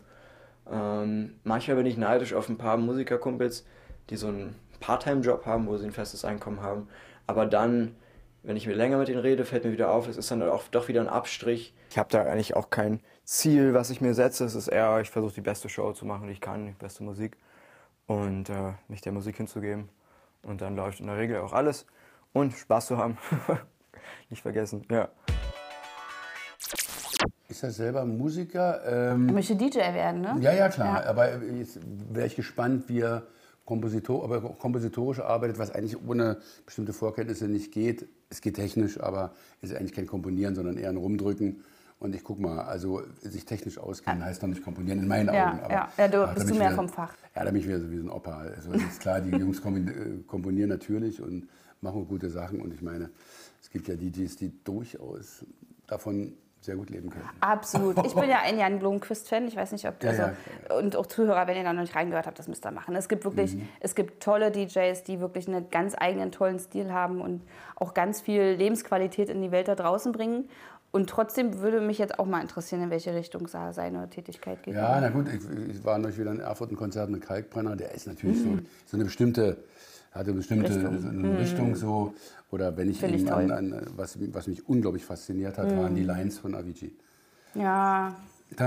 Ähm, 0.70 1.34
manchmal 1.42 1.76
bin 1.76 1.86
ich 1.86 1.96
neidisch 1.96 2.32
auf 2.32 2.48
ein 2.48 2.58
paar 2.58 2.76
Musikerkumpels, 2.76 3.64
die 4.10 4.16
so 4.16 4.28
einen 4.28 4.54
Part-Time-Job 4.80 5.44
haben, 5.46 5.66
wo 5.66 5.76
sie 5.76 5.86
ein 5.86 5.92
festes 5.92 6.24
Einkommen 6.24 6.62
haben. 6.62 6.88
Aber 7.26 7.44
dann, 7.46 7.96
wenn 8.44 8.56
ich 8.56 8.68
mir 8.68 8.74
länger 8.74 8.98
mit 8.98 9.08
denen 9.08 9.18
rede, 9.18 9.44
fällt 9.44 9.64
mir 9.64 9.72
wieder 9.72 9.90
auf, 9.90 10.06
es 10.08 10.16
ist 10.16 10.30
dann 10.30 10.42
auch 10.42 10.62
doch 10.68 10.86
wieder 10.86 11.00
ein 11.00 11.08
Abstrich. 11.08 11.74
Ich 11.90 11.98
habe 11.98 12.08
da 12.10 12.22
eigentlich 12.22 12.54
auch 12.54 12.70
kein 12.70 13.00
Ziel, 13.26 13.74
was 13.74 13.90
ich 13.90 14.00
mir 14.00 14.14
setze. 14.14 14.44
Es 14.44 14.54
ist 14.54 14.68
eher, 14.68 15.00
ich 15.00 15.10
versuche 15.10 15.34
die 15.34 15.40
beste 15.40 15.68
Show 15.68 15.92
zu 15.92 16.06
machen, 16.06 16.28
die 16.28 16.32
ich 16.32 16.40
kann, 16.40 16.66
die 16.66 16.72
beste 16.72 17.02
Musik 17.02 17.36
und 18.06 18.48
äh, 18.48 18.72
mich 18.86 19.00
der 19.00 19.10
Musik 19.10 19.36
hinzugeben. 19.36 19.88
Und 20.44 20.60
dann 20.60 20.76
läuft 20.76 21.00
in 21.00 21.06
der 21.06 21.16
Regel 21.18 21.40
auch 21.40 21.52
alles 21.52 21.86
und 22.32 22.52
Spaß 22.52 22.86
zu 22.86 22.98
haben. 22.98 23.18
Nicht 24.30 24.42
vergessen, 24.42 24.86
ja. 24.88 25.08
Ist 27.48 27.64
er 27.64 27.72
selber 27.72 28.04
Musiker? 28.04 28.80
Ähm, 28.86 29.28
Er 29.28 29.34
möchte 29.34 29.56
DJ 29.56 29.78
werden, 29.78 30.20
ne? 30.20 30.36
ja, 30.40 30.52
ja, 30.52 30.68
klar. 30.68 31.04
Aber 31.06 31.42
jetzt 31.42 31.80
wäre 32.12 32.28
ich 32.28 32.36
gespannt, 32.36 32.88
wie 32.88 33.00
er 33.00 33.24
Kompositor, 33.64 34.22
aber 34.22 34.40
kompositorisch 34.40 35.18
arbeitet, 35.18 35.58
was 35.58 35.72
eigentlich 35.72 36.00
ohne 36.06 36.38
bestimmte 36.64 36.92
Vorkenntnisse 36.92 37.48
nicht 37.48 37.72
geht. 37.72 38.06
Es 38.30 38.40
geht 38.40 38.54
technisch, 38.54 39.00
aber 39.00 39.32
es 39.60 39.70
ist 39.70 39.76
eigentlich 39.76 39.94
kein 39.94 40.06
Komponieren, 40.06 40.54
sondern 40.54 40.76
eher 40.76 40.90
ein 40.90 40.96
Rumdrücken. 40.96 41.64
Und 41.98 42.14
ich 42.14 42.22
guck 42.24 42.38
mal, 42.38 42.60
also 42.60 43.02
sich 43.20 43.46
technisch 43.46 43.78
auskennen 43.78 44.22
heißt 44.24 44.42
noch 44.42 44.50
nicht 44.50 44.62
komponieren, 44.62 44.98
in 45.00 45.08
meinen 45.08 45.34
Ja, 45.34 45.48
Augen. 45.50 45.60
Aber, 45.60 45.72
ja. 45.72 45.88
Ja, 45.96 46.08
du 46.08 46.34
bist 46.34 46.50
du 46.50 46.54
mehr 46.54 46.66
wieder- 46.68 46.76
vom 46.76 46.88
Fach. 46.90 47.14
Ja, 47.34 47.44
da 47.44 47.50
bin 47.50 47.60
ich 47.60 47.66
wieder 47.66 47.80
so 47.80 47.90
wie 47.90 47.96
so 47.96 48.04
ein 48.04 48.10
Opa. 48.10 48.38
Also 48.38 48.72
ist 48.72 49.00
klar, 49.00 49.20
die 49.20 49.30
Jungs 49.36 49.60
äh, 49.60 50.22
komponieren 50.26 50.68
natürlich 50.68 51.22
und 51.22 51.48
machen 51.80 52.06
gute 52.06 52.28
Sachen. 52.28 52.60
Und 52.60 52.74
ich 52.74 52.82
meine, 52.82 53.08
es 53.62 53.70
gibt 53.70 53.88
ja 53.88 53.94
DJs, 53.96 54.36
die 54.36 54.52
durchaus 54.62 55.44
davon 55.86 56.34
sehr 56.60 56.76
gut 56.76 56.90
leben 56.90 57.10
können. 57.10 57.28
Absolut. 57.40 58.04
Ich 58.04 58.14
bin 58.14 58.28
ja 58.28 58.40
ein 58.42 58.58
Jan 58.58 58.78
Blomqvist-Fan. 58.80 59.46
Ich 59.46 59.54
weiß 59.56 59.72
nicht, 59.72 59.86
ob 59.86 60.02
Ja, 60.02 60.10
also, 60.10 60.22
ja. 60.22 60.76
und 60.76 60.96
auch 60.96 61.06
Zuhörer, 61.06 61.46
wenn 61.46 61.56
ihr 61.56 61.62
da 61.62 61.72
noch 61.72 61.82
nicht 61.82 61.94
reingehört 61.94 62.26
habt, 62.26 62.38
das 62.38 62.48
müsst 62.48 62.66
ihr 62.66 62.72
machen. 62.72 62.96
Es 62.96 63.08
gibt 63.08 63.24
wirklich, 63.24 63.54
Mhm. 63.54 63.68
es 63.80 63.94
gibt 63.94 64.22
tolle 64.22 64.50
DJs, 64.50 65.02
die 65.04 65.20
wirklich 65.20 65.46
einen 65.48 65.70
ganz 65.70 65.94
eigenen 65.96 66.32
tollen 66.32 66.58
Stil 66.58 66.92
haben 66.92 67.20
und 67.20 67.42
auch 67.76 67.94
ganz 67.94 68.20
viel 68.20 68.42
Lebensqualität 68.58 69.28
in 69.30 69.40
die 69.42 69.50
Welt 69.52 69.68
da 69.68 69.76
draußen 69.76 70.10
bringen. 70.12 70.48
Und 70.96 71.10
trotzdem 71.10 71.60
würde 71.60 71.82
mich 71.82 71.98
jetzt 71.98 72.18
auch 72.18 72.24
mal 72.24 72.40
interessieren, 72.40 72.84
in 72.84 72.90
welche 72.90 73.14
Richtung 73.14 73.46
seine 73.48 74.08
Tätigkeit 74.08 74.62
geht. 74.62 74.74
Ja, 74.74 74.98
na 74.98 75.10
gut, 75.10 75.26
ich, 75.28 75.42
ich 75.68 75.84
war 75.84 75.98
neulich 75.98 76.18
wieder 76.18 76.30
in 76.30 76.40
Erfurt 76.40 76.72
ein 76.72 76.76
Konzert 76.76 77.10
mit 77.10 77.20
Kalkbrenner, 77.20 77.76
der 77.76 77.92
ist 77.92 78.06
natürlich 78.06 78.38
mhm. 78.38 78.58
so, 78.58 78.62
so 78.86 78.96
eine 78.96 79.04
bestimmte 79.04 79.58
hatte 80.12 80.30
eine 80.30 80.38
bestimmte 80.38 80.74
Richtung, 80.74 80.98
so 80.98 81.08
eine 81.08 81.18
mhm. 81.18 81.36
Richtung 81.36 81.74
so. 81.76 82.14
Oder 82.50 82.74
wenn 82.78 82.88
ich, 82.88 83.00
Find 83.00 83.14
ich 83.14 83.30
an, 83.30 83.50
an, 83.50 83.82
was, 83.94 84.16
was 84.32 84.46
mich 84.46 84.66
unglaublich 84.66 85.04
fasziniert 85.04 85.58
hat, 85.58 85.68
hm. 85.68 85.78
waren 85.78 85.94
die 85.94 86.00
mhm. 86.00 86.06
Lines 86.06 86.38
von 86.38 86.54
Avicii. 86.54 86.96
Ja. 87.54 88.14
So 88.48 88.64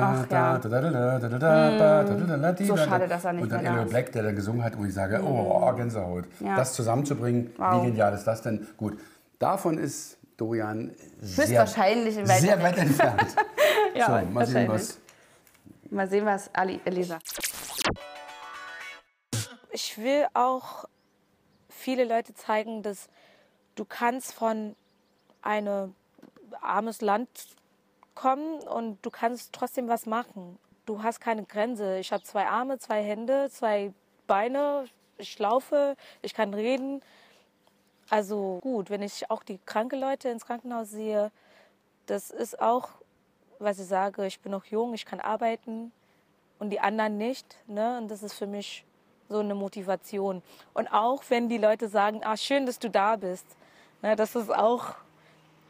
schade, 2.78 3.08
dass 3.08 3.26
er 3.26 3.34
nicht 3.34 3.44
Und 3.44 3.52
dann 3.52 3.66
Elo 3.66 3.86
Black, 3.86 4.12
der 4.12 4.24
da 4.24 4.32
gesungen 4.34 4.64
hat, 4.64 4.78
wo 4.78 4.84
ich 4.86 4.94
sage, 4.94 5.24
oh, 5.24 5.72
mhm. 5.72 5.78
Gänsehaut. 5.78 6.26
Ja. 6.42 6.56
Das 6.58 6.74
zusammenzubringen, 6.74 7.50
wow. 7.58 7.82
wie 7.82 7.88
genial 7.88 8.14
ist 8.14 8.26
das 8.26 8.44
denn? 8.44 8.68
Gut, 8.78 9.00
davon 9.40 9.80
ist 9.80 10.19
Dorian 10.40 10.96
sehr, 11.20 11.62
weit 11.62 12.42
sehr 12.42 12.62
weit 12.62 12.78
entfernt. 12.78 13.36
Ja, 13.96 14.22
so, 14.22 14.26
mal 14.28 14.46
sehen, 14.46 14.68
was... 14.68 15.00
Mal 15.90 16.08
sehen, 16.08 16.26
was 16.26 16.54
Ali, 16.54 16.80
Elisa. 16.86 17.18
ich 19.72 19.98
will 19.98 20.28
auch 20.36 20.86
viele 21.70 22.04
Leute 22.04 22.34
zeigen, 22.36 22.84
dass 22.84 23.10
du 23.76 23.86
kannst 23.86 24.34
von 24.34 24.76
einem 25.42 25.96
armes 26.62 27.02
Land 27.02 27.30
kommen 28.14 28.60
und 28.62 29.04
du 29.06 29.10
kannst 29.10 29.54
trotzdem 29.54 29.88
was 29.88 30.06
machen. 30.06 30.60
Du 30.86 31.02
hast 31.04 31.20
keine 31.20 31.44
Grenze. 31.44 31.98
Ich 32.00 32.12
habe 32.12 32.24
zwei 32.24 32.46
Arme, 32.46 32.78
zwei 32.78 33.04
Hände, 33.04 33.50
zwei 33.50 33.94
Beine. 34.28 34.86
Ich 35.18 35.38
laufe, 35.40 35.96
ich 36.22 36.34
kann 36.34 36.54
reden. 36.54 37.02
Also 38.10 38.60
gut, 38.62 38.90
wenn 38.90 39.04
ich 39.04 39.30
auch 39.30 39.44
die 39.44 39.60
kranken 39.66 40.00
Leute 40.00 40.30
ins 40.30 40.46
Krankenhaus 40.46 40.90
sehe, 40.90 41.32
das 42.08 42.32
ist 42.32 42.60
auch, 42.60 42.90
was 43.60 43.80
ich 43.80 43.86
sage, 43.86 44.26
ich 44.26 44.40
bin 44.40 44.52
noch 44.52 44.66
jung, 44.66 44.94
ich 44.94 45.06
kann 45.06 45.20
arbeiten 45.20 45.92
und 46.58 46.72
die 46.72 46.80
anderen 46.80 47.18
nicht. 47.18 47.58
Ne? 47.68 47.98
Und 48.00 48.10
das 48.10 48.24
ist 48.24 48.34
für 48.34 48.48
mich 48.48 48.86
so 49.30 49.40
eine 49.40 49.54
Motivation. 49.54 50.42
Und 50.74 50.88
auch 50.88 51.24
wenn 51.30 51.50
die 51.50 51.60
Leute 51.60 51.88
sagen, 51.88 52.22
ah, 52.24 52.36
schön, 52.36 52.66
dass 52.66 52.80
du 52.80 52.90
da 52.90 53.16
bist, 53.16 53.46
ne? 54.02 54.16
das 54.16 54.36
ist 54.36 54.54
auch 54.54 54.96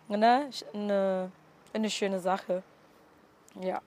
ne? 0.08 0.50
eine, 0.74 1.32
eine 1.74 1.90
schöne 1.90 2.20
Sache. 2.20 2.64
Ja. 3.60 3.82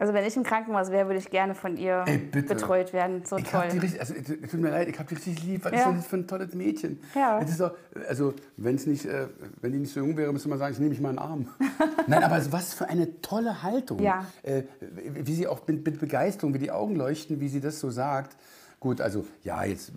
Also 0.00 0.14
wenn 0.14 0.24
ich 0.24 0.34
im 0.34 0.44
Krankenhaus 0.44 0.90
wäre, 0.90 1.06
würde 1.08 1.18
ich 1.18 1.28
gerne 1.30 1.54
von 1.54 1.76
ihr 1.76 2.04
Ey, 2.06 2.16
betreut 2.16 2.94
werden. 2.94 3.22
So 3.26 3.36
Ich 3.36 3.44
toll. 3.44 3.60
richtig, 3.70 4.00
also, 4.00 4.14
es 4.14 4.50
tut 4.50 4.54
mir 4.60 4.70
leid, 4.70 4.88
ich 4.88 4.98
habe 4.98 5.08
die 5.10 5.14
richtig 5.14 5.44
lieb. 5.44 5.64
Was 5.66 5.72
Ja. 5.72 5.78
ist 5.80 5.86
denn 5.86 5.96
das 5.96 6.06
für 6.06 6.16
ein 6.16 6.26
tolles 6.26 6.54
Mädchen? 6.54 7.00
Ja. 7.14 7.44
Doch, 7.58 7.74
also, 8.08 8.32
wenn's 8.56 8.86
nicht, 8.86 9.04
äh, 9.04 9.26
wenn 9.60 9.72
die 9.72 9.78
nicht 9.78 9.92
so 9.92 10.00
jung 10.00 10.16
wäre, 10.16 10.32
müsste 10.32 10.48
man 10.48 10.58
sagen, 10.58 10.72
ich 10.72 10.78
nehme 10.78 10.88
mich 10.90 11.00
mal 11.02 11.10
in 11.10 11.16
den 11.16 11.22
Arm. 11.22 11.48
Nein, 12.06 12.24
aber 12.24 12.40
was 12.50 12.72
für 12.72 12.88
eine 12.88 13.20
tolle 13.20 13.62
Haltung. 13.62 13.98
Ja. 13.98 14.24
Äh, 14.42 14.62
wie 14.80 15.34
sie 15.34 15.46
auch 15.46 15.66
mit, 15.66 15.84
mit 15.84 16.00
Begeisterung, 16.00 16.54
wie 16.54 16.58
die 16.58 16.70
Augen 16.70 16.96
leuchten, 16.96 17.38
wie 17.40 17.48
sie 17.48 17.60
das 17.60 17.78
so 17.78 17.90
sagt. 17.90 18.38
Gut, 18.80 19.02
also, 19.02 19.26
ja, 19.42 19.64
jetzt, 19.64 19.92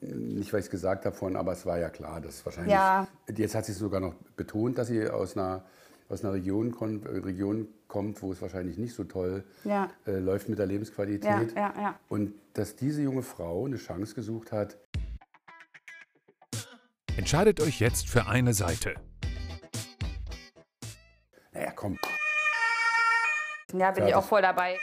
äh, 0.00 0.06
nicht, 0.14 0.52
weil 0.52 0.60
ich 0.60 0.66
es 0.66 0.70
gesagt 0.70 1.04
habe 1.04 1.16
vorhin, 1.16 1.36
aber 1.36 1.50
es 1.50 1.66
war 1.66 1.80
ja 1.80 1.88
klar, 1.90 2.20
dass 2.20 2.46
wahrscheinlich, 2.46 2.74
Ja. 2.74 3.08
jetzt 3.36 3.56
hat 3.56 3.64
sie 3.64 3.72
es 3.72 3.78
sogar 3.78 3.98
noch 3.98 4.14
betont, 4.36 4.78
dass 4.78 4.86
sie 4.86 5.08
aus 5.10 5.36
einer, 5.36 5.64
aus 6.08 6.22
einer 6.24 6.32
Region, 6.34 6.72
äh, 7.12 7.18
Region 7.18 7.66
kommt, 7.88 8.22
wo 8.22 8.32
es 8.32 8.40
wahrscheinlich 8.42 8.76
nicht 8.78 8.94
so 8.94 9.04
toll 9.04 9.44
Ja. 9.64 9.90
äh, 10.06 10.18
läuft 10.18 10.48
mit 10.48 10.58
der 10.58 10.66
Lebensqualität. 10.66 11.52
Ja, 11.54 11.72
ja, 11.74 11.74
ja. 11.80 12.00
Und 12.08 12.34
dass 12.54 12.76
diese 12.76 13.02
junge 13.02 13.22
Frau 13.22 13.64
eine 13.66 13.76
Chance 13.78 14.14
gesucht 14.14 14.52
hat, 14.52 14.76
Entscheidet 17.16 17.60
euch 17.60 17.80
jetzt 17.80 18.08
für 18.08 18.26
eine 18.28 18.54
Seite. 18.54 18.94
naja, 21.52 21.72
komm, 21.74 21.98
Ja, 23.72 23.90
bin 23.90 24.04
ich 24.04 24.10
Fertig. 24.10 24.14
auch 24.14 24.24
voll 24.24 24.42
dabei. 24.42 24.78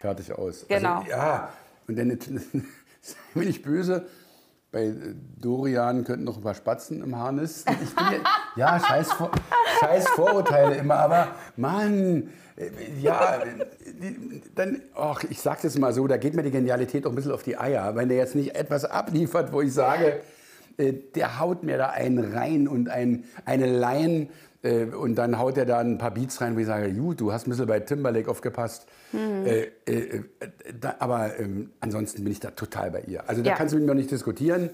fertig 0.00 0.32
aus. 0.32 0.66
Genau. 0.68 0.98
Also, 0.98 1.10
ja, 1.10 1.52
und 1.86 1.96
dann 1.96 2.08
bin 3.34 3.48
ich 3.48 3.62
böse. 3.62 4.08
bei 4.72 4.92
Dorian 5.36 6.02
könnten 6.04 6.24
noch 6.24 6.36
ein 6.38 6.42
paar 6.42 6.54
Spatzen 6.54 7.00
im 7.02 7.14
Harnis. 7.16 7.64
Ich 7.80 7.94
bin 7.94 8.04
ja, 8.12 8.20
ja 8.56 8.80
scheiß, 8.80 9.12
Vor 9.12 9.30
scheiß 9.80 10.08
Vorurteile 10.10 10.76
immer, 10.76 10.96
aber 10.96 11.28
Mann, 11.56 12.30
äh, 12.56 12.70
ja, 13.00 13.40
dann, 14.54 14.82
ach, 14.94 15.22
ich 15.28 15.40
sag's 15.40 15.62
jetzt 15.62 15.78
mal 15.78 15.92
so, 15.92 16.06
da 16.06 16.16
geht 16.16 16.34
mir 16.34 16.42
die 16.42 16.50
Genialität 16.50 17.06
auch 17.06 17.10
ein 17.10 17.14
bisschen 17.16 17.32
auf 17.32 17.42
die 17.42 17.56
Eier. 17.58 17.94
Wenn 17.96 18.08
der 18.08 18.18
jetzt 18.18 18.34
nicht 18.34 18.54
etwas 18.54 18.84
abliefert, 18.84 19.52
wo 19.52 19.60
ich 19.60 19.72
sage, 19.72 20.20
äh, 20.76 20.92
der 21.14 21.38
haut 21.40 21.62
mir 21.62 21.78
da 21.78 21.90
einen 21.90 22.32
rein 22.32 22.68
und 22.68 22.88
ein, 22.88 23.24
eine 23.44 23.66
Line 23.66 24.28
äh, 24.62 24.84
und 24.84 25.14
dann 25.16 25.38
haut 25.38 25.56
er 25.56 25.66
da 25.66 25.78
ein 25.78 25.98
paar 25.98 26.10
Beats 26.12 26.40
rein, 26.40 26.56
wo 26.56 26.60
ich 26.60 26.66
sage, 26.66 26.92
gut, 26.92 27.20
du 27.20 27.32
hast 27.32 27.46
ein 27.46 27.50
bisschen 27.50 27.66
bei 27.66 27.80
Timberlake 27.80 28.30
aufgepasst. 28.30 28.86
Äh, 29.14 29.60
äh, 29.60 29.68
äh, 29.86 30.22
da, 30.80 30.96
aber 30.98 31.38
ähm, 31.38 31.70
ansonsten 31.80 32.22
bin 32.24 32.32
ich 32.32 32.40
da 32.40 32.50
total 32.50 32.90
bei 32.90 33.00
ihr. 33.02 33.28
Also 33.28 33.42
da 33.42 33.50
Ja. 33.50 33.56
kannst 33.56 33.72
du 33.74 33.78
mit 33.78 33.86
mir 33.86 33.94
nicht 33.94 34.10
diskutieren. 34.10 34.70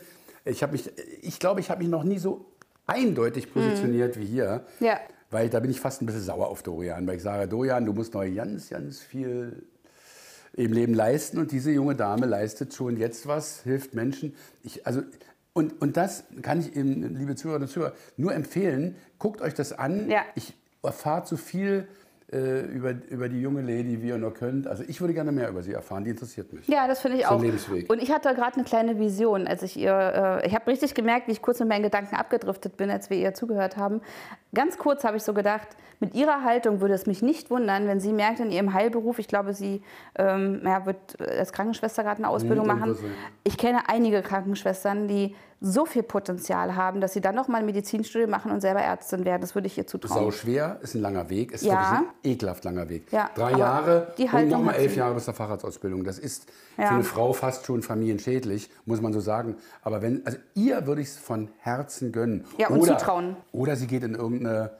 Ich 0.47 0.63
habe 0.63 0.73
mich, 0.73 0.91
ich 1.23 1.39
glaube, 1.39 1.61
ich 1.61 1.71
habe 1.71 1.81
mich 1.83 1.89
noch 1.89 2.05
nie 2.05 2.19
so 2.19 2.45
eindeutig 2.87 3.53
positioniert 3.53 4.19
wie 4.19 4.27
hier. 4.27 4.65
Ja. 4.81 5.01
Weil 5.31 5.49
da 5.49 5.61
bin 5.61 5.71
ich 5.71 5.81
fast 5.81 6.03
ein 6.03 6.07
bisschen 6.07 6.23
sauer 6.23 6.49
auf 6.49 6.63
Dorian, 6.63 7.07
weil 7.07 7.17
ich 7.17 7.23
sage, 7.23 7.49
Dorian, 7.49 7.87
du 7.87 7.93
musst 7.93 8.15
noch 8.15 8.25
ganz, 8.35 8.71
ganz 8.71 9.01
viel 9.01 9.65
im 10.53 10.73
Leben 10.73 10.95
leisten 10.95 11.39
und 11.39 11.51
diese 11.51 11.73
junge 11.73 11.97
Dame 11.97 12.27
leistet 12.27 12.75
schon 12.75 12.97
jetzt 12.97 13.27
was, 13.27 13.63
hilft 13.63 13.95
Menschen. 13.95 14.35
Ich, 14.63 14.87
also, 14.87 15.03
und, 15.53 15.81
und 15.81 15.97
das 15.97 16.25
kann 16.43 16.61
ich 16.61 16.77
Ihnen, 16.77 17.17
liebe 17.17 17.35
Zuhörerinnen 17.35 17.69
und 17.69 17.73
Zuhörer, 17.73 17.93
nur 18.17 18.35
empfehlen. 18.35 18.97
Guckt 19.19 19.41
euch 19.41 19.55
das 19.55 19.73
an. 19.73 20.09
Ja. 20.09 20.23
Ich 20.35 20.55
erfahre 20.83 21.25
zu 21.25 21.37
viel 21.37 21.89
äh, 21.89 22.04
über, 22.39 22.95
über 23.11 23.29
die 23.29 23.41
junge 23.41 23.63
Lady, 23.63 24.03
wie 24.03 24.09
ihr 24.09 24.19
nur 24.19 24.35
könnt. 24.35 24.67
Also 24.67 24.83
ich 24.87 25.01
würde 25.01 25.15
gerne 25.15 25.33
mehr 25.33 25.49
über 25.49 25.63
sie 25.63 25.73
erfahren, 25.73 26.05
die 26.05 26.11
interessiert 26.11 26.53
mich. 26.53 26.67
Ja, 26.69 26.87
das 26.89 27.01
finde 27.01 27.19
ich 27.19 27.27
auch. 27.27 27.41
Lebensweg. 27.41 27.91
Und 27.91 28.03
ich 28.03 28.11
hatte 28.13 28.35
gerade 28.35 28.55
eine 28.57 28.65
kleine 28.65 28.99
Vision, 28.99 29.47
als 29.47 29.63
ich 29.63 29.77
ihr, 29.77 30.41
äh, 30.43 30.47
ich 30.47 30.55
habe 30.55 30.67
richtig 30.67 30.95
gemerkt, 30.95 31.29
wie 31.29 31.33
ich 31.33 31.43
kurz 31.43 31.61
mit 31.61 31.69
meinen 31.69 31.83
Gedanken 31.83 32.17
abgedriftet 32.17 32.77
bin, 32.77 32.91
als 32.91 33.11
wir 33.11 33.17
ihr 33.17 33.35
zugehört 33.35 33.77
haben. 33.77 34.01
Ganz 34.55 34.79
kurz 34.79 35.05
habe 35.05 35.17
ich 35.17 35.23
so 35.23 35.35
gedacht, 35.35 35.69
mit 36.01 36.15
ihrer 36.15 36.43
Haltung 36.45 36.81
würde 36.81 36.95
es 36.95 37.07
mich 37.07 37.23
nicht 37.23 37.51
wundern, 37.51 37.87
wenn 37.87 38.01
sie 38.01 38.13
merkt 38.13 38.41
in 38.41 38.51
ihrem 38.51 38.73
Heilberuf, 38.75 39.19
ich 39.19 39.29
glaube, 39.29 39.55
sie 39.55 39.83
ähm, 40.17 40.61
ja, 40.65 40.85
wird 40.87 41.21
als 41.21 41.53
Krankenschwester 41.53 42.03
gerade 42.03 42.19
eine 42.19 42.29
Ausbildung 42.29 42.67
Mhm, 42.67 42.73
machen. 42.79 42.97
Ich 43.45 43.57
kenne 43.57 43.89
einige 43.89 44.23
Krankenschwestern, 44.23 45.09
die 45.09 45.35
so 45.67 45.87
viel 45.87 46.03
Potenzial 46.03 46.77
haben, 46.77 47.01
dass 47.01 47.15
sie 47.15 47.23
dann 47.23 47.35
noch 47.35 47.49
mal 47.49 47.59
ein 47.59 47.65
Medizinstudium 47.67 48.29
machen 48.31 48.51
und 48.53 48.61
selber 48.61 48.81
Ärztin 48.81 49.25
werden. 49.25 49.41
Das 49.41 49.55
würde 49.55 49.67
ich 49.67 49.79
ihr 49.79 49.85
Sau 49.85 49.99
zutrauen. 49.99 50.31
schwer, 50.33 50.79
ist 50.83 50.95
ein 50.95 51.01
langer 51.01 51.31
Weg, 51.31 51.53
ist 51.53 51.65
Ja. 51.65 51.73
wirklich 51.73 51.99
ein 52.01 52.05
ekelhaft 52.33 52.65
langer 52.65 52.89
Weg. 52.91 53.11
Ja, 53.11 53.31
Drei 53.35 53.53
Jahre 53.53 54.09
und 54.19 54.49
nochmal 54.51 54.75
hat 54.75 54.81
elf. 54.81 54.95
Jahre 54.97 55.15
bis 55.15 55.25
zur 55.25 55.33
Facharztausbildung. 55.33 56.05
Das 56.05 56.19
ist 56.19 56.47
Ja. 56.77 56.89
für 56.89 56.95
eine 56.95 57.05
Frau 57.05 57.33
fast 57.33 57.65
schon 57.65 57.83
familienschädlich, 57.83 58.69
muss 58.85 59.01
man 59.01 59.13
so 59.15 59.21
sagen. 59.21 59.57
Aber 59.83 60.03
wenn, 60.03 60.25
also 60.27 60.37
ihr 60.55 60.87
würde 60.87 61.01
ich 61.01 61.09
es 61.09 61.17
von 61.17 61.49
Herzen 61.61 62.13
gönnen. 62.13 62.45
Ja, 62.59 62.69
und 62.69 62.81
oder, 62.81 62.99
zutrauen. 62.99 63.37
Oder 63.53 63.77
sie 63.77 63.87
geht 63.87 64.03
in 64.03 64.15
irgendeine 64.15 64.71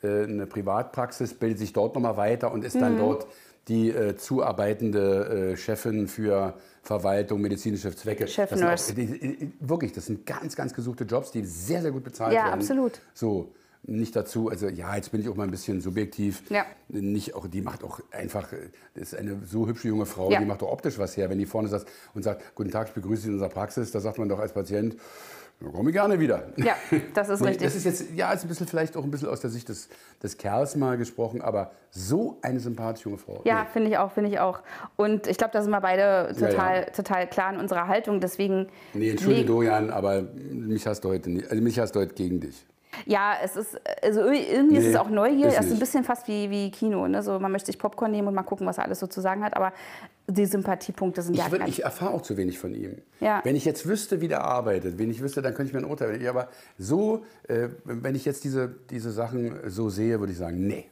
äh, 0.00 0.22
eine 0.22 0.46
Privatpraxis, 0.46 1.34
bildet 1.34 1.58
sich 1.58 1.72
dort 1.72 1.96
nochmal 1.96 2.16
weiter 2.16 2.52
und 2.52 2.64
ist 2.64 2.76
Mhm. 2.76 2.80
dann 2.80 2.98
dort 2.98 3.26
die 3.68 3.90
äh, 3.90 4.16
zuarbeitende 4.16 5.52
äh, 5.52 5.56
Chefin 5.56 6.08
für 6.08 6.54
Verwaltung, 6.82 7.40
medizinische 7.40 7.94
Zwecke. 7.94 8.26
Chef 8.26 8.50
Das 8.50 8.58
sind 8.58 8.68
Nurse. 8.68 8.92
Auch, 8.92 8.96
die, 8.96 9.06
die, 9.06 9.52
wirklich, 9.60 9.92
das 9.92 10.06
sind 10.06 10.24
ganz, 10.26 10.56
ganz 10.56 10.72
gesuchte 10.74 11.04
Jobs, 11.04 11.30
die 11.30 11.44
sehr, 11.44 11.82
sehr 11.82 11.90
gut 11.90 12.04
bezahlt 12.04 12.32
Ja, 12.34 12.44
werden. 12.46 12.60
absolut. 12.60 13.00
So, 13.14 13.52
nicht 13.82 14.16
dazu, 14.16 14.48
also 14.48 14.68
ja, 14.68 14.96
jetzt 14.96 15.12
bin 15.12 15.20
ich 15.20 15.28
auch 15.28 15.36
mal 15.36 15.44
ein 15.44 15.50
bisschen 15.50 15.80
subjektiv. 15.80 16.42
Ja. 16.50 16.66
Nicht 16.88 17.34
auch, 17.34 17.46
die 17.46 17.60
macht 17.60 17.84
auch 17.84 18.00
einfach, 18.10 18.52
äh, 18.52 18.70
das 18.94 19.12
ist 19.12 19.18
eine 19.18 19.38
so 19.46 19.66
hübsche 19.68 19.88
junge 19.88 20.06
Frau, 20.06 20.30
Ja. 20.30 20.40
die 20.40 20.46
macht 20.46 20.62
auch 20.62 20.72
optisch 20.72 20.98
was 20.98 21.16
her. 21.16 21.30
Wenn 21.30 21.38
die 21.38 21.46
vorne 21.46 21.68
saß 21.68 21.84
und 22.14 22.22
sagt, 22.22 22.54
guten 22.54 22.70
Tag, 22.70 22.88
ich 22.88 22.94
begrüße 22.94 23.22
Sie 23.22 23.28
in 23.28 23.34
unserer 23.34 23.50
Praxis, 23.50 23.90
da 23.92 24.00
sagt 24.00 24.18
man 24.18 24.28
doch 24.28 24.38
als 24.38 24.52
Patient, 24.52 24.96
da 25.60 25.70
komme 25.70 25.90
ich 25.90 25.94
gerne 25.96 26.20
wieder. 26.20 26.52
Ja, 26.56 26.74
das 27.14 27.28
ist 27.28 27.40
richtig. 27.44 27.66
Das 27.66 27.74
ist 27.74 27.84
jetzt, 27.84 28.04
ja, 28.14 28.32
ist 28.32 28.44
ein 28.44 28.48
bisschen 28.48 28.66
vielleicht 28.68 28.96
auch 28.96 29.02
ein 29.02 29.10
bisschen 29.10 29.28
aus 29.28 29.40
der 29.40 29.50
Sicht 29.50 29.68
des, 29.68 29.88
des 30.22 30.36
Kerls 30.36 30.76
mal 30.76 30.96
gesprochen, 30.96 31.42
aber 31.42 31.72
so 31.90 32.38
eine 32.42 32.60
sympathische 32.60 33.08
junge 33.08 33.18
Frau. 33.18 33.40
Ja, 33.44 33.62
Nee. 33.64 33.68
finde 33.72 33.90
ich 33.90 33.98
auch, 33.98 34.12
finde 34.12 34.30
ich 34.30 34.38
auch. 34.38 34.60
Und 34.96 35.26
ich 35.26 35.36
glaube, 35.36 35.52
da 35.52 35.62
sind 35.62 35.70
wir 35.72 35.80
beide 35.80 36.32
total, 36.38 36.82
ja. 36.82 36.90
total 36.90 37.26
klar 37.26 37.52
in 37.52 37.58
unserer 37.58 37.88
Haltung. 37.88 38.20
Deswegen. 38.20 38.68
Nee, 38.94 39.10
entschuldige, 39.10 39.46
Dorian, 39.46 39.90
aber 39.90 40.22
mich 40.52 40.86
hast 40.86 41.00
du 41.04 41.08
heute 41.08 41.30
nicht, 41.30 41.50
also 41.50 41.60
mich 41.62 41.78
hast 41.78 41.92
du 41.96 42.00
heute 42.00 42.14
gegen 42.14 42.38
dich. 42.40 42.64
Ja, 43.06 43.34
es 43.42 43.56
ist, 43.56 43.80
also 44.02 44.22
irgendwie 44.24 44.76
ist 44.76 44.84
Nee, 44.84 44.90
es 44.90 44.96
auch 44.96 45.08
Neugier. 45.10 45.48
ist 45.48 45.58
Es 45.58 45.66
ist 45.66 45.72
ein 45.72 45.78
bisschen 45.78 46.04
fast 46.04 46.26
wie, 46.28 46.50
wie 46.50 46.70
Kino. 46.70 47.06
Ne? 47.06 47.22
So, 47.22 47.38
man 47.38 47.52
möchte 47.52 47.66
sich 47.66 47.78
Popcorn 47.78 48.10
nehmen 48.10 48.28
und 48.28 48.34
mal 48.34 48.42
gucken, 48.42 48.66
was 48.66 48.78
er 48.78 48.84
alles 48.84 48.98
so 49.00 49.06
zu 49.06 49.20
sagen 49.20 49.44
hat. 49.44 49.56
Aber 49.56 49.72
die 50.26 50.46
Sympathiepunkte 50.46 51.22
sind 51.22 51.34
ja 51.36 51.46
Ich, 51.46 51.58
ganz- 51.58 51.68
ich 51.70 51.84
erfahre 51.84 52.12
auch 52.14 52.22
zu 52.22 52.36
wenig 52.36 52.58
von 52.58 52.74
ihm. 52.74 52.98
Ja. 53.20 53.40
Wenn 53.44 53.56
ich 53.56 53.64
jetzt 53.64 53.86
wüsste, 53.86 54.20
wie 54.20 54.28
der 54.28 54.42
arbeitet, 54.44 54.98
wenn 54.98 55.10
ich 55.10 55.22
wüsste, 55.22 55.42
dann 55.42 55.54
könnte 55.54 55.70
ich 55.70 55.74
mir 55.74 55.80
ein 55.86 55.90
Urteil. 55.90 56.26
Aber 56.28 56.48
so, 56.78 57.24
äh, 57.46 57.68
wenn 57.84 58.14
ich 58.14 58.24
jetzt 58.24 58.44
diese, 58.44 58.74
diese 58.90 59.10
Sachen 59.10 59.58
so 59.66 59.88
sehe, 59.90 60.18
würde 60.20 60.32
ich 60.32 60.38
sagen, 60.38 60.66
nee. 60.66 60.86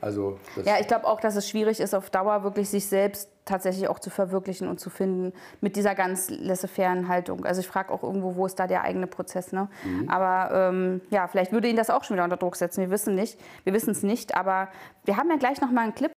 Also, 0.00 0.38
das, 0.56 0.64
Hm. 0.64 0.72
Ja, 0.72 0.80
ich 0.80 0.88
glaube 0.88 1.06
auch, 1.06 1.20
dass 1.20 1.36
es 1.36 1.48
schwierig 1.48 1.80
ist, 1.80 1.94
auf 1.94 2.10
Dauer 2.10 2.42
wirklich 2.42 2.68
sich 2.68 2.86
selbst 2.86 3.28
tatsächlich 3.44 3.88
auch 3.88 3.98
zu 3.98 4.10
verwirklichen 4.10 4.68
und 4.68 4.78
zu 4.78 4.90
finden 4.90 5.32
mit 5.60 5.76
dieser 5.76 5.94
ganz 5.94 6.30
laissez-fairen 6.30 7.08
Haltung. 7.08 7.44
Also 7.44 7.60
ich 7.60 7.66
frage 7.66 7.92
auch 7.92 8.02
irgendwo, 8.02 8.36
wo 8.36 8.46
ist 8.46 8.58
da 8.58 8.66
der 8.66 8.82
eigene 8.82 9.06
Prozess. 9.06 9.52
Ne? 9.52 9.68
Mhm. 9.84 10.08
Aber 10.08 10.54
ähm, 10.54 11.00
ja, 11.10 11.26
vielleicht 11.26 11.52
würde 11.52 11.68
ihn 11.68 11.76
das 11.76 11.90
auch 11.90 12.04
schon 12.04 12.16
wieder 12.16 12.24
unter 12.24 12.36
Druck 12.36 12.56
setzen. 12.56 12.82
Wir 12.82 12.90
wissen 12.90 13.14
nicht. 13.14 13.38
Wir 13.64 13.72
wissen 13.72 13.90
es 13.90 14.02
nicht. 14.02 14.36
Aber 14.36 14.68
wir 15.04 15.16
haben 15.16 15.28
ja 15.28 15.36
gleich 15.36 15.60
noch 15.60 15.70
mal 15.70 15.82
einen 15.82 15.94
Clip. 15.94 16.12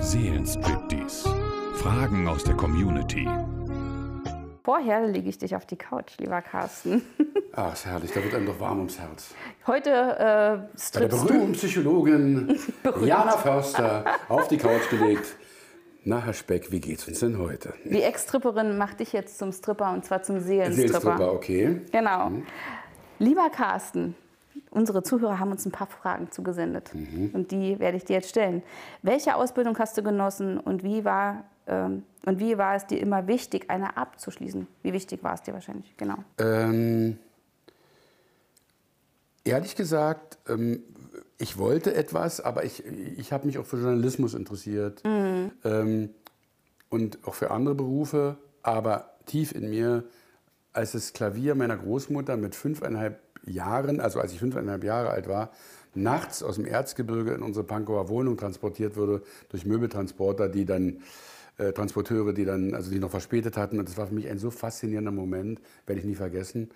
Seelenstriptease. 0.00 1.28
Fragen 1.74 2.28
aus 2.28 2.44
der 2.44 2.54
Community. 2.54 3.28
Vorher 4.66 5.06
lege 5.06 5.28
ich 5.28 5.38
dich 5.38 5.54
auf 5.54 5.64
die 5.64 5.76
Couch, 5.76 6.18
lieber 6.18 6.42
Carsten. 6.42 7.00
ach, 7.52 7.72
ist 7.72 7.86
herrlich, 7.86 8.10
da 8.10 8.20
wird 8.20 8.34
einem 8.34 8.46
doch 8.46 8.58
warm 8.58 8.78
ums 8.78 8.98
Herz. 8.98 9.32
Heute 9.64 9.90
äh, 9.90 9.94
Bei 9.94 10.56
der 10.56 10.68
strippst 10.76 11.22
du. 11.22 11.26
berühmten 11.28 11.52
Psychologin 11.52 12.58
Jana 13.04 13.36
Förster 13.36 14.04
auf 14.28 14.48
die 14.48 14.56
Couch 14.56 14.90
gelegt. 14.90 15.36
Na, 16.02 16.20
Herr 16.20 16.32
Speck, 16.32 16.72
wie 16.72 16.80
geht's 16.80 17.06
uns 17.06 17.20
denn 17.20 17.38
heute? 17.38 17.74
Die 17.84 18.02
Ex-Stripperin 18.02 18.76
macht 18.76 18.98
dich 18.98 19.12
jetzt 19.12 19.38
zum 19.38 19.52
Stripper 19.52 19.92
und 19.92 20.04
zwar 20.04 20.24
zum 20.24 20.40
Seelenstripper. 20.40 21.00
Seelenstripper, 21.00 21.32
okay. 21.32 21.82
Genau. 21.92 22.32
Lieber 23.20 23.48
Carsten, 23.50 24.16
unsere 24.70 25.04
Zuhörer 25.04 25.38
haben 25.38 25.52
uns 25.52 25.64
ein 25.64 25.70
paar 25.70 25.86
Fragen 25.86 26.32
zugesendet 26.32 26.90
und 27.32 27.52
die 27.52 27.78
werde 27.78 27.98
ich 27.98 28.04
dir 28.04 28.14
jetzt 28.14 28.30
stellen. 28.30 28.64
Welche 29.02 29.36
Ausbildung 29.36 29.78
hast 29.78 29.96
du 29.96 30.02
genossen 30.02 30.58
und 30.58 30.82
wie 30.82 31.04
war, 31.04 31.44
und 31.66 32.40
wie 32.40 32.58
war 32.58 32.76
es 32.76 32.86
dir 32.86 33.00
immer 33.00 33.26
wichtig, 33.26 33.70
eine 33.70 33.96
abzuschließen? 33.96 34.66
Wie 34.82 34.92
wichtig 34.92 35.22
war 35.22 35.34
es 35.34 35.42
dir 35.42 35.54
wahrscheinlich? 35.54 35.96
Genau. 35.96 36.16
Ähm, 36.38 37.18
ehrlich 39.44 39.76
gesagt, 39.76 40.38
ähm, 40.48 40.82
ich 41.38 41.58
wollte 41.58 41.94
etwas, 41.94 42.40
aber 42.40 42.64
ich, 42.64 42.84
ich 42.84 43.32
habe 43.32 43.46
mich 43.46 43.58
auch 43.58 43.66
für 43.66 43.76
Journalismus 43.76 44.34
interessiert 44.34 45.02
ähm, 45.04 46.10
und 46.88 47.18
auch 47.26 47.34
für 47.34 47.50
andere 47.50 47.74
Berufe. 47.74 48.38
Aber 48.62 49.10
tief 49.26 49.52
in 49.52 49.68
mir, 49.68 50.04
als 50.72 50.92
das 50.92 51.12
Klavier 51.12 51.54
meiner 51.54 51.76
Großmutter 51.76 52.36
mit 52.36 52.54
fünfeinhalb 52.54 53.20
Jahren, 53.44 54.00
also 54.00 54.18
als 54.20 54.32
ich 54.32 54.38
fünfeinhalb 54.38 54.82
Jahre 54.82 55.10
alt 55.10 55.28
war, 55.28 55.50
nachts 55.94 56.42
aus 56.42 56.56
dem 56.56 56.64
Erzgebirge 56.66 57.32
in 57.32 57.42
unsere 57.42 57.64
Pankower 57.64 58.08
Wohnung 58.08 58.36
transportiert 58.36 58.96
wurde 58.96 59.22
durch 59.50 59.64
Möbeltransporter, 59.64 60.48
die 60.48 60.64
dann 60.64 61.02
äh, 61.58 61.72
Transporteure, 61.72 62.32
die 62.32 62.44
dann 62.44 62.74
also 62.74 62.90
die 62.90 62.98
noch 62.98 63.10
verspätet 63.10 63.56
hatten. 63.56 63.78
Und 63.78 63.88
das 63.88 63.96
war 63.96 64.06
für 64.06 64.14
mich 64.14 64.28
ein 64.28 64.38
so 64.38 64.50
faszinierender 64.50 65.12
Moment, 65.12 65.60
werde 65.86 66.00
ich 66.00 66.06
nie 66.06 66.14
vergessen. 66.14 66.70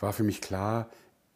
War 0.00 0.12
für 0.12 0.24
mich 0.24 0.40
klar, 0.40 0.90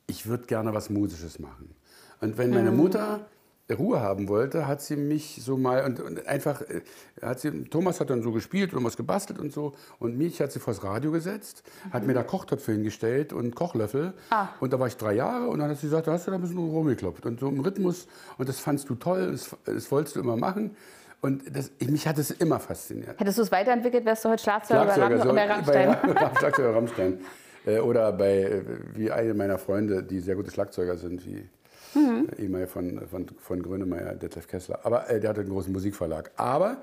ich 0.06 0.26
würde 0.26 0.46
gerne 0.46 0.74
was 0.74 0.90
Musisches 0.90 1.38
machen. 1.38 1.74
Und 2.20 2.38
wenn 2.38 2.50
meine 2.50 2.70
Mutter 2.70 3.26
Ruhe 3.72 4.00
haben 4.00 4.28
wollte, 4.28 4.66
hat 4.66 4.82
sie 4.82 4.96
mich 4.96 5.40
so 5.42 5.56
mal 5.56 5.84
und, 5.84 6.00
und 6.00 6.26
einfach 6.26 6.62
äh, 6.62 6.82
hat 7.20 7.40
sie 7.40 7.64
Thomas 7.64 8.00
hat 8.00 8.10
dann 8.10 8.22
so 8.22 8.32
gespielt 8.32 8.74
und 8.74 8.84
was 8.84 8.96
gebastelt 8.96 9.38
und 9.38 9.52
so. 9.52 9.72
Und 9.98 10.18
mich 10.18 10.40
hat 10.40 10.52
sie 10.52 10.60
vors 10.60 10.82
Radio 10.84 11.10
gesetzt, 11.12 11.62
hat 11.90 12.06
mir 12.06 12.14
da 12.14 12.22
Kochtöpfe 12.22 12.72
hingestellt 12.72 13.32
und 13.32 13.54
Kochlöffel. 13.54 14.14
Und 14.60 14.72
da 14.72 14.80
war 14.80 14.86
ich 14.86 14.96
drei 14.96 15.14
Jahre 15.14 15.48
und 15.48 15.60
dann 15.60 15.70
hat 15.70 15.78
sie 15.78 15.86
gesagt, 15.86 16.06
da 16.06 16.12
hast 16.12 16.26
du 16.26 16.30
da 16.30 16.36
ein 16.36 16.42
bisschen 16.42 16.58
rumgeklopft. 16.58 17.24
Und 17.26 17.40
so 17.40 17.48
im 17.48 17.60
Rhythmus 17.60 18.06
und 18.38 18.48
das 18.48 18.60
fandst 18.60 18.88
du 18.88 18.94
toll, 18.94 19.32
das, 19.32 19.56
das 19.64 19.90
wolltest 19.90 20.16
du 20.16 20.20
immer 20.20 20.36
machen 20.36 20.76
und 21.22 21.56
das, 21.56 21.70
mich 21.80 22.06
hat 22.06 22.18
es 22.18 22.30
immer 22.32 22.60
fasziniert. 22.60 23.18
Hättest 23.18 23.38
du 23.38 23.42
es 23.42 23.50
weiterentwickelt, 23.50 24.04
wärst 24.04 24.24
du 24.24 24.28
heute 24.28 24.42
Schlagzeuger 24.42 24.92
Schlagzeuger, 24.92 25.18
Ram 25.18 25.28
so, 25.28 25.34
bei 25.34 25.46
Rammstein. 25.46 25.96
Bei, 26.14 26.38
Schlagzeuger 26.38 26.74
Rammstein. 26.74 27.20
Äh, 27.64 27.78
Oder 27.78 28.12
bei, 28.12 28.42
äh, 28.42 28.62
wie 28.94 29.10
eine 29.10 29.32
meiner 29.32 29.56
Freunde, 29.56 30.02
die 30.02 30.20
sehr 30.20 30.34
gute 30.34 30.50
Schlagzeuger 30.50 30.96
sind, 30.98 31.24
wie 31.24 31.48
Mhm. 31.94 32.28
äh, 32.38 32.42
ehemaliger 32.42 32.68
von, 32.68 33.06
von, 33.06 33.26
von 33.38 33.62
Grönemeyer, 33.62 34.14
Detlef 34.14 34.46
Kessler. 34.46 34.80
Aber 34.82 35.08
äh, 35.10 35.20
der 35.20 35.30
hatte 35.30 35.40
einen 35.40 35.50
großen 35.50 35.72
Musikverlag. 35.72 36.30
Aber 36.36 36.78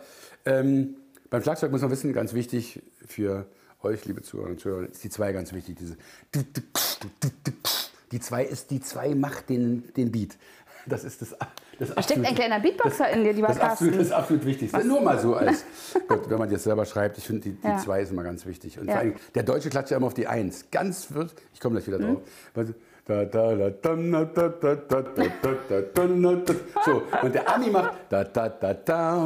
ähm, 0.46 0.96
beim 1.30 1.42
Schlagzeug 1.42 1.72
muss 1.72 1.82
man 1.82 1.92
wissen, 1.92 2.14
ganz 2.14 2.34
wichtig 2.34 2.82
für 3.06 3.46
euch, 3.82 4.06
liebe 4.06 4.22
Zuhörerinnen 4.22 4.58
und 4.58 4.62
Zuhörer, 4.62 4.88
ist 4.90 5.04
die 5.04 5.10
zwei 5.10 5.32
ganz 5.32 5.54
wichtig. 5.54 5.78
Diese 5.78 5.98
die 8.12 8.20
zwei 8.20 8.44
ist, 8.44 8.72
die 8.72 8.82
zwei 8.82 9.14
macht 9.16 9.50
den, 9.50 9.94
den 9.94 10.12
Beat. 10.12 10.38
Das 10.90 11.04
ist 11.04 11.22
das, 11.22 11.36
das 11.80 11.96
Da 11.96 12.02
steckt 12.04 12.26
ein 12.26 12.36
kleiner 12.36 12.60
Beatboxer 12.60 13.10
in 13.12 13.24
dir, 13.24 13.34
lieber 13.34 13.48
das 13.48 13.58
ist 13.58 13.64
absolut, 13.64 14.00
das 14.00 14.12
absolut 14.12 14.46
Wichtigste. 14.46 14.84
Nur 14.86 15.02
mal 15.02 15.20
so 15.20 15.36
als, 15.36 15.64
Gott, 16.08 16.30
wenn 16.30 16.38
man 16.40 16.50
jetzt 16.52 16.64
selber 16.64 16.86
schreibt, 16.86 17.18
ich 17.18 17.26
finde, 17.26 17.42
die, 17.44 17.52
die 17.54 17.68
Ja. 17.68 17.78
zwei 17.78 18.02
ist 18.02 18.12
immer 18.12 18.24
ganz 18.24 18.46
wichtig. 18.46 18.78
Und 18.80 18.88
Ja. 18.88 18.94
vor 18.94 19.02
allem, 19.02 19.16
der 19.36 19.44
Deutsche 19.44 19.70
klatscht 19.70 19.92
ja 19.92 19.98
immer 19.98 20.08
auf 20.08 20.14
die 20.14 20.28
Eins. 20.28 20.66
Ganz 20.72 21.14
wird, 21.14 21.34
ich 21.54 21.60
komme 21.60 21.76
gleich 21.76 21.88
wieder 21.88 22.00
Mhm. 22.00 22.16
drauf. 22.16 22.22
Du, 22.56 22.74
Da, 23.10 23.26
da, 23.26 23.56
da, 23.56 23.70
da, 23.72 23.96
da, 23.96 23.96
da, 23.96 24.46
da, 24.54 24.76
da, 24.76 25.02
da, 25.02 25.02
da, 25.68 25.82
da, 25.98 26.06
da, 26.06 26.36
da. 26.36 26.54
So, 26.86 27.02
und 27.24 27.34
der 27.34 27.56
Ami 27.56 27.72
macht 27.72 27.94
da, 28.08 28.24
da, 28.24 28.50
da, 28.50 28.72
da, 28.76 29.26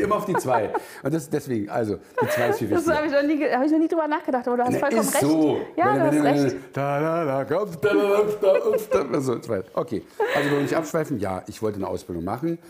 immer 0.00 0.14
auf 0.14 0.24
die 0.24 0.34
zwei. 0.34 0.70
Und 1.02 1.12
das 1.12 1.28
deswegen, 1.28 1.68
also, 1.68 1.96
die 2.22 2.28
zwei 2.28 2.50
ist 2.50 2.58
viel 2.60 2.68
Das 2.68 2.86
wichtiger. 2.86 2.96
habe 2.96 3.06
ich, 3.08 3.12
noch 3.12 3.22
nie 3.22 3.44
hab 3.52 3.64
ich 3.64 3.72
noch 3.72 3.78
nie 3.80 3.88
drüber 3.88 4.06
nachgedacht, 4.06 4.46
aber 4.46 4.56
du 4.58 4.62
hast 4.62 4.76
vollkommen 4.76 5.00
ist 5.00 5.14
recht. 5.14 5.24
so. 5.24 5.60
Ja, 5.76 5.94
du 5.94 6.00
hast 6.16 6.24
recht. 6.24 6.56
Da, 6.74 7.00
da, 7.00 7.24
da, 7.24 7.44
da, 7.44 7.64
da, 7.64 8.58
da, 8.92 9.04
da, 9.04 9.20
so, 9.20 9.40
zwei. 9.40 9.62
Okay, 9.74 10.04
also 10.36 10.50
wollen 10.50 10.58
wir 10.58 10.62
nicht 10.62 10.76
abschweifen? 10.76 11.18
Ja, 11.18 11.42
ich 11.48 11.60
wollte 11.60 11.78
eine 11.78 11.88
Ausbildung 11.88 12.22
machen, 12.22 12.60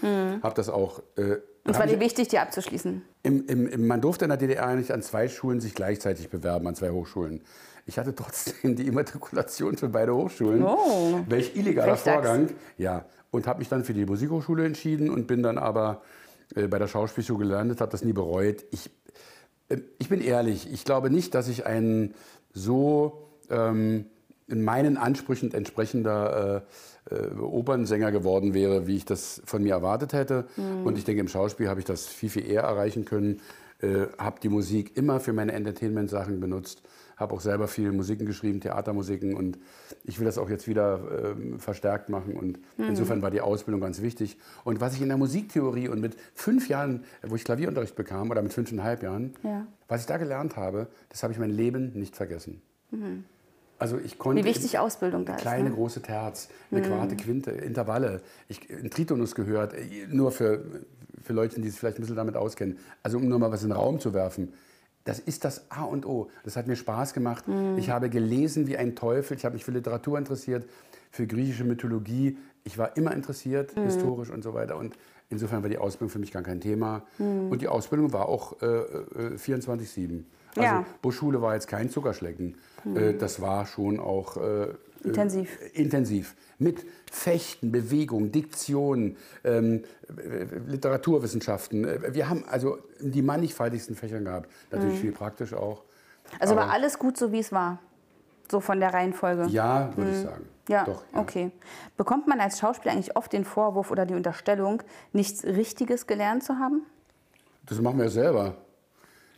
habe 0.43 0.55
das 0.55 0.70
auch. 0.70 1.01
Äh, 1.16 1.20
Und 1.20 1.41
es 1.66 1.74
war 1.74 1.80
hab 1.82 1.89
dir 1.89 1.97
ich, 1.97 2.01
wichtig, 2.01 2.28
die 2.28 2.39
abzuschließen. 2.39 3.03
im, 3.22 3.47
im, 3.47 3.86
man 3.86 4.01
durfte 4.01 4.24
in 4.24 4.30
der 4.30 4.39
DDR 4.39 4.74
nicht 4.76 4.93
an 4.93 5.03
zwei 5.03 5.28
Schulen 5.28 5.61
sich 5.61 5.74
gleichzeitig 5.74 6.30
bewerben, 6.30 6.66
an 6.66 6.74
zwei 6.74 6.89
Hochschulen. 6.89 7.43
Ich 7.89 7.99
hatte 7.99 8.14
trotzdem 8.14 8.76
die 8.76 8.86
Immatrikulation 8.86 9.78
für 9.78 9.89
beide 9.89 10.14
Hochschulen. 10.14 10.62
Oh. 10.62 11.20
Welch 11.26 11.57
illegaler 11.57 11.93
Rechtsachs. 11.93 12.16
Vorgang. 12.16 12.51
Ja, 12.76 13.07
und 13.30 13.47
habe 13.47 13.61
mich 13.61 13.70
dann 13.70 13.82
für 13.82 13.95
die 13.95 14.05
Musikhochschule 14.05 14.66
entschieden 14.66 15.09
und 15.09 15.26
bin 15.26 15.43
dann 15.43 15.57
aber 15.57 16.03
äh, 16.55 16.68
bei 16.68 16.78
der 16.78 16.86
Schauspielschule 16.86 17.47
gelandet, 17.47 17.80
habe 17.80 17.91
das 17.91 18.05
nie 18.05 18.12
bereut. 18.12 18.66
Ich, 18.72 18.91
äh, 19.70 19.78
ich 19.99 20.11
bin 20.11 20.20
ehrlich, 20.20 20.70
ich 20.70 20.84
glaube 20.84 21.09
nicht, 21.09 21.34
dass 21.34 21.49
ich 21.49 21.64
ein 21.64 22.14
so 22.53 23.30
ähm, 23.49 24.05
in 24.49 24.62
meinen 24.62 24.99
Ansprüchen 24.99 25.55
entsprechender 25.55 26.64
äh, 27.11 27.14
äh, 27.14 27.39
Opernsänger 27.39 28.12
geworden 28.12 28.53
wäre, 28.53 28.86
wie 28.86 28.97
ich 28.97 29.07
das 29.07 29.41
von 29.47 29.62
mir 29.62 29.72
erwartet 29.72 30.12
hätte. 30.12 30.47
Und 30.84 30.99
ich 30.99 31.05
denke, 31.05 31.20
im 31.20 31.28
Schauspiel 31.28 31.68
habe 31.68 31.80
ich 31.80 31.86
das 31.86 32.07
viel, 32.07 32.28
viel 32.28 32.47
eher 32.47 32.62
erreichen 32.62 33.07
können. 33.07 33.41
Äh, 33.80 34.09
habe 34.18 34.41
die 34.43 34.51
Musik 34.51 34.97
immer 34.97 35.20
für 35.20 35.32
meine 35.32 35.53
Entertainment-Sachen 35.53 36.39
benutzt. 36.39 36.82
Habe 37.18 37.34
auch 37.34 37.40
selber 37.40 37.66
viel 37.68 37.90
Musiken 37.92 38.26
geschrieben, 38.26 38.60
Theatermusiken. 38.60 39.34
Und 39.34 39.58
ich 40.04 40.18
will 40.18 40.24
das 40.26 40.38
auch 40.38 40.48
jetzt 40.48 40.68
wieder 40.68 41.00
ähm, 41.36 41.58
verstärkt 41.58 42.08
machen. 42.08 42.36
Und 42.36 42.58
insofern 42.78 43.22
war 43.22 43.30
die 43.30 43.40
Ausbildung 43.40 43.80
ganz 43.80 44.00
wichtig. 44.02 44.38
Und 44.64 44.80
was 44.80 44.94
ich 44.94 45.02
in 45.02 45.08
der 45.08 45.16
Musiktheorie 45.18 45.88
und 45.88 46.00
mit 46.00 46.16
fünf 46.34 46.68
Jahren, 46.68 47.02
wo 47.26 47.34
ich 47.34 47.44
Klavierunterricht 47.44 47.96
bekam, 47.96 48.30
oder 48.30 48.40
mit 48.40 48.52
fünfeinhalb 48.52 49.02
Jahren, 49.02 49.34
Ja. 49.42 49.66
was 49.88 50.02
ich 50.02 50.06
da 50.06 50.16
gelernt 50.16 50.56
habe, 50.56 50.86
das 51.08 51.22
habe 51.24 51.32
ich 51.32 51.38
mein 51.38 51.50
Leben 51.50 51.92
nicht 51.98 52.14
vergessen. 52.16 52.62
Also 53.80 53.98
ich 53.98 54.18
konnte 54.18 54.42
Wie 54.42 54.48
wichtig 54.48 54.78
Ausbildung 54.78 55.24
da 55.24 55.34
ist. 55.34 55.42
kleine, 55.42 55.70
Ne? 55.70 55.74
große 55.74 56.02
Terz, 56.02 56.48
eine 56.70 56.82
Quarte, 56.82 57.16
Quinte, 57.16 57.50
Intervalle. 57.52 58.22
Ich, 58.48 58.60
ein 58.70 58.90
Tritonus 58.90 59.34
gehört, 59.34 59.74
äh, 59.74 60.06
nur 60.08 60.32
für, 60.32 60.64
für 61.22 61.32
Leute, 61.32 61.60
die 61.60 61.68
sich 61.70 61.78
vielleicht 61.78 61.98
ein 61.98 62.00
bisschen 62.00 62.16
damit 62.16 62.36
auskennen. 62.36 62.78
Also 63.02 63.18
um 63.18 63.28
nur 63.28 63.38
mal 63.38 63.50
was 63.52 63.62
in 63.62 63.68
den 63.68 63.76
Raum 63.76 64.00
zu 64.00 64.14
werfen. 64.14 64.52
Das 65.09 65.18
ist 65.18 65.46
das 65.46 65.70
A 65.70 65.84
und 65.84 66.04
O. 66.04 66.28
Das 66.44 66.54
hat 66.56 66.66
mir 66.66 66.76
Spaß 66.76 67.14
gemacht. 67.14 67.44
Ich 67.78 67.88
habe 67.88 68.11
gelesen 68.11 68.66
wie 68.66 68.76
ein 68.76 68.94
Teufel. 68.94 69.38
Ich 69.38 69.44
habe 69.46 69.54
mich 69.54 69.64
für 69.64 69.70
Literatur 69.70 70.18
interessiert, 70.18 70.68
für 71.11 71.26
griechische 71.26 71.64
Mythologie. 71.64 72.36
Ich 72.64 72.76
war 72.76 72.94
immer 72.98 73.12
interessiert, 73.14 73.72
historisch 73.72 74.28
und 74.28 74.42
so 74.44 74.52
weiter. 74.52 74.76
Und 74.76 74.98
insofern 75.30 75.62
war 75.62 75.70
die 75.70 75.78
Ausbildung 75.78 76.11
für 76.11 76.18
mich 76.18 76.30
gar 76.30 76.42
kein 76.42 76.61
Thema. 76.61 77.04
Und 77.18 77.62
die 77.62 77.68
Ausbildung 77.68 78.12
war 78.12 78.28
auch 78.28 78.61
äh, 78.61 78.66
äh, 78.66 79.36
24-7. 79.36 80.24
Also 80.56 80.62
Ja. 80.62 80.84
Buschschule 81.00 81.40
war 81.40 81.54
jetzt 81.54 81.68
kein 81.68 81.88
Zuckerschlecken. 81.88 82.56
Äh, 82.94 83.14
das 83.14 83.40
war 83.40 83.64
schon 83.64 84.00
auch 84.00 84.36
äh, 84.36 84.74
Intensiv. 85.05 85.59
äh, 85.61 85.80
intensiv. 85.80 86.34
Mit 86.59 86.84
Fechten, 87.11 87.70
Bewegung, 87.70 88.32
Diktion, 88.32 89.16
ähm, 89.44 89.84
äh, 90.16 90.44
Literaturwissenschaften. 90.66 91.84
Äh, 91.84 92.14
Wir 92.14 92.28
haben 92.28 92.44
also 92.49 92.78
die 93.01 93.22
mannigfaltigsten 93.22 93.94
Fächer 93.96 94.20
gehabt. 94.20 94.51
Natürlich 94.70 94.99
viel 95.01 95.12
praktisch 95.12 95.55
auch. 95.55 95.82
Also 96.40 96.57
war 96.57 96.70
alles 96.70 96.99
gut 96.99 97.16
so, 97.16 97.32
wie 97.32 97.38
es 97.38 97.53
war. 97.53 97.78
So 98.51 98.61
von 98.61 98.80
der 98.80 98.92
Reihenfolge. 98.92 99.46
Ja, 99.49 99.90
würde 99.96 100.11
ich 100.11 100.18
sagen. 100.18 100.49
Ja, 100.68 100.84
Doch, 100.84 101.03
okay. 101.14 101.51
Bekommt 101.96 102.26
man 102.28 102.40
als 102.40 102.59
Schauspieler 102.59 102.92
eigentlich 102.92 103.16
oft 103.16 103.32
den 103.32 103.44
Vorwurf 103.44 103.90
oder 103.90 104.05
die 104.05 104.14
Unterstellung, 104.14 104.82
nichts 105.12 105.44
Richtiges 105.44 106.07
gelernt 106.07 106.44
zu 106.44 106.59
haben? 106.59 106.82
Das 107.64 107.80
machen 107.80 107.96
wir 107.99 108.05
ja 108.05 108.11
selber. 108.11 108.57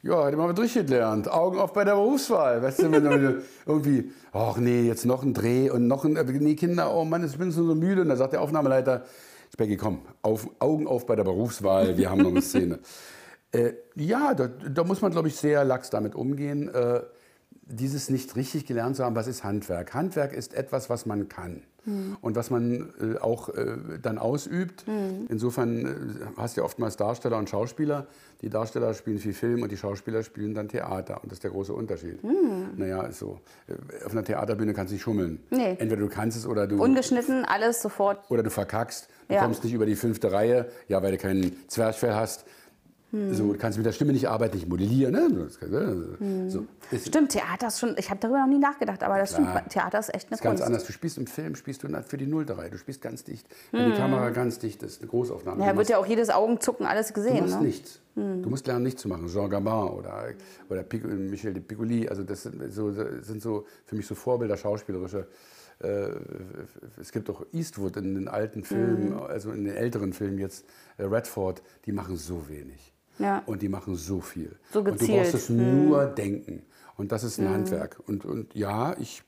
Ja, 0.03 0.27
hätte 0.27 0.37
man 0.37 0.47
mal 0.47 0.55
durchgelernt. 0.55 1.31
Augen 1.31 1.59
auf 1.59 1.75
bei 1.75 1.85
der 1.85 1.95
Berufswahl. 1.95 2.63
Weißt 2.63 2.83
du, 2.83 2.91
wenn 2.91 3.05
du 3.05 3.43
irgendwie, 3.67 4.11
ach 4.33 4.57
nee, 4.57 4.83
jetzt 4.83 5.05
noch 5.05 5.23
ein 5.23 5.35
Dreh 5.35 5.69
und 5.69 5.89
noch 5.89 6.05
ein, 6.05 6.17
äh, 6.17 6.25
nee, 6.25 6.55
Kinder, 6.55 6.95
oh 6.95 7.05
Mann, 7.05 7.25
ich 7.25 7.37
bin 7.37 7.51
so 7.51 7.63
müde. 7.75 8.03
Und 8.03 8.09
da 8.09 8.17
sagt 8.17 8.33
der 8.33 8.41
Aufnahmeleiter, 8.41 9.05
Specky, 9.53 9.77
komm, 9.77 10.01
auf, 10.23 10.49
Augen 10.59 10.87
auf 10.87 11.05
bei 11.05 11.17
der 11.17 11.25
Berufswahl, 11.25 11.99
wir 11.99 12.11
haben 12.11 12.23
noch 12.23 12.31
eine 12.31 12.41
Szene. 12.41 12.79
äh, 13.53 13.73
ja, 13.95 14.33
da, 14.33 14.49
da 14.49 14.85
muss 14.85 15.03
man, 15.03 15.13
glaube 15.13 15.29
ich, 15.29 15.37
sehr 15.37 15.65
lax 15.65 15.91
damit 15.91 16.15
umgehen. 16.15 16.69
Äh, 16.69 17.03
dieses 17.67 18.09
nicht 18.09 18.35
richtig 18.37 18.67
gelernt 18.67 18.97
zu 18.97 19.05
haben, 19.05 19.15
was 19.15 19.27
ist 19.27 19.45
Handwerk? 19.45 19.93
Handwerk 19.93 20.33
ist 20.33 20.55
etwas, 20.55 20.89
was 20.89 21.05
man 21.05 21.29
kann 21.29 21.63
und 22.21 22.37
was 22.37 22.51
man 22.51 22.91
äh, 23.01 23.19
auch 23.19 23.49
äh, 23.51 23.77
dann 24.03 24.19
ausübt. 24.19 24.85
Insofern 25.29 25.87
äh, 25.87 25.89
hast 26.37 26.57
du 26.57 26.61
ja 26.61 26.65
oftmals 26.65 26.97
Darsteller 26.97 27.39
und 27.39 27.49
Schauspieler. 27.49 28.07
Die 28.43 28.49
Darsteller 28.51 28.95
spielen 28.95 29.19
viel 29.19 29.35
Film 29.35 29.63
und 29.63 29.71
die 29.73 29.77
Schauspieler 29.77 30.23
spielen 30.23 30.55
dann 30.55 30.69
Theater. 30.69 31.23
Und 31.23 31.27
das 31.31 31.37
ist 31.37 31.45
der 31.45 31.51
große 31.51 31.73
Unterschied. 31.75 32.19
Naja, 32.77 33.03
ist 33.03 33.19
so. 33.19 33.39
Äh, 33.69 34.05
Auf 34.05 34.13
einer 34.13 34.25
Theaterbühne 34.25 34.73
kannst 34.75 34.91
du 34.91 34.95
nicht 34.95 35.03
schummeln. 35.03 35.41
Nee. 35.51 35.71
Entweder 35.79 35.97
du 35.97 36.09
kannst 36.09 36.37
es 36.37 36.47
oder 36.47 36.67
du, 36.67 36.83
Ungeschnitten, 36.83 37.45
alles 37.45 37.83
sofort. 37.83 38.31
oder 38.31 38.43
du 38.43 38.51
verkackst. 38.51 39.09
Du 39.29 39.35
Ja. 39.35 39.43
kommst 39.43 39.63
nicht 39.65 39.73
über 39.75 39.87
die 39.87 39.95
fünfte 39.97 40.33
Reihe, 40.33 40.67
ja, 40.89 41.03
weil 41.03 41.13
du 41.13 41.19
keinen 41.19 41.57
Zwerchfell 41.69 42.15
hast. 42.15 42.45
Hm. 43.13 43.35
So, 43.35 43.53
du 43.53 43.59
kannst 43.59 43.77
mit 43.77 43.85
der 43.87 43.93
Stimme 43.93 44.13
nicht 44.13 44.29
arbeiten, 44.29 44.57
nicht 44.57 44.69
modellieren. 44.69 45.13
Ne? 45.13 45.45
Das 45.45 45.59
kann- 45.59 46.17
Hm. 46.19 46.49
So. 46.51 46.65
Stimmt, 46.97 47.33
Theater 47.33 47.67
ist 47.67 47.81
schon, 47.81 47.97
ich 47.99 48.09
habe 48.09 48.21
darüber 48.21 48.39
noch 48.41 48.47
nie 48.47 48.59
nachgedacht, 48.59 49.03
aber 49.03 49.19
das 49.19 49.35
Klar. 49.35 49.51
stimmt, 49.57 49.73
Theater 49.73 49.99
ist 49.99 50.15
echt 50.15 50.29
eine 50.29 50.37
ist 50.37 50.43
ganz 50.43 50.61
Kunst. 50.61 50.63
anders. 50.65 50.85
Du 50.85 50.93
spielst 50.93 51.19
im 51.19 51.27
Film, 51.27 51.57
spielst 51.57 51.83
du 51.83 51.89
für 52.07 52.17
die 52.17 52.27
Nullte 52.27 52.57
Reihe. 52.57 52.71
Du 52.71 52.79
spielst 52.79 53.01
ganz 53.03 53.25
dicht. 53.25 53.49
Wenn 53.73 53.91
die 53.93 53.97
Kamera 53.97 54.31
ganz 54.31 54.59
dicht 54.61 54.83
ist, 54.83 55.01
eine 55.01 55.11
Großaufnahme. 55.11 55.59
Hm. 55.59 55.67
Ja, 55.67 55.73
du 55.73 55.79
wird 55.79 55.89
ja 55.89 55.99
auch 55.99 56.07
jedes 56.07 56.31
Augenzucken 56.31 56.87
alles 56.87 57.09
Du 57.09 57.15
gesehen. 57.15 57.41
machst 57.41 57.61
Ne? 57.61 57.67
nichts. 57.67 58.01
Du 58.15 58.49
musst 58.51 58.67
lernen, 58.67 58.83
nichts 58.85 59.01
zu 59.03 59.09
machen. 59.09 59.29
Jean 59.29 59.49
Gabin 59.49 59.73
oder, 59.73 60.29
oder 60.69 60.83
Pic 60.83 61.05
Michel 61.05 61.55
de 61.55 61.63
Piccoli. 61.63 62.09
Also 62.09 62.23
das 62.23 62.43
sind 62.43 62.73
so, 62.73 62.93
sind 62.93 63.41
so 63.41 63.65
für 63.87 63.97
mich 63.97 64.07
so 64.07 64.15
Vorbilder 64.15 64.57
schauspielerische. 64.57 65.27
Äh, 65.83 66.11
es 67.01 67.11
gibt 67.13 67.31
auch 67.31 67.43
Eastwood 67.53 67.97
in 67.97 68.15
den 68.15 68.29
alten 68.29 68.63
Filmen, 68.65 69.15
also 69.19 69.51
in 69.53 69.65
den 69.65 69.75
älteren 69.75 70.13
Filmen 70.13 70.39
jetzt, 70.39 70.67
äh, 70.99 71.05
Redford, 71.05 71.63
die 71.87 71.93
machen 71.93 72.17
so 72.17 72.49
wenig. 72.51 72.93
Ja. 73.21 73.43
Und 73.47 73.63
die 73.63 73.69
machen 73.69 73.95
so 73.95 74.21
viel. 74.21 74.57
So 74.73 74.81
Und 74.81 74.87
du 74.87 74.93
gezielt. 74.93 75.23
brauchst 75.23 75.35
es 75.35 75.51
nur 75.51 76.07
denken. 76.07 76.63
Und 76.97 77.13
das 77.13 77.23
ist 77.23 77.39
ein 77.39 77.49
Handwerk. 77.49 78.01
Und, 78.07 78.25
und 78.25 78.55
ja, 78.55 78.97
ich 78.99 79.23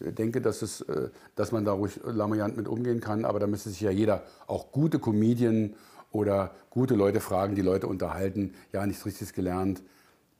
denke, 0.00 0.40
dass, 0.40 0.62
es, 0.62 0.80
äh, 0.82 1.10
dass 1.36 1.52
man 1.52 1.64
da 1.64 1.72
ruhig 1.72 2.00
lamoyant 2.04 2.56
mit 2.56 2.68
umgehen 2.68 3.00
kann, 3.00 3.24
aber 3.24 3.38
da 3.38 3.46
müsste 3.46 3.70
sich 3.70 3.80
ja 3.80 3.90
jeder, 3.90 4.24
auch 4.46 4.72
gute 4.72 4.98
Comedien 4.98 5.74
oder 6.10 6.54
gute 6.70 6.94
Leute 6.94 7.20
fragen, 7.20 7.54
die 7.54 7.62
Leute 7.62 7.86
unterhalten, 7.86 8.54
ja, 8.72 8.84
nichts 8.86 9.06
Richtiges 9.06 9.32
gelernt. 9.32 9.82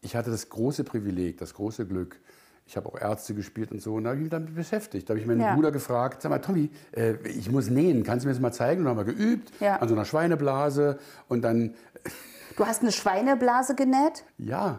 Ich 0.00 0.16
hatte 0.16 0.30
das 0.30 0.48
große 0.48 0.84
Privileg, 0.84 1.38
das 1.38 1.54
große 1.54 1.86
Glück. 1.86 2.18
Ich 2.70 2.76
habe 2.76 2.88
auch 2.88 2.96
Ärzte 3.00 3.34
gespielt 3.34 3.72
und 3.72 3.82
so, 3.82 3.94
und 3.94 4.04
da 4.04 4.10
habe 4.10 4.18
ich 4.18 4.22
mich 4.22 4.30
damit 4.30 4.54
beschäftigt. 4.54 5.08
Da 5.08 5.12
habe 5.14 5.18
ich 5.20 5.26
meinen 5.26 5.40
Ja. 5.40 5.56
Bruder 5.56 5.72
gefragt, 5.72 6.22
sag 6.22 6.30
mal, 6.30 6.38
Tommy, 6.38 6.70
äh, 6.92 7.14
ich 7.26 7.50
muss 7.50 7.68
nähen, 7.68 8.04
kannst 8.04 8.22
du 8.24 8.28
mir 8.28 8.32
das 8.32 8.40
mal 8.40 8.52
zeigen? 8.52 8.82
Und 8.82 8.84
dann 8.86 8.96
haben 8.96 9.06
wir 9.08 9.12
geübt 9.12 9.50
Ja. 9.58 9.78
an 9.78 9.88
so 9.88 9.94
einer 9.96 10.04
Schweineblase 10.04 10.96
und 11.26 11.42
dann 11.42 11.74
Du 12.56 12.64
hast 12.64 12.82
eine 12.82 12.92
Schweineblase 12.92 13.74
genäht? 13.74 14.22
ja, 14.38 14.78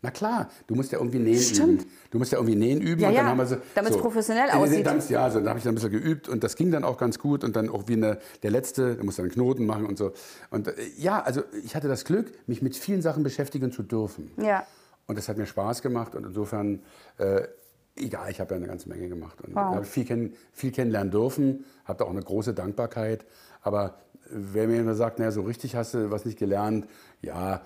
na 0.00 0.10
klar, 0.10 0.48
du 0.68 0.74
musst 0.74 0.90
ja 0.92 0.98
irgendwie 0.98 1.18
nähen 1.18 1.38
Stimmt. 1.42 1.82
üben. 1.82 1.90
Du 2.12 2.18
musst 2.18 2.32
ja 2.32 2.38
irgendwie 2.38 2.56
nähen 2.56 2.80
üben. 2.80 3.02
Ja, 3.02 3.08
und 3.08 3.14
dann 3.16 3.24
ja, 3.24 3.30
haben 3.30 3.38
wir 3.38 3.46
so, 3.46 3.56
damit's 3.74 3.96
so. 3.96 4.00
professionell 4.00 4.48
aussieht. 4.50 4.86
damit's- 4.86 5.10
Ja, 5.10 5.28
so, 5.30 5.38
dann 5.40 5.48
habe 5.50 5.58
ich 5.58 5.64
dann 5.64 5.72
ein 5.72 5.74
bisschen 5.74 5.90
geübt 5.90 6.30
und 6.30 6.42
das 6.42 6.56
ging 6.56 6.70
dann 6.70 6.82
auch 6.84 6.96
ganz 6.96 7.18
gut 7.18 7.44
und 7.44 7.56
dann 7.56 7.68
auch 7.68 7.88
wie 7.88 7.94
eine, 7.94 8.18
der 8.42 8.52
letzte, 8.52 8.94
der 8.94 9.04
musste 9.04 9.20
dann 9.20 9.30
Knoten 9.30 9.66
machen 9.66 9.84
und 9.84 9.98
so. 9.98 10.12
Und 10.50 10.68
äh, 10.68 10.72
ja, 10.96 11.20
also 11.20 11.42
ich 11.62 11.74
hatte 11.76 11.88
das 11.88 12.04
Glück, 12.06 12.32
mich 12.46 12.62
mit 12.62 12.74
vielen 12.76 13.02
Sachen 13.02 13.22
beschäftigen 13.22 13.70
zu 13.70 13.82
dürfen. 13.82 14.30
Ja. 14.40 14.64
Und 15.08 15.16
das 15.16 15.28
hat 15.28 15.38
mir 15.38 15.46
Spaß 15.46 15.80
gemacht 15.82 16.14
und 16.14 16.24
insofern, 16.26 16.82
äh, 17.16 17.48
egal, 17.96 18.30
ich 18.30 18.40
habe 18.40 18.50
ja 18.50 18.56
eine 18.58 18.66
ganze 18.66 18.90
Menge 18.90 19.08
gemacht 19.08 19.40
und 19.40 19.54
Wow. 19.56 19.74
habe 19.76 19.84
viel, 19.84 20.04
kenn, 20.04 20.34
viel 20.52 20.70
kennenlernen 20.70 21.10
dürfen, 21.10 21.64
habe 21.86 21.98
da 21.98 22.04
auch 22.04 22.10
eine 22.10 22.22
große 22.22 22.52
Dankbarkeit. 22.52 23.24
Aber 23.62 23.94
wer 24.30 24.68
mir 24.68 24.78
immer 24.80 24.94
sagt, 24.94 25.18
naja, 25.18 25.30
so 25.30 25.40
richtig 25.42 25.74
hast 25.76 25.94
du 25.94 26.10
was 26.10 26.26
nicht 26.26 26.38
gelernt, 26.38 26.86
ja, 27.22 27.62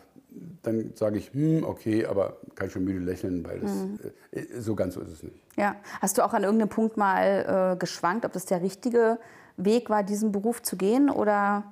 dann 0.63 0.93
sage 0.95 1.19
ich, 1.19 1.35
hm, 1.35 1.65
okay, 1.65 2.07
aber 2.07 2.37
kann 2.55 2.69
ich 2.69 2.73
schon 2.73 2.85
müde 2.85 3.01
lächeln, 3.05 3.45
weil 3.45 3.59
das, 3.59 3.73
Mhm. 3.73 3.99
äh, 4.31 4.61
so 4.61 4.77
ganz 4.77 4.95
so 4.95 5.01
ist 5.01 5.11
es 5.11 5.23
nicht. 5.25 5.37
Ja. 5.57 5.75
Hast 6.01 6.17
du 6.19 6.25
auch 6.25 6.33
an 6.35 6.45
irgendeinem 6.45 6.69
Punkt 6.71 6.97
mal 6.97 7.73
äh, 7.73 7.77
geschwankt, 7.77 8.25
ob 8.25 8.33
das 8.33 8.47
der 8.47 8.63
richtige 8.63 9.19
Weg 9.57 9.91
war, 9.91 10.05
diesen 10.05 10.31
Beruf 10.31 10.63
zu 10.63 10.77
gehen? 10.77 11.11
Oder 11.11 11.65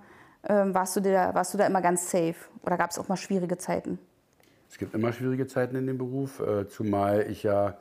ähm, 0.49 0.75
warst, 0.75 0.97
du 0.97 1.01
da, 1.01 1.33
warst 1.33 1.55
du 1.55 1.59
da 1.59 1.67
immer 1.67 1.81
ganz 1.81 2.11
safe? 2.11 2.35
Oder 2.63 2.77
gab 2.77 2.91
es 2.91 2.99
auch 2.99 3.07
mal 3.09 3.17
schwierige 3.17 3.57
Zeiten? 3.57 3.99
Es 4.71 4.79
gibt 4.79 4.95
immer 4.95 5.13
schwierige 5.13 5.47
Zeiten 5.47 5.75
in 5.77 5.87
dem 5.87 5.99
Beruf, 5.99 6.41
äh, 6.41 6.69
zumal 6.69 7.27
ich 7.31 7.43
ja 7.43 7.77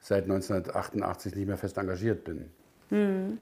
seit 0.00 0.24
1988 0.24 1.34
nicht 1.34 1.46
mehr 1.46 1.56
fest 1.56 1.78
engagiert 1.78 2.24
bin. 2.24 2.50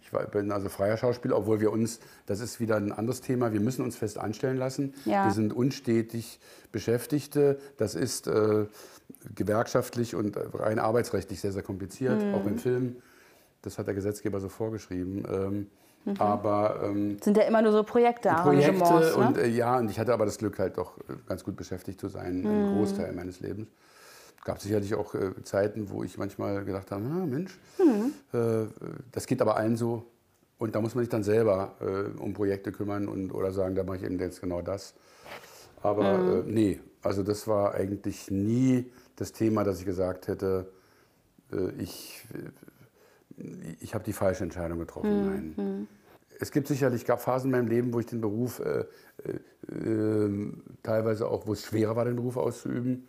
Ich 0.00 0.12
war, 0.14 0.24
bin 0.28 0.50
also 0.50 0.70
freier 0.70 0.96
Schauspieler, 0.96 1.36
obwohl 1.36 1.60
wir 1.60 1.72
uns, 1.72 1.98
das 2.24 2.40
ist 2.40 2.58
wieder 2.58 2.76
ein 2.76 2.90
anderes 2.90 3.20
Thema, 3.20 3.52
wir 3.52 3.60
müssen 3.60 3.82
uns 3.84 3.96
fest 3.96 4.16
anstellen 4.16 4.56
lassen. 4.56 4.94
Ja. 5.04 5.26
Wir 5.26 5.32
sind 5.32 5.52
unstetig 5.52 6.38
Beschäftigte. 6.70 7.58
Das 7.76 7.94
ist 7.94 8.28
äh, 8.28 8.64
gewerkschaftlich 9.34 10.14
und 10.14 10.36
rein 10.54 10.78
arbeitsrechtlich 10.78 11.40
sehr, 11.40 11.52
sehr 11.52 11.62
kompliziert, 11.62 12.22
Mhm. 12.22 12.34
auch 12.34 12.46
im 12.46 12.56
Film. 12.58 12.96
Das 13.62 13.76
hat 13.78 13.88
der 13.88 13.94
Gesetzgeber 13.94 14.40
so 14.40 14.48
vorgeschrieben. 14.48 15.24
Ähm, 15.30 15.66
Mhm. 16.04 16.14
Aber 16.18 16.80
ähm, 16.84 17.18
Sind 17.22 17.36
ja 17.36 17.44
immer 17.44 17.62
nur 17.62 17.72
so 17.72 17.82
Projekte, 17.84 18.30
Arrangements. 18.30 18.88
Projekte 18.90 19.18
Ne? 19.20 19.26
und 19.28 19.38
äh, 19.38 19.46
ja, 19.48 19.78
und 19.78 19.90
ich 19.90 19.98
hatte 19.98 20.12
aber 20.12 20.24
das 20.24 20.38
Glück, 20.38 20.58
halt 20.58 20.76
doch 20.78 20.98
äh, 20.98 21.14
ganz 21.26 21.44
gut 21.44 21.56
beschäftigt 21.56 22.00
zu 22.00 22.08
sein, 22.08 22.42
Mhm. 22.42 22.50
einen 22.50 22.66
Großteil 22.66 23.12
meines 23.12 23.40
Lebens. 23.40 23.68
gab 24.44 24.60
sicherlich 24.60 24.94
auch 24.94 25.14
äh, 25.14 25.30
Zeiten, 25.44 25.88
wo 25.90 26.02
ich 26.02 26.18
manchmal 26.18 26.64
gedacht 26.64 26.90
habe, 26.90 27.04
ah, 27.04 27.24
Mensch, 27.26 27.58
Mhm. 27.78 28.12
äh, 28.36 28.66
das 29.12 29.26
geht 29.26 29.40
aber 29.40 29.56
allen 29.56 29.76
so. 29.76 30.06
Und 30.58 30.74
da 30.74 30.80
muss 30.80 30.94
man 30.94 31.02
sich 31.04 31.10
dann 31.10 31.22
selber 31.24 31.74
äh, 31.80 32.18
um 32.20 32.34
Projekte 32.34 32.72
kümmern 32.72 33.06
und, 33.08 33.32
oder 33.32 33.52
sagen, 33.52 33.74
da 33.76 33.84
mache 33.84 33.98
ich 33.98 34.02
eben 34.04 34.18
jetzt 34.18 34.40
genau 34.40 34.60
das. 34.62 34.94
Aber 35.82 36.18
Mhm. 36.24 36.28
äh, 36.28 36.42
nee, 36.52 36.80
also 37.02 37.22
das 37.22 37.46
war 37.46 37.74
eigentlich 37.74 38.30
nie 38.30 38.90
das 39.16 39.32
Thema, 39.32 39.62
dass 39.64 39.78
ich 39.80 39.86
gesagt 39.86 40.26
hätte, 40.28 40.72
äh, 41.52 41.70
ich, 41.80 42.24
äh, 42.34 42.48
ich 43.80 43.94
habe 43.94 44.04
die 44.04 44.12
falsche 44.12 44.44
Entscheidung 44.44 44.78
getroffen. 44.78 45.54
Nein. 45.56 45.88
Es 46.38 46.50
gibt 46.50 46.66
sicherlich, 46.66 47.04
gab 47.04 47.20
Phasen 47.20 47.48
in 47.48 47.52
meinem 47.52 47.68
Leben, 47.68 47.92
wo 47.92 48.00
ich 48.00 48.06
den 48.06 48.20
Beruf 48.20 48.60
äh, 48.60 48.84
äh, 49.24 49.72
äh, 49.72 50.52
teilweise 50.82 51.28
auch, 51.28 51.46
wo 51.46 51.52
es 51.52 51.64
schwerer 51.64 51.94
war, 51.94 52.04
den 52.04 52.16
Beruf 52.16 52.36
auszuüben, 52.36 53.06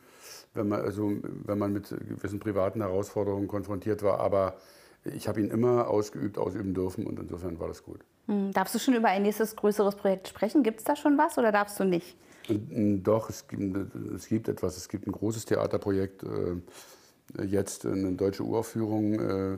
wenn 0.53 0.67
man, 0.67 0.82
also, 0.82 1.11
wenn 1.45 1.57
man 1.57 1.74
mit 1.74 1.89
gewissen 1.89 2.39
privaten 2.39 2.82
Herausforderungen 2.82 3.47
konfrontiert 3.47 4.03
war. 4.03 4.19
Aber 4.19 4.57
ich 5.03 5.28
habe 5.28 5.41
ihn 5.41 5.49
immer 5.49 5.88
ausgeübt, 5.88 6.38
ausüben 6.38 6.74
dürfen 6.74 7.07
und 7.07 7.19
insofern 7.19 7.59
war 7.59 7.67
das 7.67 7.84
gut. 7.84 8.01
Hm, 8.28 8.51
Darfst 8.51 8.76
du 8.76 8.80
schon 8.80 8.93
über 8.93 9.07
ein 9.07 9.24
nächstes 9.24 9.55
größeres 9.55 9.95
Projekt 9.95 10.28
sprechen? 10.28 10.63
Gibt 10.63 10.80
es 10.80 10.86
da 10.86 10.95
schon 10.95 11.17
was 11.17 11.38
oder 11.38 11.51
darfst 11.51 11.80
du 11.80 11.86
nicht? 11.86 12.15
Doch, 12.49 13.30
es 13.30 13.47
gibt, 13.47 13.95
es 14.13 14.28
gibt 14.28 14.47
etwas. 14.47 14.78
Es 14.78 14.89
gibt 14.89 15.07
ein 15.07 15.11
großes 15.11 15.45
Theaterprojekt, 15.45 16.24
äh, 16.24 17.43
jetzt 17.43 17.86
eine 17.86 18.11
deutsche 18.13 18.43
Uraufführung, 18.43 19.13
äh, 19.19 19.57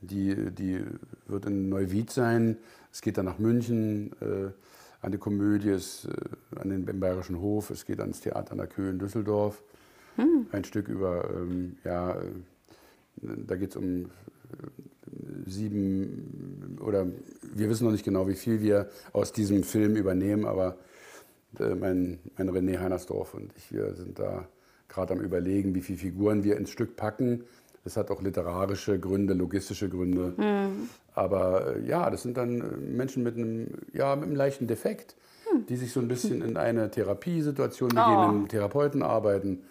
die, 0.00 0.50
die 0.50 0.80
wird 1.26 1.46
in 1.46 1.68
Neuwied 1.68 2.10
sein. 2.10 2.56
Es 2.92 3.02
geht 3.02 3.18
dann 3.18 3.26
nach 3.26 3.38
München 3.38 4.12
äh, 4.20 4.50
an 5.02 5.12
die 5.12 5.18
Komödie, 5.18 5.70
es, 5.70 6.06
äh, 6.06 6.58
an 6.58 6.70
den 6.70 6.86
im 6.86 7.00
Bayerischen 7.00 7.40
Hof. 7.40 7.70
Es 7.70 7.84
geht 7.84 8.00
ans 8.00 8.20
Theater 8.20 8.52
an 8.52 8.58
der 8.58 8.66
Köhe 8.66 8.90
in 8.90 8.98
Düsseldorf. 8.98 9.62
Ein 10.52 10.64
Stück 10.64 10.88
über, 10.88 11.30
ähm, 11.34 11.76
ja, 11.84 12.12
äh, 12.12 12.24
da 13.22 13.56
geht 13.56 13.70
es 13.70 13.76
um 13.76 14.04
äh, 14.04 14.08
sieben 15.46 16.78
oder 16.80 17.06
wir 17.54 17.68
wissen 17.68 17.84
noch 17.84 17.92
nicht 17.92 18.04
genau, 18.04 18.28
wie 18.28 18.34
viel 18.34 18.60
wir 18.60 18.88
aus 19.12 19.32
diesem 19.32 19.62
Film 19.62 19.96
übernehmen, 19.96 20.46
aber 20.46 20.78
äh, 21.58 21.74
mein, 21.74 22.18
mein 22.36 22.50
René 22.50 22.78
Heinersdorf 22.78 23.34
und 23.34 23.52
ich, 23.56 23.72
wir 23.72 23.94
sind 23.94 24.18
da 24.18 24.48
gerade 24.88 25.14
am 25.14 25.20
Überlegen, 25.20 25.74
wie 25.74 25.80
viele 25.80 25.98
Figuren 25.98 26.44
wir 26.44 26.56
ins 26.56 26.70
Stück 26.70 26.96
packen. 26.96 27.44
Das 27.84 27.96
hat 27.96 28.10
auch 28.10 28.20
literarische 28.22 28.98
Gründe, 28.98 29.34
logistische 29.34 29.88
Gründe. 29.88 30.34
Aber 31.14 31.76
äh, 31.76 31.86
ja, 31.86 32.10
das 32.10 32.22
sind 32.22 32.36
dann 32.36 32.60
äh, 32.60 32.64
Menschen 32.76 33.22
mit 33.22 33.36
einem, 33.36 33.68
ja, 33.92 34.14
mit 34.16 34.26
einem 34.26 34.36
leichten 34.36 34.66
Defekt, 34.66 35.16
die 35.68 35.76
sich 35.76 35.92
so 35.92 36.00
ein 36.00 36.08
bisschen 36.08 36.42
in 36.42 36.56
eine 36.56 36.90
Therapiesituation 36.90 37.88
begeben, 37.88 38.06
Oh. 38.06 38.20
mit 38.28 38.28
einem 38.36 38.48
Therapeuten 38.48 39.02
arbeiten. 39.02 39.62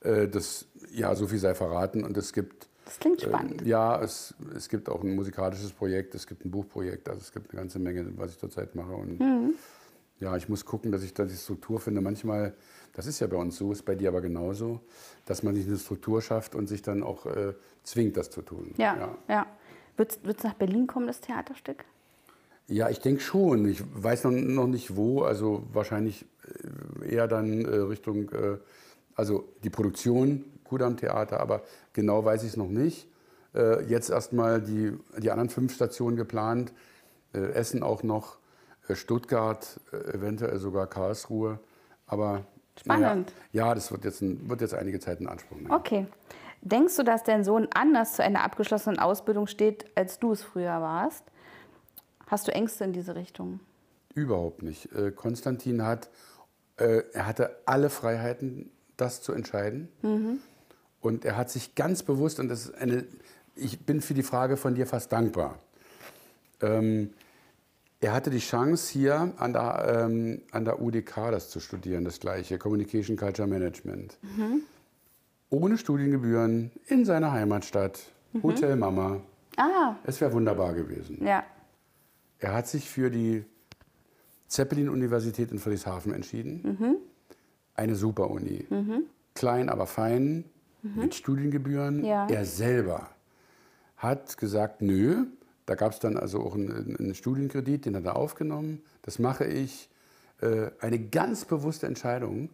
Äh, 0.00 0.28
Das, 0.28 0.66
ja, 0.92 1.14
so 1.14 1.26
viel 1.26 1.38
sei 1.38 1.54
verraten. 1.54 2.04
Und 2.04 2.16
es 2.16 2.32
gibt 2.32 2.68
Das 2.86 2.98
klingt 2.98 3.20
spannend. 3.20 3.62
Ja, 3.66 4.00
es, 4.00 4.34
es 4.56 4.68
gibt 4.68 4.88
auch 4.88 5.02
ein 5.02 5.14
musikalisches 5.14 5.72
Projekt, 5.72 6.14
es 6.14 6.26
gibt 6.26 6.44
ein 6.44 6.50
Buchprojekt, 6.50 7.08
also 7.08 7.20
es 7.20 7.32
gibt 7.32 7.50
eine 7.50 7.60
ganze 7.60 7.78
Menge, 7.80 8.06
was 8.16 8.30
ich 8.32 8.38
zurzeit 8.38 8.74
mache. 8.76 8.92
Und 8.92 9.20
Mhm. 9.20 9.54
ja, 10.20 10.36
ich 10.36 10.48
muss 10.48 10.64
gucken, 10.64 10.90
dass 10.92 11.02
ich 11.02 11.12
da 11.14 11.24
die 11.24 11.34
Struktur 11.36 11.80
finde. 11.80 12.00
Manchmal, 12.00 12.54
das 12.94 13.06
ist 13.06 13.20
ja 13.20 13.26
bei 13.26 13.36
uns 13.36 13.56
so, 13.56 13.72
ist 13.72 13.84
bei 13.84 13.94
dir 13.94 14.08
aber 14.08 14.20
genauso, 14.20 14.80
dass 15.24 15.42
man 15.42 15.54
sich 15.54 15.66
eine 15.66 15.78
Struktur 15.78 16.22
schafft 16.22 16.54
und 16.54 16.68
sich 16.68 16.82
dann 16.82 17.02
auch 17.02 17.26
äh, 17.26 17.54
zwingt, 17.84 18.16
das 18.16 18.30
zu 18.30 18.42
tun. 18.42 18.74
Ja, 18.76 18.96
ja. 18.96 19.18
ja. 19.28 19.46
Wird 19.96 20.18
es 20.24 20.44
nach 20.44 20.54
Berlin 20.54 20.86
kommen, 20.86 21.06
das 21.06 21.20
Theaterstück? 21.20 21.84
Ja, 22.66 22.88
ich 22.88 23.00
denke 23.00 23.20
schon. 23.20 23.68
Ich 23.68 23.82
weiß 23.92 24.24
noch, 24.24 24.30
noch 24.30 24.66
nicht 24.66 24.96
wo, 24.96 25.22
also 25.22 25.64
wahrscheinlich 25.72 26.24
äh, 27.04 27.14
eher 27.14 27.28
dann 27.28 27.64
äh, 27.64 27.76
Richtung, 27.76 28.30
äh, 28.30 28.58
also 29.14 29.48
die 29.64 29.70
Produktion, 29.70 30.44
Kudam 30.64 30.96
Theater, 30.96 31.40
aber 31.40 31.62
genau 31.92 32.24
weiß 32.24 32.44
ich 32.44 32.50
es 32.50 32.56
noch 32.56 32.68
nicht. 32.68 33.08
Äh, 33.54 33.84
jetzt 33.86 34.08
erstmal 34.08 34.62
die, 34.62 34.92
die 35.18 35.30
anderen 35.30 35.50
fünf 35.50 35.74
Stationen 35.74 36.16
geplant, 36.16 36.72
äh, 37.34 37.38
Essen 37.52 37.82
auch 37.82 38.02
noch, 38.02 38.38
äh, 38.88 38.94
Stuttgart, 38.94 39.80
eventuell 39.92 40.58
sogar 40.58 40.86
Karlsruhe, 40.86 41.58
aber 42.06 42.44
Spannend. 42.80 43.32
Naja, 43.52 43.68
ja, 43.68 43.74
das 43.74 43.90
wird 43.92 44.04
jetzt, 44.04 44.22
ein, 44.22 44.48
wird 44.48 44.60
jetzt 44.60 44.74
einige 44.74 45.00
Zeit 45.00 45.20
in 45.20 45.26
Anspruch 45.26 45.56
nehmen. 45.56 45.70
Okay. 45.70 46.06
Denkst 46.62 46.96
du, 46.96 47.02
dass 47.02 47.22
dein 47.22 47.44
Sohn 47.44 47.68
anders 47.74 48.14
zu 48.16 48.22
einer 48.22 48.42
abgeschlossenen 48.42 48.98
Ausbildung 48.98 49.46
steht, 49.46 49.86
als 49.96 50.18
du 50.18 50.32
es 50.32 50.42
früher 50.42 50.80
warst? 50.80 51.24
Hast 52.26 52.48
du 52.48 52.52
Ängste 52.52 52.84
in 52.84 52.92
diese 52.92 53.14
Richtung? 53.14 53.60
Überhaupt 54.14 54.62
nicht. 54.62 54.92
Äh, 54.92 55.10
Konstantin 55.10 55.84
hat, 55.84 56.10
äh, 56.76 57.02
er 57.12 57.26
hatte 57.26 57.56
alle 57.66 57.90
Freiheiten, 57.90 58.70
das 58.96 59.22
zu 59.22 59.32
entscheiden. 59.32 59.88
Und 61.00 61.24
er 61.24 61.36
hat 61.36 61.50
sich 61.50 61.74
ganz 61.74 62.02
bewusst, 62.02 62.38
und 62.40 62.48
das 62.48 62.66
ist 62.66 62.74
eine, 62.74 63.04
ich 63.56 63.80
bin 63.80 64.00
für 64.00 64.14
die 64.14 64.22
Frage 64.22 64.56
von 64.56 64.74
dir 64.74 64.86
fast 64.86 65.12
dankbar. 65.12 65.58
Ähm, 66.60 67.14
er 68.00 68.12
hatte 68.12 68.30
die 68.30 68.38
Chance, 68.38 68.92
hier 68.92 69.32
an 69.36 69.52
der, 69.52 70.06
ähm, 70.06 70.40
an 70.52 70.64
der 70.64 70.80
UDK 70.80 71.30
das 71.30 71.50
zu 71.50 71.60
studieren, 71.60 72.04
das 72.04 72.18
gleiche, 72.20 72.58
Communication 72.58 73.16
Culture 73.16 73.46
Management. 73.48 74.18
Ohne 75.50 75.76
Studiengebühren, 75.78 76.70
in 76.86 77.04
seiner 77.04 77.32
Heimatstadt, 77.32 78.00
Hotel 78.42 78.76
Mama. 78.76 79.20
Ah, 79.56 79.96
Es 80.04 80.20
wäre 80.20 80.32
wunderbar 80.32 80.72
gewesen. 80.74 81.24
ja. 81.26 81.44
Er 82.42 82.54
hat 82.54 82.66
sich 82.68 82.88
für 82.88 83.10
die 83.10 83.44
Zeppelin-Universität 84.48 85.52
in 85.52 85.58
Friedrichshafen 85.58 86.14
entschieden. 86.14 86.96
Eine 87.74 87.94
super 87.96 88.30
Uni. 88.30 88.66
Klein, 89.34 89.68
aber 89.68 89.86
fein, 89.86 90.44
mit 90.82 91.14
Studiengebühren. 91.14 92.02
Ja. 92.02 92.26
Er 92.28 92.46
selber 92.46 93.10
hat 93.98 94.38
gesagt, 94.38 94.80
nö. 94.80 95.26
Da 95.70 95.76
gab 95.76 95.92
es 95.92 96.00
dann 96.00 96.16
also 96.16 96.40
auch 96.40 96.56
einen, 96.56 96.96
einen 96.98 97.14
Studienkredit, 97.14 97.86
den 97.86 97.94
hat 97.94 98.04
er 98.04 98.16
aufgenommen. 98.16 98.82
Das 99.02 99.20
mache 99.20 99.44
ich. 99.44 99.88
Äh, 100.40 100.72
eine 100.80 100.98
ganz 100.98 101.44
bewusste 101.44 101.86
Entscheidung. 101.86 102.50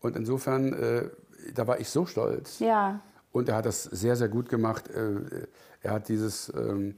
Und 0.00 0.14
insofern, 0.14 0.72
äh, 0.74 1.08
da 1.52 1.66
war 1.66 1.80
ich 1.80 1.88
so 1.88 2.06
stolz. 2.06 2.60
Ja. 2.60 3.00
Und 3.32 3.48
er 3.48 3.56
hat 3.56 3.66
das 3.66 3.82
sehr, 3.82 4.14
sehr 4.14 4.28
gut 4.28 4.48
gemacht. 4.48 4.88
Äh, 4.88 5.46
Er 5.82 5.90
hat 5.94 6.08
dieses 6.08 6.52
ähm, 6.56 6.94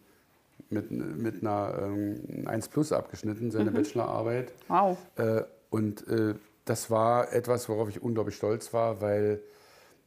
mit, 0.69 0.91
mit 0.91 1.41
einer 1.41 1.73
ähm, 1.85 2.47
1 2.47 2.69
Plus 2.69 2.93
abgeschnitten, 2.93 3.51
seine 3.51 3.71
Bachelorarbeit. 3.71 4.53
Wow. 4.69 4.99
Äh, 5.17 5.45
Und 5.71 6.07
äh, 6.07 6.35
das 6.67 6.91
war 6.91 7.33
etwas, 7.33 7.67
worauf 7.71 7.89
ich 7.89 8.03
unglaublich 8.03 8.37
stolz 8.37 8.75
war, 8.75 9.01
weil 9.01 9.41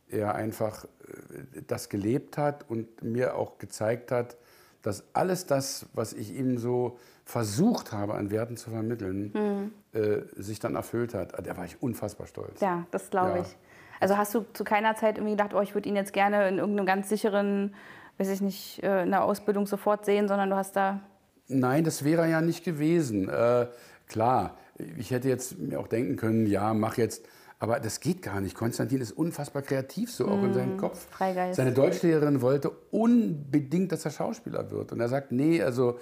er 0.10 0.36
einfach 0.36 0.84
äh, 0.84 1.62
das 1.66 1.90
gelebt 1.90 2.38
hat 2.38 2.70
und 2.70 3.02
mir 3.02 3.36
auch 3.36 3.58
gezeigt 3.58 4.12
hat, 4.12 4.38
dass 4.86 5.04
alles 5.14 5.46
das, 5.48 5.88
was 5.94 6.14
ich 6.14 6.36
ihm 6.36 6.58
so 6.58 6.98
versucht 7.26 7.92
habe, 7.92 8.14
an 8.14 8.30
Werten 8.30 8.56
zu 8.56 8.70
vermitteln, 8.70 9.72
äh, 9.94 10.20
sich 10.36 10.60
dann 10.60 10.76
erfüllt 10.76 11.14
hat. 11.14 11.34
Da 11.48 11.58
war 11.58 11.66
ich 11.66 11.82
unfassbar 11.82 12.28
stolz. 12.28 12.62
Ja, 12.62 12.86
das 12.92 13.10
glaube 13.10 13.38
Ja. 13.38 13.42
ich. 13.42 13.58
Also 14.00 14.18
hast 14.18 14.36
du 14.36 14.46
zu 14.54 14.64
keiner 14.64 14.96
Zeit 14.96 15.18
irgendwie 15.18 15.32
gedacht, 15.36 15.54
oh, 15.54 15.62
ich 15.62 15.74
würde 15.74 15.90
ihn 15.90 15.96
jetzt 15.96 16.14
gerne 16.14 16.48
in 16.50 16.58
irgendeinem 16.60 16.86
ganz 16.86 17.10
sicheren, 17.10 17.74
weiß 18.18 18.30
ich 18.30 18.42
nicht, 18.42 18.84
äh, 18.84 19.04
in 19.04 19.10
der 19.12 19.24
Ausbildung 19.24 19.66
sofort 19.66 20.06
sehen, 20.06 20.28
sondern 20.28 20.50
du 20.50 20.56
hast 20.56 20.76
da. 20.76 21.00
Nein, 21.48 21.84
das 21.84 22.04
wäre 22.04 22.30
ja 22.30 22.42
nicht 22.42 22.64
gewesen. 22.64 23.30
Äh, 23.30 23.68
klar, 24.08 24.58
ich 24.98 25.12
hätte 25.12 25.30
jetzt 25.30 25.58
mir 25.58 25.80
auch 25.80 25.88
denken 25.88 26.16
können, 26.18 26.46
ja, 26.46 26.74
mach 26.74 26.98
jetzt. 26.98 27.26
Aber 27.60 27.80
das 27.80 28.00
geht 28.02 28.22
gar 28.22 28.42
nicht. 28.42 28.56
Konstantin 28.56 29.00
ist 29.02 29.12
unfassbar 29.12 29.62
kreativ, 29.62 30.12
so 30.12 30.28
auch 30.28 30.44
in 30.44 30.54
seinem 30.54 30.78
Kopf. 30.78 31.08
Freigeist. 31.10 31.56
Seine 31.56 31.72
Deutschlehrerin 31.72 32.42
wollte 32.42 32.70
unbedingt, 32.92 33.92
dass 33.92 34.04
er 34.04 34.12
Schauspieler 34.12 34.70
wird. 34.72 34.92
Und 34.92 35.00
er 35.00 35.08
sagt, 35.08 35.32
nee, 35.32 35.62
also 35.62 35.98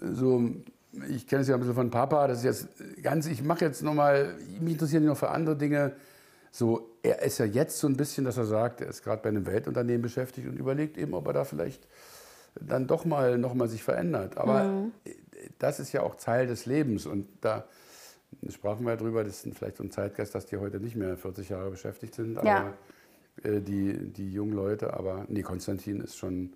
so, 0.00 0.50
ich 1.08 1.26
kenne 1.26 1.42
es 1.42 1.48
ja 1.48 1.54
ein 1.54 1.60
bisschen 1.60 1.74
von 1.74 1.90
Papa, 1.90 2.26
das 2.26 2.38
ist 2.38 2.44
jetzt 2.44 3.02
ganz, 3.02 3.26
ich 3.26 3.42
mache 3.42 3.64
jetzt 3.64 3.82
nochmal, 3.82 4.34
mich 4.60 4.74
interessieren 4.74 5.02
die 5.02 5.08
noch 5.08 5.18
für 5.18 5.28
andere 5.28 5.56
Dinge. 5.56 5.92
So, 6.50 6.96
er 7.02 7.22
ist 7.22 7.38
ja 7.38 7.44
jetzt 7.44 7.78
so 7.78 7.86
ein 7.86 7.96
bisschen, 7.96 8.24
dass 8.24 8.38
er 8.38 8.46
sagt, 8.46 8.80
er 8.80 8.88
ist 8.88 9.04
gerade 9.04 9.22
bei 9.22 9.28
einem 9.28 9.46
Weltunternehmen 9.46 10.00
beschäftigt 10.00 10.48
und 10.48 10.58
überlegt 10.58 10.96
eben, 10.96 11.12
ob 11.12 11.26
er 11.26 11.34
da 11.34 11.44
vielleicht 11.44 11.86
dann 12.60 12.86
doch 12.86 13.04
mal 13.04 13.36
noch 13.38 13.54
mal 13.54 13.68
sich 13.68 13.82
verändert. 13.82 14.38
Aber 14.38 14.86
das 15.58 15.80
ist 15.80 15.92
ja 15.92 16.02
auch 16.02 16.16
Teil 16.16 16.46
des 16.46 16.64
Lebens 16.66 17.06
und 17.06 17.28
da 17.42 17.66
sprachen 18.50 18.84
wir 18.84 18.90
ja 18.92 18.96
drüber, 18.96 19.24
das 19.24 19.44
ist 19.44 19.56
vielleicht 19.56 19.76
so 19.78 19.84
ein 19.84 19.90
Zeitgeist, 19.90 20.34
dass 20.34 20.46
die 20.46 20.56
heute 20.56 20.80
nicht 20.80 20.96
mehr 20.96 21.16
40 21.16 21.48
Jahre 21.48 21.70
beschäftigt 21.70 22.14
sind, 22.14 22.38
aber 22.38 22.46
Ja. 22.46 22.74
äh, 23.50 23.60
die, 23.60 23.94
die 24.12 24.32
jungen 24.32 24.52
Leute, 24.52 24.94
aber 24.94 25.24
nee, 25.28 25.42
Konstantin 25.42 26.00
ist 26.00 26.16
schon 26.16 26.52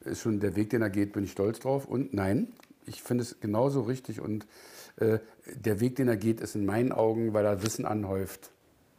ist 0.00 0.20
schon 0.20 0.38
der 0.38 0.54
Weg, 0.54 0.68
den 0.70 0.82
er 0.82 0.90
geht, 0.90 1.12
bin 1.14 1.24
ich 1.24 1.32
stolz 1.32 1.60
drauf. 1.60 1.86
Und 1.86 2.12
nein, 2.12 2.48
ich 2.84 3.02
finde 3.02 3.22
es 3.22 3.40
genauso 3.40 3.80
richtig. 3.82 4.20
Und 4.20 4.46
äh, 4.96 5.18
der 5.54 5.80
Weg, 5.80 5.96
den 5.96 6.08
er 6.08 6.16
geht, 6.18 6.40
ist 6.40 6.54
in 6.56 6.66
meinen 6.66 6.92
Augen, 6.92 7.32
weil 7.32 7.46
er 7.46 7.62
Wissen 7.62 7.86
anhäuft, 7.86 8.50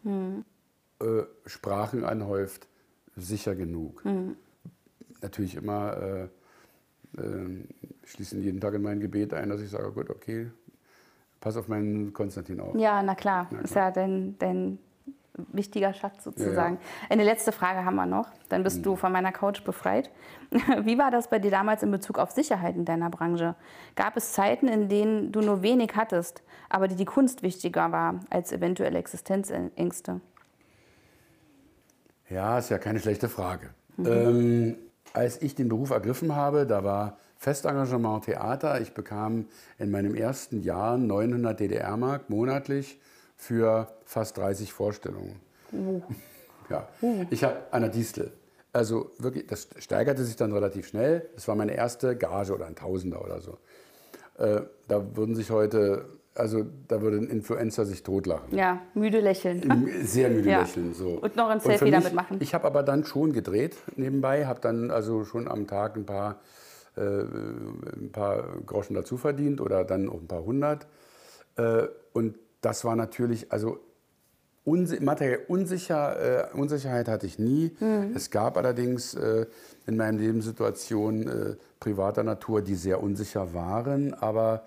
äh, 0.03 1.23
Sprachen 1.45 2.03
anhäuft, 2.03 2.67
sicher 3.15 3.53
genug. 3.55 4.03
Natürlich 5.21 5.55
immer 5.55 5.95
äh, 7.17 7.21
äh, 7.21 7.63
schließen 8.05 8.41
jeden 8.41 8.59
Tag 8.61 8.73
in 8.73 8.81
mein 8.81 8.99
Gebet 8.99 9.33
ein, 9.33 9.49
dass 9.49 9.61
ich 9.61 9.69
sage, 9.69 9.91
gut, 9.91 10.09
okay, 10.09 10.47
pass 11.45 11.57
auf 11.57 11.67
meinen 11.67 12.11
Konstantin 12.11 12.59
auf. 12.59 12.73
Ja, 12.75 13.03
na 13.03 13.13
klar. 13.13 13.45
Na 13.51 13.59
Ist 13.59 13.73
klar. 13.73 13.85
ja 13.85 13.91
dein, 13.91 14.35
dein 14.39 14.79
wichtiger 15.53 15.93
Schatz 15.93 16.23
sozusagen. 16.23 16.75
Ja, 16.75 16.79
Mhm. 16.81 17.11
Eine 17.11 17.23
letzte 17.23 17.51
Frage 17.51 17.85
haben 17.85 17.93
wir 17.97 18.07
noch. 18.07 18.29
Dann 18.49 18.63
bist 18.63 18.83
du 18.83 18.95
von 18.95 19.11
meiner 19.11 19.31
Couch 19.31 19.63
befreit. 19.63 20.09
Wie 20.81 20.97
war 20.97 21.11
das 21.11 21.29
bei 21.29 21.37
dir 21.37 21.51
damals 21.51 21.83
in 21.83 21.91
Bezug 21.91 22.17
auf 22.17 22.31
Sicherheit 22.31 22.75
in 22.75 22.83
deiner 22.83 23.11
Branche? 23.11 23.53
Gab 23.95 24.17
es 24.17 24.33
Zeiten, 24.33 24.67
in 24.67 24.89
denen 24.89 25.31
du 25.31 25.41
nur 25.41 25.61
wenig 25.61 25.91
hattest, 25.95 26.41
aber 26.67 26.87
dir 26.87 26.95
die 26.95 27.05
Kunst 27.05 27.43
wichtiger 27.43 27.91
war 27.91 28.21
als 28.31 28.51
eventuelle 28.51 28.97
Existenzängste? 28.97 30.21
Ja, 32.27 32.57
ist 32.57 32.69
ja 32.71 32.79
keine 32.79 32.99
schlechte 32.99 33.29
Frage. 33.29 33.69
Ähm, 34.03 34.77
als 35.13 35.39
ich 35.43 35.53
den 35.53 35.69
Beruf 35.69 35.91
ergriffen 35.91 36.35
habe, 36.35 36.65
da 36.65 36.83
war 36.83 37.17
Festengagement 37.49 38.25
Theater. 38.25 38.81
Ich 38.81 38.93
bekam 38.95 39.45
in 39.77 39.91
meinem 39.91 40.15
ersten 40.15 40.63
Jahr 40.63 40.97
900 40.97 41.59
DDR-Mark 41.59 42.27
monatlich 42.27 42.99
für 43.37 43.87
fast 44.03 44.37
30 44.37 44.73
Vorstellungen. 44.73 45.39
Ja, 46.71 46.87
ich 47.29 47.43
habe 47.43 47.57
Anna 47.69 47.89
Distel. 47.89 48.31
Also 48.73 49.11
wirklich, 49.19 49.45
das 49.45 49.67
steigerte 49.77 50.23
sich 50.23 50.35
dann 50.37 50.53
relativ 50.53 50.87
schnell. 50.87 51.29
Das 51.35 51.47
war 51.47 51.53
meine 51.55 51.75
erste 51.75 52.15
Gage 52.15 52.51
oder 52.51 52.65
ein 52.65 52.75
Tausender 52.75 53.23
oder 53.23 53.39
so. 53.41 53.59
Äh, 54.39 54.61
da 54.87 55.15
würden 55.15 55.35
sich 55.35 55.51
heute, 55.51 56.05
also 56.33 56.65
da 56.87 56.99
würde 57.03 57.17
ein 57.17 57.29
Influencer 57.29 57.85
sich 57.85 58.01
totlachen. 58.01 58.57
Ja, 58.57 58.81
müde 58.95 59.19
lächeln. 59.19 59.87
Sehr 60.01 60.29
müde 60.31 60.49
Ja. 60.55 60.61
lächeln. 60.61 60.95
So. 60.95 61.09
Und 61.09 61.35
noch 61.35 61.49
ein 61.49 61.59
Selfie 61.59 61.85
mich, 61.85 61.93
damit 61.93 62.13
machen. 62.15 62.37
Ich 62.39 62.55
habe 62.55 62.65
aber 62.65 62.81
dann 62.81 63.05
schon 63.05 63.33
gedreht 63.33 63.77
nebenbei, 63.97 64.47
habe 64.47 64.59
dann 64.61 64.89
also 64.89 65.25
schon 65.25 65.47
am 65.47 65.67
Tag 65.67 65.95
ein 65.95 66.07
paar, 66.07 66.41
ein 67.01 68.09
paar 68.11 68.43
Groschen 68.65 68.95
dazu 68.95 69.17
verdient 69.17 69.61
oder 69.61 69.83
dann 69.83 70.09
auch 70.09 70.21
ein 70.21 70.27
paar 70.27 70.43
hundert. 70.43 70.87
Äh, 71.57 71.87
und 72.13 72.37
das 72.61 72.83
war 72.85 72.95
natürlich, 72.95 73.51
also 73.51 73.79
materiell 74.65 75.41
unsicher, 75.47 76.51
äh, 76.51 76.57
Unsicherheit 76.57 77.07
hatte 77.07 77.27
ich 77.27 77.37
nie. 77.37 77.75
Mhm. 77.79 78.13
Es 78.15 78.31
gab 78.31 78.57
allerdings 78.57 79.13
äh, 79.13 79.45
in 79.85 79.97
meinem 79.97 80.17
Leben 80.17 80.41
Situationen 80.41 81.27
äh, 81.27 81.55
privater 81.79 82.23
Natur, 82.23 82.61
die 82.61 82.75
sehr 82.75 83.03
unsicher 83.03 83.53
waren, 83.53 84.13
aber 84.13 84.65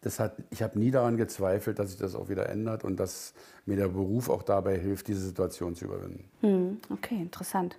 das 0.00 0.20
hat, 0.20 0.36
ich 0.50 0.62
habe 0.62 0.78
nie 0.78 0.90
daran 0.90 1.16
gezweifelt, 1.16 1.78
dass 1.78 1.90
sich 1.90 1.98
das 1.98 2.14
auch 2.14 2.28
wieder 2.28 2.48
ändert 2.48 2.84
und 2.84 2.98
dass 3.00 3.34
mir 3.64 3.76
der 3.76 3.88
Beruf 3.88 4.30
auch 4.30 4.42
dabei 4.42 4.78
hilft, 4.78 5.08
diese 5.08 5.20
Situation 5.20 5.74
zu 5.74 5.86
überwinden. 5.86 6.24
Hm, 6.40 6.78
Okay, 6.90 7.16
interessant. 7.16 7.76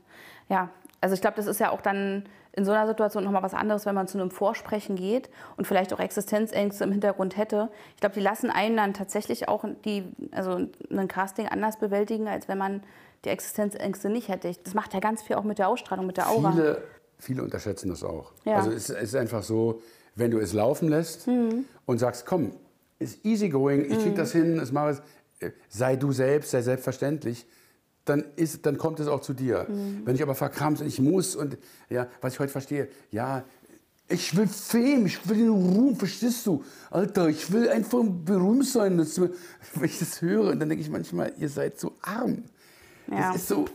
Ja, 0.50 0.70
also 1.02 1.14
ich 1.16 1.22
glaube, 1.22 1.36
das 1.38 1.48
ist 1.48 1.60
ja 1.60 1.72
auch 1.72 1.82
dann 1.82 2.24
in 2.54 2.66
so 2.66 2.72
einer 2.72 2.88
Situation 2.88 3.24
nochmal 3.24 3.44
was 3.44 3.54
anderes, 3.54 3.86
wenn 3.86 3.94
man 3.94 4.08
zu 4.08 4.18
einem 4.20 4.32
Vorsprechen 4.32 4.96
geht 4.96 5.30
und 5.58 5.68
vielleicht 5.68 5.94
auch 5.94 6.00
Existenzängste 6.00 6.84
im 6.84 6.92
Hintergrund 6.92 7.38
hätte. 7.38 7.70
Ich 7.94 8.02
glaube, 8.02 8.16
die 8.16 8.22
lassen 8.22 8.50
einen 8.50 8.76
dann 8.78 8.94
tatsächlich 8.96 9.48
auch 9.48 9.64
die, 9.86 10.04
also 10.32 10.68
ein 10.90 11.08
Casting 11.08 11.48
anders 11.48 11.78
bewältigen, 11.78 12.28
als 12.28 12.48
wenn 12.48 12.58
man 12.58 12.82
die 13.26 13.30
Existenzängste 13.30 14.10
nicht 14.10 14.30
hätte. 14.30 14.52
Das 14.64 14.74
macht 14.74 14.94
ja 14.96 15.00
ganz 15.00 15.22
viel 15.22 15.36
auch 15.36 15.44
mit 15.44 15.60
der 15.60 15.68
Ausstrahlung, 15.68 16.08
mit 16.08 16.18
der 16.18 16.30
Aura. 16.30 16.52
Viele, 16.52 16.84
viele 17.20 17.44
unterschätzen 17.44 17.90
das 17.90 18.04
auch. 18.04 18.32
Ja. 18.46 18.56
Also 18.56 18.72
es 18.72 18.90
ist 18.90 19.16
einfach 19.16 19.44
so, 19.44 19.82
wenn 20.16 20.32
du 20.32 20.40
es 20.40 20.54
laufen 20.54 20.90
lässt 20.90 21.28
Mhm. 21.28 21.66
und 21.86 22.00
sagst, 22.00 22.26
komm, 22.26 22.54
ist 22.98 23.24
easy 23.24 23.50
going, 23.50 23.86
ich 23.92 24.00
krieg 24.00 24.16
das 24.16 24.32
hin, 24.32 24.58
es 24.60 24.72
mache 24.72 24.90
es, 24.90 25.02
äh, 25.42 25.52
sei 25.70 25.96
du 25.96 26.12
selbst, 26.12 26.50
sei 26.50 26.64
selbstverständlich, 26.64 27.46
dann, 28.10 28.24
ist, 28.36 28.66
dann 28.66 28.78
kommt 28.78 29.00
es 29.00 29.08
auch 29.08 29.22
zu 29.22 29.34
dir. 29.34 29.66
Mhm. 29.70 30.02
Wenn 30.06 30.16
ich 30.16 30.22
aber 30.24 30.36
verkrampft 30.36 30.82
und 30.82 30.88
ich 30.88 31.00
muss 31.00 31.36
und 31.36 31.58
ja, 31.90 32.08
was 32.22 32.34
ich 32.34 32.40
heute 32.40 32.52
verstehe, 32.52 32.88
ja, 33.12 33.44
ich 34.10 34.36
will 34.38 34.48
Fame, 34.48 35.06
ich 35.06 35.28
will 35.28 35.38
den 35.38 35.50
Ruhm, 35.50 35.96
verstehst 35.96 36.46
du? 36.46 36.64
Alter, 36.90 37.28
ich 37.28 37.52
will 37.52 37.68
einfach 37.70 38.02
berühmt 38.04 38.66
sein. 38.66 38.98
Das, 38.98 39.20
wenn 39.20 39.32
ich 39.84 40.00
das 40.00 40.22
höre, 40.22 40.56
dann 40.56 40.70
denke 40.70 40.82
ich 40.82 40.90
manchmal, 40.90 41.34
ihr 41.38 41.50
seid 41.50 41.80
so 41.80 41.94
arm. 42.02 42.44
Ja. 43.12 43.34
Das 43.34 43.36
ist 43.42 43.48
so, 43.50 43.66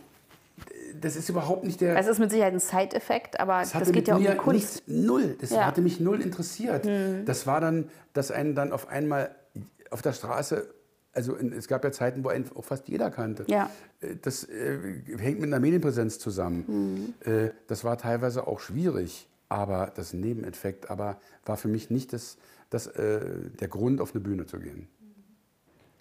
das 1.01 1.17
ist 1.17 1.29
überhaupt 1.29 1.65
nicht 1.65 1.81
der. 1.83 1.97
Es 1.99 2.07
ist 2.07 2.19
mit 2.19 2.31
Sicherheit 2.31 2.55
ein 2.55 2.61
Side-Effekt, 2.61 3.41
aber 3.41 3.61
Das 3.61 3.73
das, 3.73 3.93
geht 3.93 4.09
ja 4.09 4.17
um 4.17 4.23
die 4.23 4.29
Kunst. 4.37 4.55
nichts, 4.55 4.83
null. 4.87 5.37
Das 5.41 5.51
Ja. 5.51 5.59
Mhm. 5.59 5.67
hatte 5.67 5.81
mich 5.83 6.01
null 6.01 6.21
interessiert. 6.23 6.89
Das 7.27 7.47
war 7.47 7.61
dann, 7.61 7.89
dass 8.15 8.31
einen 8.31 8.55
dann 8.55 8.73
auf 8.73 8.89
einmal 8.89 9.35
auf 9.91 10.01
der 10.01 10.13
Straße, 10.15 10.73
also 11.13 11.35
in, 11.35 11.53
es 11.53 11.69
gab 11.69 11.85
ja 11.85 11.93
Zeiten, 11.93 12.25
wo 12.25 12.29
einen 12.29 12.49
auch 12.55 12.65
fast 12.65 12.89
jeder 12.89 13.11
kannte. 13.11 13.45
Ja. 13.49 13.71
Äh, 14.01 14.17
Das 14.23 14.45
äh, 14.45 14.79
hängt 15.19 15.41
mit 15.41 15.49
einer 15.49 15.61
Medienpräsenz 15.61 16.19
zusammen. 16.19 17.15
Mhm. 17.25 17.31
Äh, 17.33 17.51
das 17.67 17.85
war 17.85 17.99
teilweise 17.99 18.47
auch 18.47 18.61
schwierig, 18.61 19.29
aber 19.49 19.93
das 19.95 20.13
Nebeneffekt, 20.13 20.91
aber 20.91 21.19
war 21.45 21.57
für 21.57 21.69
mich 21.69 21.91
nicht 21.91 22.13
das, 22.13 22.39
das, 22.71 22.87
äh, 22.87 23.21
der 23.61 23.69
Grund, 23.69 24.01
auf 24.01 24.15
eine 24.15 24.23
Bühne 24.23 24.47
zu 24.47 24.59
gehen. 24.59 24.89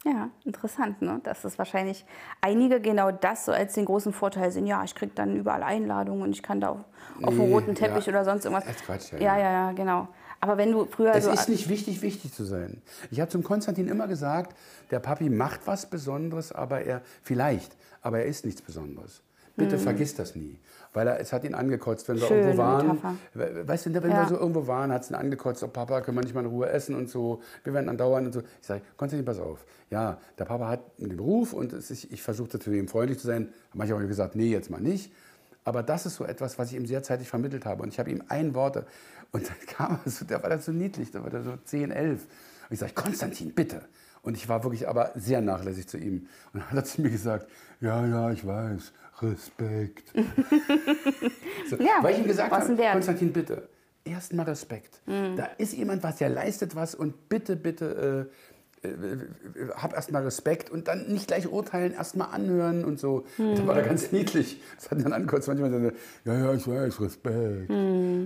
Ja, 0.04 0.30
interessant, 0.46 1.02
ne? 1.04 1.20
Dass 1.24 1.44
es 1.44 1.60
wahrscheinlich 1.60 2.06
einige 2.42 2.82
genau 2.82 3.12
das 3.12 3.46
so 3.46 3.52
als 3.52 3.74
den 3.76 3.86
großen 3.86 4.14
Vorteil 4.14 4.52
sehen. 4.52 4.66
Ja, 4.66 4.84
ich 4.84 4.96
kriege 4.96 5.12
dann 5.14 5.36
überall 5.36 5.62
Einladungen 5.62 6.24
und 6.24 6.32
ich 6.32 6.42
kann 6.42 6.60
da 6.60 6.70
auf, 6.70 6.80
auf 7.22 7.36
dem 7.36 7.38
Nee, 7.38 7.54
roten 7.54 7.76
Teppich 7.76 8.08
ja. 8.08 8.14
oder 8.14 8.26
sonst 8.26 8.46
irgendwas. 8.46 8.66
Das 8.66 8.78
ist 8.78 8.86
Quatsch, 8.86 9.12
ja, 9.12 9.20
ja. 9.20 9.38
ja, 9.38 9.52
ja, 9.52 9.72
genau. 9.74 10.08
Aber 10.42 10.58
wenn 10.58 10.72
du 10.72 10.86
früher 10.86 11.14
Es 11.16 11.26
so 11.26 11.32
ist 11.32 11.48
nicht 11.50 11.70
wichtig, 11.70 12.02
wichtig 12.02 12.34
zu 12.34 12.44
sein. 12.44 12.82
Ich 13.12 13.20
habe 13.20 13.30
zum 13.30 13.44
Konstantin 13.44 13.88
immer 13.88 14.08
gesagt, 14.08 14.56
der 14.90 15.00
Papi 15.00 15.30
macht 15.30 15.62
was 15.66 15.86
Besonderes, 15.90 16.52
aber 16.52 16.82
er 16.82 17.02
vielleicht, 17.22 17.76
aber 18.02 18.20
er 18.20 18.26
ist 18.26 18.44
nichts 18.46 18.62
Besonderes. 18.62 19.22
Bitte 19.56 19.78
vergiss 19.78 20.16
das 20.16 20.36
nie. 20.36 20.58
Weil 20.94 21.08
er, 21.08 21.20
es 21.20 21.32
hat 21.32 21.44
ihn 21.44 21.54
angekotzt, 21.54 22.08
wenn 22.10 22.16
wir. 22.20 22.26
Schöne 22.28 22.40
irgendwo 22.42 22.58
waren. 22.64 22.88
Metapher. 22.88 23.16
We- 23.34 23.68
Weißt 23.68 23.86
du, 23.86 23.94
wenn 23.94 24.10
Ja. 24.12 24.22
wir 24.24 24.28
so 24.30 24.36
irgendwo 24.42 24.66
waren, 24.66 24.92
hat 24.92 25.04
es 25.04 25.12
ihn 25.12 25.16
angekotzt, 25.16 25.62
oh 25.64 25.68
Papa, 25.68 26.02
können 26.02 26.18
wir 26.18 26.24
nicht 26.24 26.34
mal 26.34 26.40
in 26.42 26.48
Ruhe 26.50 26.70
essen 26.70 26.96
und 26.96 27.10
so. 27.10 27.42
Wir 27.64 27.74
werden 27.74 27.88
andauernd 27.90 28.28
und 28.28 28.34
so. 28.34 28.40
Ich 28.40 28.66
sage, 28.68 28.82
Konstantin, 28.98 29.26
pass 29.26 29.40
auf. 29.40 29.66
Ja, 29.90 30.18
der 30.40 30.46
Papa 30.46 30.68
hat 30.70 30.80
den 30.98 31.16
Beruf 31.16 31.54
und 31.54 31.74
ist, 31.74 31.92
ich 31.92 32.22
versuchte 32.24 32.60
zu 32.60 32.72
ihm 32.72 32.88
freundlich 32.88 33.20
zu 33.20 33.28
sein. 33.28 33.50
Manchmal 33.74 33.98
habe 33.98 34.06
ich 34.06 34.10
gesagt, 34.10 34.36
nee, 34.36 34.48
jetzt 34.50 34.70
mal 34.70 34.82
nicht. 34.82 35.12
Aber 35.64 35.84
das 35.84 36.06
ist 36.06 36.16
so 36.16 36.26
etwas, 36.26 36.58
was 36.58 36.72
ich 36.72 36.78
ihm 36.78 36.86
sehr 36.86 37.04
zeitig 37.04 37.28
vermittelt 37.30 37.66
habe. 37.66 37.84
Und 37.84 37.90
ich 37.90 38.00
habe 38.00 38.10
ihm 38.10 38.24
ein 38.28 38.56
Wort. 38.56 38.86
Und 39.32 39.48
dann 39.48 39.58
kam 39.68 40.00
er 40.04 40.12
so, 40.12 40.26
der 40.26 40.42
war 40.42 40.50
dann 40.50 40.62
so 40.62 40.72
niedlich, 40.72 41.12
da 41.12 41.24
war 41.24 41.30
der 41.30 41.44
so 41.44 41.56
10, 41.64 41.92
11. 41.92 42.22
Und 42.22 42.28
ich 42.72 42.80
sage, 42.80 42.94
Konstantin, 42.94 43.54
bitte. 43.54 43.82
Und 44.24 44.38
ich 44.38 44.48
war 44.48 44.64
wirklich 44.64 44.88
aber 44.88 45.12
sehr 45.16 45.42
nachlässig 45.42 45.88
zu 45.88 45.98
ihm. 45.98 46.28
Und 46.54 46.62
dann 46.62 46.70
hat 46.70 46.78
er 46.78 46.84
zu 46.86 47.02
mir 47.02 47.10
gesagt, 47.10 47.48
ja, 47.80 48.06
ja, 48.06 48.32
ich 48.32 48.46
weiß, 48.46 48.94
Respekt. 49.22 50.14
so, 51.70 51.76
Ja, 51.78 51.98
weil 52.02 52.14
ich 52.14 52.20
ihm 52.20 52.28
gesagt 52.28 52.52
habe. 52.52 52.76
Konstantin, 52.94 53.34
bitte, 53.34 53.68
erstmal 54.04 54.46
Respekt. 54.46 55.02
Da 55.36 55.46
ist 55.58 55.74
jemand 55.74 56.04
was, 56.04 56.18
der 56.18 56.30
leistet 56.30 56.76
was 56.76 56.94
und 56.94 57.30
bitte, 57.30 57.56
bitte, 57.56 58.30
äh, 58.30 58.51
hab 59.76 59.94
erstmal 59.94 60.24
Respekt 60.24 60.70
und 60.70 60.88
dann 60.88 61.08
nicht 61.08 61.28
gleich 61.28 61.48
urteilen, 61.48 61.94
erstmal 61.94 62.30
anhören 62.34 62.84
und 62.84 63.00
so. 63.00 63.26
Da 63.38 63.68
war 63.68 63.78
er 63.78 63.84
ganz 63.84 64.12
niedlich. 64.12 64.62
Das 64.76 64.90
hat 64.92 65.06
dann 65.06 65.14
angekotzt, 65.14 65.48
manchmal 65.48 65.72
so, 65.72 65.78
ja, 66.26 66.38
ja, 66.38 66.54
ich 66.54 66.68
weiß, 66.68 67.02
Respekt. 67.02 67.72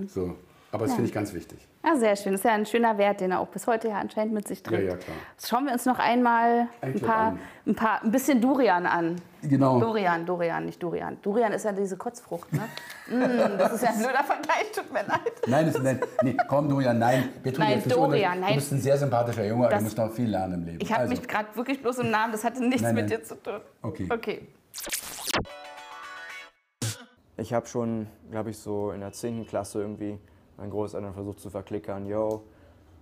So. 0.08 0.36
Aber 0.76 0.84
das 0.84 0.94
finde 0.94 1.08
ich 1.08 1.14
ganz 1.14 1.32
wichtig. 1.32 1.66
Ja, 1.82 1.96
sehr 1.96 2.14
schön. 2.16 2.32
Das 2.32 2.42
ist 2.42 2.44
ja 2.44 2.52
ein 2.52 2.66
schöner 2.66 2.98
Wert, 2.98 3.22
den 3.22 3.30
er 3.30 3.40
auch 3.40 3.48
bis 3.48 3.66
heute 3.66 3.88
ja 3.88 3.98
anscheinend 3.98 4.34
mit 4.34 4.46
sich 4.46 4.62
trägt. 4.62 4.82
Ja, 4.82 4.90
ja, 4.90 4.96
klar. 4.96 5.16
Jetzt 5.32 5.48
schauen 5.48 5.64
wir 5.64 5.72
uns 5.72 5.86
noch 5.86 5.98
einmal 5.98 6.68
ein 6.82 6.92
Ein 6.94 7.00
paar, 7.00 7.38
ein 7.66 7.74
paar, 7.74 8.02
ein 8.02 8.10
bisschen 8.10 8.42
Durian 8.42 8.84
an. 8.84 9.16
Genau. 9.40 9.80
Dorian, 9.80 10.26
Dorian, 10.26 10.66
nicht 10.66 10.82
Durian. 10.82 11.16
Durian 11.22 11.52
ist 11.54 11.64
ja 11.64 11.72
diese 11.72 11.96
Kotzfrucht, 11.96 12.52
ne? 12.52 12.60
mm, 13.08 13.56
das 13.58 13.72
ist 13.72 13.84
ja 13.84 13.88
ein 13.88 13.98
blöder 13.98 14.24
Vergleich, 14.24 14.70
tut 14.74 14.92
mir 14.92 15.04
leid. 15.04 15.32
Nein, 15.46 15.72
das, 15.72 15.82
nein, 15.82 16.00
nee, 16.22 16.36
komm, 16.46 16.68
Dorian, 16.68 16.98
nein. 16.98 17.30
Wir 17.42 17.54
tun 17.54 17.64
Nein, 17.64 17.82
Dorian, 17.88 18.40
nein. 18.40 18.48
Du 18.50 18.54
bist 18.56 18.72
ein 18.72 18.80
sehr 18.80 18.98
sympathischer 18.98 19.46
Junge, 19.46 19.64
aber 19.64 19.70
Das- 19.70 19.78
du 19.78 19.84
musst 19.84 19.96
noch 19.96 20.12
viel 20.12 20.28
lernen 20.28 20.54
im 20.54 20.64
Leben. 20.66 20.78
Ich 20.82 20.92
habe 20.92 21.02
also, 21.02 21.14
mich 21.14 21.26
gerade 21.26 21.48
wirklich 21.54 21.80
bloß 21.80 22.00
im 22.00 22.10
Namen, 22.10 22.32
das 22.32 22.44
hatte 22.44 22.62
nichts 22.62 22.82
Nein, 22.82 22.94
mit 22.96 23.08
nein. 23.08 23.18
dir 23.20 23.24
zu 23.24 23.34
tun. 23.40 23.60
Okay. 23.80 24.08
Okay. 24.12 24.48
Ich 27.38 27.52
habe 27.54 27.66
schon, 27.66 28.08
glaube 28.30 28.50
ich, 28.50 28.58
so 28.58 28.90
in 28.90 29.00
der 29.00 29.12
10. 29.12 29.46
Klasse 29.46 29.80
irgendwie 29.80 30.18
meinen 30.56 30.70
Großeltern 30.70 31.12
versucht 31.14 31.40
zu 31.40 31.50
verklickern, 31.50 32.06
yo, 32.06 32.42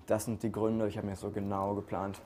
das 0.07 0.25
sind 0.25 0.43
die 0.43 0.53
Gründe, 0.53 0.89
ich 0.89 0.97
habe 0.97 1.07
mir 1.07 1.17
so 1.17 1.31
genau 1.31 1.75
geplant. 1.75 2.21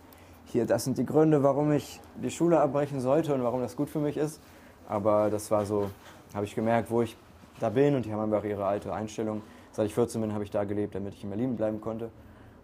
Hier, 0.47 0.67
das 0.67 0.85
sind 0.85 0.99
die 0.99 1.05
Gründe, 1.05 1.43
warum 1.43 1.73
ich 1.73 2.01
die 2.23 2.31
Schule 2.31 2.61
abbrechen 2.61 3.01
sollte 3.01 3.35
und 3.35 3.43
warum 3.43 3.61
das 3.61 3.77
gut 3.77 3.91
für 3.91 4.01
mich 4.01 4.17
ist. 4.17 4.41
Aber 4.89 5.29
das 5.31 5.51
war 5.51 5.67
so, 5.67 5.91
habe 6.35 6.47
ich 6.47 6.55
gemerkt, 6.55 6.91
wo 6.91 7.03
ich 7.03 7.17
da 7.61 7.69
bin 7.69 7.95
und 7.95 8.07
die 8.07 8.13
haben 8.13 8.21
einfach 8.21 8.45
ihre 8.45 8.65
alte 8.65 8.93
Einstellung. 8.93 9.43
Seit 9.73 9.87
ich 9.87 9.95
14 9.95 10.21
bin, 10.21 10.33
habe 10.33 10.45
ich 10.45 10.51
da 10.51 10.65
gelebt, 10.65 10.95
damit 10.95 11.15
ich 11.15 11.23
in 11.23 11.31
Berlin 11.31 11.57
bleiben 11.57 11.81
konnte. 11.81 12.11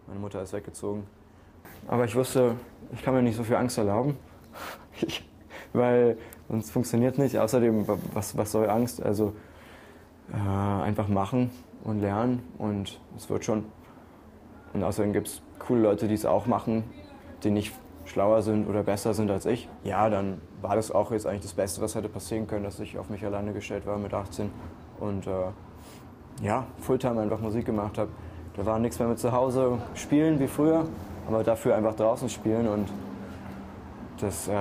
Meine 0.06 0.18
Mutter 0.18 0.42
ist 0.42 0.52
weggezogen. 0.52 1.06
Aber 1.86 2.06
ich 2.06 2.16
wusste, 2.16 2.56
ich 2.92 3.02
kann 3.02 3.14
mir 3.14 3.22
nicht 3.22 3.36
so 3.36 3.44
viel 3.44 3.56
Angst 3.56 3.76
erlauben, 3.76 4.16
ich, 5.00 5.28
weil 5.74 6.16
sonst 6.48 6.70
funktioniert 6.70 7.18
nicht. 7.18 7.38
Außerdem, 7.38 7.86
was, 8.14 8.36
was 8.36 8.52
soll 8.52 8.70
Angst? 8.70 9.02
Also 9.02 9.34
äh, 10.32 10.82
einfach 10.82 11.08
machen 11.08 11.50
und 11.84 12.00
lernen 12.00 12.42
und 12.58 13.00
es 13.16 13.30
wird 13.30 13.44
schon. 13.44 13.64
Und 14.72 14.82
außerdem 14.82 15.12
gibt 15.12 15.28
es 15.28 15.42
coole 15.58 15.82
Leute, 15.82 16.08
die 16.08 16.14
es 16.14 16.26
auch 16.26 16.46
machen, 16.46 16.84
die 17.44 17.50
nicht 17.50 17.72
schlauer 18.06 18.42
sind 18.42 18.68
oder 18.68 18.82
besser 18.82 19.14
sind 19.14 19.30
als 19.30 19.46
ich. 19.46 19.68
Ja, 19.82 20.10
dann 20.10 20.40
war 20.60 20.76
das 20.76 20.90
auch 20.90 21.10
jetzt 21.12 21.26
eigentlich 21.26 21.42
das 21.42 21.54
Beste, 21.54 21.80
was 21.80 21.94
hätte 21.94 22.08
passieren 22.08 22.46
können, 22.46 22.64
dass 22.64 22.80
ich 22.80 22.98
auf 22.98 23.08
mich 23.08 23.24
alleine 23.24 23.52
gestellt 23.52 23.86
war 23.86 23.98
mit 23.98 24.12
18 24.12 24.50
und 25.00 25.26
äh, 25.26 25.30
ja, 26.42 26.66
Fulltime 26.78 27.20
einfach 27.20 27.40
Musik 27.40 27.66
gemacht 27.66 27.98
habe. 27.98 28.10
Da 28.56 28.66
war 28.66 28.78
nichts 28.78 28.98
mehr 28.98 29.08
mit 29.08 29.18
zu 29.18 29.32
Hause 29.32 29.78
spielen 29.94 30.38
wie 30.38 30.46
früher, 30.46 30.86
aber 31.26 31.42
dafür 31.42 31.76
einfach 31.76 31.94
draußen 31.94 32.28
spielen 32.28 32.68
und 32.68 32.88
das 34.20 34.48
äh, 34.48 34.52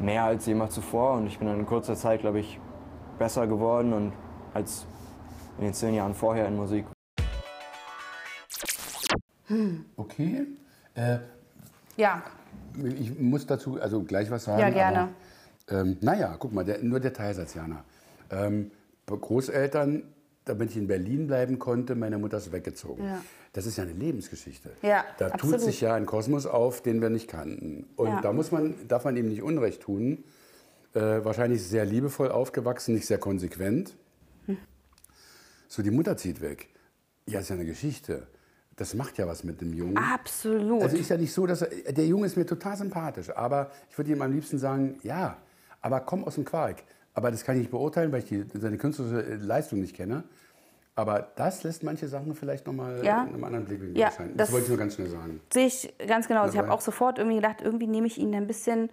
mehr 0.00 0.24
als 0.24 0.46
jemals 0.46 0.74
zuvor. 0.74 1.14
Und 1.14 1.26
ich 1.26 1.38
bin 1.38 1.48
dann 1.48 1.60
in 1.60 1.66
kurzer 1.66 1.94
Zeit, 1.94 2.20
glaube 2.20 2.40
ich, 2.40 2.58
besser 3.18 3.46
geworden 3.46 3.92
und 3.92 4.12
als 4.54 4.86
in 5.60 5.66
den 5.66 5.74
zehn 5.74 5.94
Jahren 5.94 6.14
vorher 6.14 6.48
in 6.48 6.56
Musik. 6.56 6.86
Okay. 9.96 10.46
Äh, 10.94 11.18
Ja, 11.96 12.22
ich 12.96 13.18
muss 13.18 13.46
dazu 13.46 13.80
also 13.80 14.02
gleich 14.02 14.30
was 14.30 14.44
sagen. 14.44 14.60
Ja, 14.60 14.70
gerne. 14.70 15.08
Aber, 15.68 15.80
ähm, 15.80 15.98
naja, 16.00 16.36
guck 16.38 16.52
mal, 16.52 16.64
der, 16.64 16.82
nur 16.82 17.00
der 17.00 17.12
Teilsatz, 17.12 17.54
Jana. 17.54 17.84
Ähm, 18.30 18.70
Großeltern, 19.06 20.04
damit 20.44 20.70
ich 20.70 20.76
in 20.76 20.86
Berlin 20.86 21.26
bleiben 21.26 21.58
konnte, 21.58 21.94
meine 21.96 22.16
Mutter 22.16 22.38
ist 22.38 22.52
weggezogen. 22.52 23.04
Ja. 23.04 23.20
Das 23.52 23.66
ist 23.66 23.76
ja 23.76 23.82
eine 23.82 23.92
Lebensgeschichte. 23.92 24.70
Ja, 24.82 25.04
da 25.18 25.26
absolut. 25.26 25.56
tut 25.56 25.64
sich 25.64 25.80
ja 25.80 25.94
ein 25.94 26.06
Kosmos 26.06 26.46
auf, 26.46 26.80
den 26.80 27.02
wir 27.02 27.10
nicht 27.10 27.26
kannten. 27.28 27.88
Und 27.96 28.06
Ja. 28.06 28.20
da 28.20 28.32
muss 28.32 28.52
man, 28.52 28.76
darf 28.86 29.04
man 29.04 29.16
ihm 29.16 29.28
nicht 29.28 29.42
Unrecht 29.42 29.82
tun. 29.82 30.22
Äh, 30.94 31.00
wahrscheinlich 31.24 31.62
sehr 31.66 31.84
liebevoll 31.84 32.30
aufgewachsen, 32.30 32.94
nicht 32.94 33.06
sehr 33.06 33.18
konsequent. 33.18 33.96
So, 35.70 35.82
die 35.82 35.92
Mutter 35.92 36.16
zieht 36.16 36.40
weg. 36.40 36.68
Ja, 37.26 37.38
ist 37.38 37.48
ja 37.48 37.54
eine 37.54 37.64
Geschichte. 37.64 38.26
Das 38.74 38.92
macht 38.94 39.18
ja 39.18 39.26
was 39.28 39.44
mit 39.44 39.60
dem 39.60 39.72
Jungen. 39.72 39.96
absolut. 39.96 40.82
Also 40.82 40.96
ist 40.96 41.10
ja 41.10 41.16
nicht 41.16 41.32
so, 41.32 41.46
dass 41.46 41.62
er, 41.62 41.92
der 41.92 42.06
Junge 42.06 42.26
ist 42.26 42.36
mir 42.36 42.44
total 42.44 42.76
sympathisch, 42.76 43.30
aber 43.36 43.70
ich 43.88 43.96
würde 43.96 44.10
ihm 44.10 44.20
am 44.20 44.32
liebsten 44.32 44.58
sagen, 44.58 44.98
ja, 45.04 45.36
aber 45.80 46.00
komm 46.00 46.24
aus 46.24 46.34
dem 46.34 46.44
Quark. 46.44 46.82
Aber 47.14 47.30
das 47.30 47.44
kann 47.44 47.54
ich 47.54 47.60
nicht 47.62 47.70
beurteilen, 47.70 48.10
weil 48.10 48.20
ich 48.20 48.24
die, 48.24 48.44
seine 48.58 48.78
künstlerische 48.78 49.36
Leistung 49.36 49.80
nicht 49.80 49.94
kenne. 49.94 50.24
Aber 50.96 51.28
das 51.36 51.62
lässt 51.62 51.84
manche 51.84 52.08
Sachen 52.08 52.34
vielleicht 52.34 52.66
nochmal 52.66 53.04
Ja. 53.04 53.22
in 53.22 53.34
einem 53.34 53.44
anderen 53.44 53.64
Blickwinkel 53.66 53.96
Ja, 53.98 54.06
erscheinen. 54.08 54.36
Das, 54.36 54.48
das- 54.48 54.52
wollte 54.52 54.64
ich 54.64 54.68
nur 54.70 54.78
ganz 54.78 54.94
schnell 54.96 55.08
sagen. 55.08 55.40
Sehe 55.52 55.66
ich 55.66 55.94
ganz 56.08 56.26
genau. 56.26 56.42
Also 56.42 56.54
ich 56.54 56.58
habe 56.58 56.72
auch 56.72 56.80
sofort 56.80 57.18
irgendwie 57.18 57.36
gedacht, 57.36 57.58
irgendwie 57.62 57.86
nehme 57.86 58.08
ich 58.08 58.18
ihn 58.18 58.34
ein 58.34 58.46
bisschen 58.48 58.90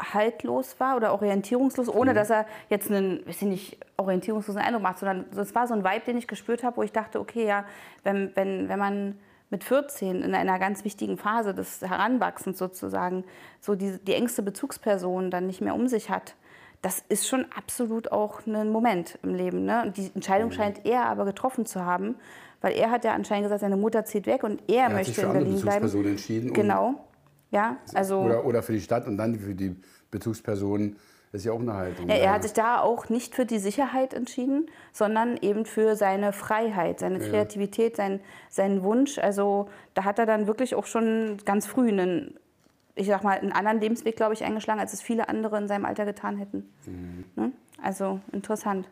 haltlos 0.00 0.78
war 0.78 0.96
oder 0.96 1.12
orientierungslos, 1.12 1.88
ohne 1.88 2.14
dass 2.14 2.30
er 2.30 2.46
jetzt 2.70 2.90
einen, 2.90 3.26
weiß 3.26 3.42
ich 3.42 3.48
nicht, 3.48 3.78
orientierungslosen 3.96 4.62
Eindruck 4.62 4.82
macht, 4.82 4.98
sondern 4.98 5.24
das 5.34 5.54
war 5.54 5.66
so 5.66 5.74
ein 5.74 5.84
Vibe, 5.84 6.04
den 6.06 6.18
ich 6.18 6.28
gespürt 6.28 6.62
habe, 6.62 6.76
wo 6.76 6.82
ich 6.82 6.92
dachte, 6.92 7.18
okay, 7.20 7.46
ja, 7.46 7.64
wenn, 8.04 8.30
wenn, 8.34 8.68
wenn 8.68 8.78
man 8.78 9.18
mit 9.50 9.64
14 9.64 10.22
in 10.22 10.34
einer 10.34 10.58
ganz 10.58 10.84
wichtigen 10.84 11.16
Phase 11.16 11.54
des 11.54 11.80
Heranwachsens 11.82 12.58
sozusagen 12.58 13.24
so 13.60 13.74
die, 13.74 13.98
die 13.98 14.14
engste 14.14 14.42
Bezugsperson 14.42 15.30
dann 15.30 15.46
nicht 15.46 15.60
mehr 15.60 15.74
um 15.74 15.88
sich 15.88 16.10
hat, 16.10 16.34
das 16.82 17.02
ist 17.08 17.26
schon 17.26 17.46
absolut 17.56 18.12
auch 18.12 18.46
ein 18.46 18.70
Moment 18.70 19.18
im 19.22 19.34
Leben. 19.34 19.64
Ne? 19.64 19.82
Und 19.84 19.96
die 19.96 20.10
Entscheidung 20.14 20.52
scheint 20.52 20.86
er 20.86 21.06
aber 21.06 21.24
getroffen 21.24 21.66
zu 21.66 21.84
haben, 21.84 22.14
weil 22.60 22.74
er 22.74 22.90
hat 22.90 23.04
ja 23.04 23.14
anscheinend 23.14 23.46
gesagt, 23.46 23.62
seine 23.62 23.76
Mutter 23.76 24.04
zieht 24.04 24.26
weg 24.26 24.44
und 24.44 24.62
er, 24.68 24.84
Er 24.84 24.90
möchte 24.90 25.22
in 25.22 25.32
Berlin 25.32 25.60
bleiben. 25.60 26.06
Entschieden. 26.06 26.52
Genau. 26.52 26.94
Ja, 27.50 27.76
also 27.94 28.20
Oder, 28.20 28.44
oder 28.44 28.62
für 28.62 28.72
die 28.72 28.80
Stadt 28.80 29.06
und 29.06 29.16
dann 29.16 29.38
für 29.38 29.54
die 29.54 29.76
Bezugspersonen. 30.10 30.96
Ist 31.30 31.44
ja 31.44 31.52
auch 31.52 31.60
eine 31.60 31.74
Haltung. 31.74 32.08
ja, 32.08 32.14
er 32.14 32.32
hat 32.32 32.42
sich 32.42 32.54
da 32.54 32.80
auch 32.80 33.10
nicht 33.10 33.34
für 33.34 33.44
die 33.44 33.58
Sicherheit 33.58 34.14
entschieden, 34.14 34.70
sondern 34.94 35.36
eben 35.36 35.66
für 35.66 35.94
seine 35.94 36.32
Freiheit, 36.32 37.00
seine 37.00 37.18
Kreativität, 37.18 37.96
sein, 37.96 38.20
seinen 38.48 38.82
Wunsch. 38.82 39.18
Also 39.18 39.68
da 39.92 40.04
hat 40.04 40.18
er 40.18 40.24
dann 40.24 40.46
wirklich 40.46 40.74
auch 40.74 40.86
schon 40.86 41.36
ganz 41.44 41.66
früh 41.66 41.88
einen, 41.88 42.38
ich 42.94 43.08
sag 43.08 43.24
mal, 43.24 43.38
einen 43.38 43.52
anderen 43.52 43.78
Lebensweg, 43.78 44.16
glaube 44.16 44.32
ich, 44.32 44.42
eingeschlagen, 44.42 44.80
als 44.80 44.94
es 44.94 45.02
viele 45.02 45.28
andere 45.28 45.58
in 45.58 45.68
seinem 45.68 45.84
Alter 45.84 46.06
getan 46.06 46.38
hätten. 46.38 46.72
Ne? 47.36 47.52
Also 47.82 48.20
interessant. 48.32 48.88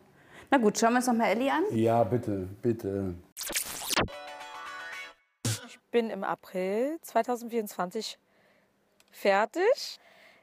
Na 0.51 0.59
gut, 0.59 0.77
schauen 0.77 0.91
wir 0.91 0.97
uns 0.97 1.07
noch 1.07 1.15
mal 1.15 1.29
Ellie 1.29 1.51
an. 1.51 1.63
ja, 1.71 2.03
bitte, 2.03 2.47
bitte. 2.61 3.15
Ich 5.65 5.79
bin 5.89 6.11
im 6.11 6.23
April 6.23 6.97
2024 7.01 8.19
fertig 9.17 9.99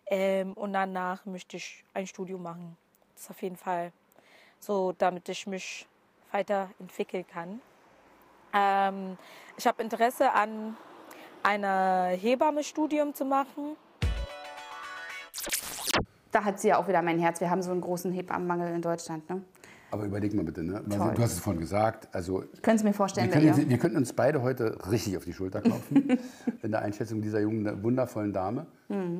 ähm, 0.06 0.52
und 0.54 0.72
danach 0.72 1.24
möchte 1.26 1.56
ich 1.56 1.84
ein 1.94 2.06
Studium 2.06 2.42
machen. 2.42 2.76
Das 3.14 3.24
ist 3.24 3.30
auf 3.30 3.42
jeden 3.42 3.56
Fall 3.56 3.92
so, 4.58 4.92
damit 4.92 5.28
ich 5.28 5.46
mich 5.46 5.86
weiterentwickeln 6.32 7.26
kann. 7.26 7.60
Ähm, 8.52 9.16
ich 9.56 9.66
habe 9.66 9.82
Interesse 9.82 10.32
an 10.32 10.76
einer 11.42 12.08
Hebammestudium 12.08 13.14
zu 13.14 13.24
machen. 13.24 13.76
Da 16.32 16.42
hat 16.42 16.58
sie 16.58 16.68
ja 16.68 16.78
auch 16.78 16.88
wieder 16.88 17.02
mein 17.02 17.20
Herz. 17.20 17.40
Wir 17.40 17.50
haben 17.50 17.62
so 17.62 17.70
einen 17.70 17.80
großen 17.80 18.12
Hebammenmangel 18.12 18.74
in 18.74 18.82
Deutschland. 18.82 19.28
Ne? 19.30 19.44
Aber 19.94 20.06
überleg 20.06 20.34
mal 20.34 20.44
bitte, 20.44 20.64
ne? 20.64 20.82
Toll. 20.88 21.12
Du 21.14 21.22
hast 21.22 21.34
es 21.34 21.38
vorhin 21.38 21.60
gesagt. 21.60 22.08
Also, 22.10 22.42
Können 22.62 22.78
Sie 22.78 22.82
mir 22.82 22.90
wir, 22.90 22.94
vorstellen, 22.94 23.30
bei 23.30 23.38
können, 23.38 23.70
wir 23.70 23.78
könnten 23.78 23.96
uns 23.96 24.12
beide 24.12 24.42
heute 24.42 24.76
richtig 24.90 25.16
auf 25.16 25.24
die 25.24 25.32
Schulter 25.32 25.60
klopfen 25.60 26.18
in 26.62 26.72
der 26.72 26.82
Einschätzung 26.82 27.22
dieser 27.22 27.38
jungen, 27.38 27.80
wundervollen 27.80 28.32
Dame. 28.32 28.66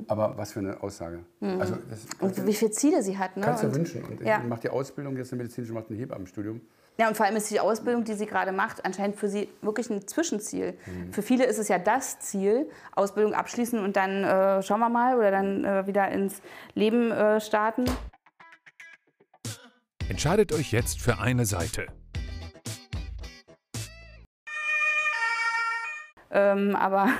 Aber 0.09 0.37
was 0.37 0.51
für 0.51 0.59
eine 0.59 0.83
Aussage. 0.83 1.20
Also, 1.41 1.77
das 1.89 2.05
Mhm. 2.05 2.27
Und 2.27 2.47
wie 2.47 2.55
viele 2.55 2.72
Ziele 2.72 3.05
sie 3.05 3.16
hat. 3.16 3.37
Ne? 3.37 3.45
kannst 3.45 3.62
du 3.62 3.72
wünschen. 3.72 4.03
Und 4.03 4.20
ja. 4.20 4.41
ich 4.43 4.49
mache 4.49 4.62
die 4.62 4.68
Ausbildung 4.68 5.16
jetzt 5.16 5.33
eine 5.33 5.43
medizinische, 5.43 5.72
macht 5.72 5.91
ein 5.91 5.97
Hebammenstudium. 5.97 6.61
Ja, 6.99 7.07
und 7.07 7.16
vor 7.16 7.27
allem 7.27 7.37
ist 7.37 7.51
die 7.53 7.61
Ausbildung, 7.61 8.03
die 8.03 8.14
sie 8.14 8.27
gerade 8.27 8.51
macht, 8.51 8.85
anscheinend 8.85 9.16
für 9.16 9.29
sie 9.29 9.49
wirklich 9.62 9.91
ein 9.91 10.07
Zwischenziel. 10.09 10.75
Für 11.12 11.22
viele 11.22 11.45
ist 11.45 11.59
es 11.59 11.68
ja 11.68 11.79
das 11.79 12.18
Ziel, 12.18 12.68
Ausbildung 12.97 13.35
abschließen 13.35 13.79
und 13.79 13.97
dann 13.97 14.25
äh, 14.25 14.62
schauen 14.62 14.81
wir 14.81 14.89
mal 14.89 15.16
oder 15.16 15.31
dann 15.31 15.64
äh, 15.64 15.87
wieder 15.87 16.09
ins 16.11 16.41
Leben 16.75 17.12
äh, 17.12 17.41
starten. 17.41 17.85
Entscheidet 20.09 20.53
euch 20.53 20.71
jetzt 20.73 21.01
für 21.01 21.19
eine 21.19 21.47
Seite. 21.47 21.87
Ähm, 26.37 26.75
aber 26.75 27.11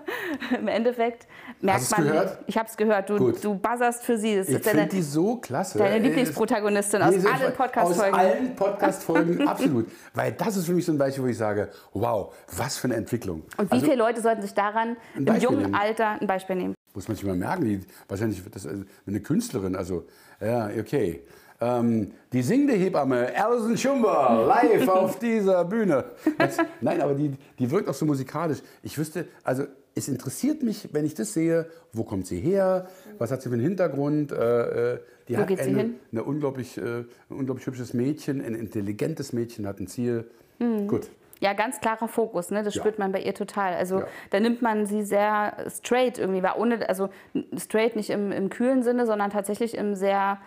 im 0.58 0.68
Endeffekt 0.68 1.26
merkt 1.60 1.80
Hast 1.80 1.90
man. 1.92 2.04
gehört? 2.04 2.38
Ich 2.46 2.56
habe 2.56 2.66
es 2.66 2.76
gehört. 2.78 3.10
Du, 3.10 3.18
Gut. 3.18 3.44
du 3.44 3.54
buzzerst 3.56 4.02
für 4.04 4.16
sie. 4.16 4.36
Das 4.36 4.48
Ich 4.48 4.62
finde 4.62 4.86
die 4.86 5.02
so 5.02 5.36
klasse. 5.36 5.76
deine 5.76 5.96
Ey, 5.96 6.00
Lieblingsprotagonistin 6.00 7.02
aus 7.02 7.14
Nee, 7.14 7.28
allen 7.28 7.50
Aus 7.50 7.56
Podcast-Folgen. 7.58 8.14
allen 8.16 8.56
Podcast-Folgen, 8.56 9.48
absolut. 9.48 9.86
Weil 10.14 10.32
das 10.32 10.56
ist 10.56 10.64
für 10.64 10.72
mich 10.72 10.86
so 10.86 10.92
ein 10.92 10.98
Beispiel, 10.98 11.24
wo 11.24 11.28
ich 11.28 11.36
sage, 11.36 11.70
wow, 11.92 12.34
was 12.56 12.78
für 12.78 12.86
eine 12.86 12.94
Entwicklung. 12.96 13.42
Und 13.58 13.68
wie 13.70 13.74
Also, 13.74 13.84
viele 13.84 13.96
Leute 13.98 14.22
sollten 14.22 14.40
sich 14.40 14.54
daran 14.54 14.96
im 15.14 15.26
jungen 15.40 15.58
nehmen. 15.60 15.74
Alter 15.74 16.18
ein 16.18 16.26
Beispiel 16.26 16.56
nehmen? 16.56 16.74
Muss 16.94 17.06
man 17.06 17.16
sich 17.18 17.26
mal 17.26 17.36
merken, 17.36 17.64
die, 17.66 17.80
wahrscheinlich 18.08 18.42
wird 18.44 18.54
das 18.54 18.66
also 18.66 18.82
eine 19.06 19.20
Künstlerin, 19.20 19.76
also, 19.76 20.06
ja, 20.40 20.70
okay. 20.80 21.22
Ähm, 21.60 22.12
die 22.32 22.42
singende 22.42 22.74
Hebamme 22.74 23.28
Alison 23.36 23.76
Schumber, 23.76 24.44
live 24.46 24.88
auf 24.88 25.18
dieser 25.20 25.64
Bühne. 25.64 26.04
Das, 26.38 26.58
nein, 26.80 27.00
aber 27.00 27.14
die, 27.14 27.32
die 27.58 27.70
wirkt 27.70 27.88
auch 27.88 27.94
so 27.94 28.04
musikalisch. 28.06 28.58
Ich 28.82 28.98
wüsste, 28.98 29.26
also 29.44 29.64
es 29.94 30.08
interessiert 30.08 30.62
mich, 30.64 30.88
wenn 30.92 31.04
ich 31.06 31.14
das 31.14 31.32
sehe, 31.32 31.66
wo 31.92 32.02
kommt 32.02 32.26
sie 32.26 32.40
her, 32.40 32.88
was 33.18 33.30
hat 33.30 33.40
sie 33.42 33.48
für 33.48 33.54
einen 33.54 33.62
Hintergrund. 33.62 34.32
Äh, 34.32 34.94
äh, 34.94 34.98
die 35.28 35.34
Wo 35.36 35.38
hat 35.38 35.46
geht 35.48 35.58
sie 35.62 35.70
eine, 35.70 35.78
hin? 35.78 35.94
eine 36.12 36.24
unglaublich, 36.24 36.76
äh, 36.76 36.82
ein 37.00 37.06
unglaublich 37.30 37.66
hübsches 37.66 37.94
Mädchen, 37.94 38.44
ein 38.44 38.54
intelligentes 38.56 39.32
Mädchen, 39.32 39.66
hat 39.66 39.78
ein 39.80 39.86
Ziel. 39.86 40.28
Mhm. 40.58 40.88
Gut. 40.88 41.08
Ja, 41.40 41.52
ganz 41.52 41.80
klarer 41.80 42.08
Fokus, 42.08 42.50
ne? 42.50 42.62
das 42.62 42.74
Ja. 42.74 42.80
spürt 42.82 42.98
man 42.98 43.12
bei 43.12 43.20
ihr 43.20 43.34
total. 43.34 43.74
Also 43.74 44.00
Ja. 44.00 44.06
da 44.30 44.40
nimmt 44.40 44.60
man 44.62 44.86
sie 44.86 45.02
sehr 45.02 45.52
straight 45.68 46.18
irgendwie, 46.18 46.42
war 46.42 46.58
ohne, 46.58 46.88
also 46.88 47.08
straight 47.56 47.96
nicht 47.96 48.10
im, 48.10 48.32
im 48.32 48.50
kühlen 48.50 48.82
Sinne, 48.82 49.06
sondern 49.06 49.30
tatsächlich 49.30 49.76
im 49.76 49.94
sehr, 49.94 50.38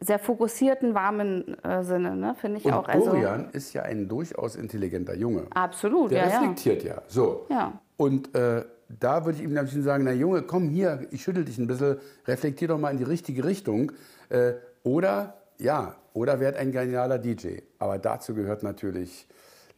sehr 0.00 0.18
fokussierten, 0.18 0.94
warmen 0.94 1.56
äh, 1.62 1.82
Sinne, 1.82 2.16
ne? 2.16 2.34
finde 2.34 2.58
ich 2.58 2.64
Und 2.64 2.72
auch. 2.72 2.88
Also, 2.88 3.10
Dorian 3.10 3.50
ist 3.52 3.72
ja 3.72 3.82
ein 3.82 4.08
durchaus 4.08 4.56
intelligenter 4.56 5.14
Junge. 5.14 5.46
absolut, 5.50 6.10
Der 6.10 6.24
ja, 6.24 6.28
ja. 6.28 6.38
reflektiert 6.40 6.84
ja. 6.84 7.02
So. 7.06 7.46
Ja. 7.48 7.80
Und 7.96 8.34
äh, 8.34 8.64
da 8.88 9.24
würde 9.24 9.38
ich 9.38 9.44
ihm 9.44 9.54
dann 9.54 9.66
sagen, 9.66 10.04
na 10.04 10.12
Junge, 10.12 10.42
komm 10.42 10.68
hier, 10.68 11.06
ich 11.10 11.22
schüttel 11.22 11.44
dich 11.44 11.58
ein 11.58 11.66
bisschen, 11.66 11.98
reflektier 12.26 12.68
doch 12.68 12.78
mal 12.78 12.90
in 12.90 12.98
die 12.98 13.04
richtige 13.04 13.44
Richtung. 13.44 13.92
Äh, 14.28 14.54
oder, 14.82 15.34
ja, 15.58 15.94
oder 16.12 16.40
werd 16.40 16.56
ein 16.56 16.72
genialer 16.72 17.18
DJ. 17.18 17.58
Aber 17.78 17.98
dazu 17.98 18.34
gehört 18.34 18.62
natürlich 18.62 19.28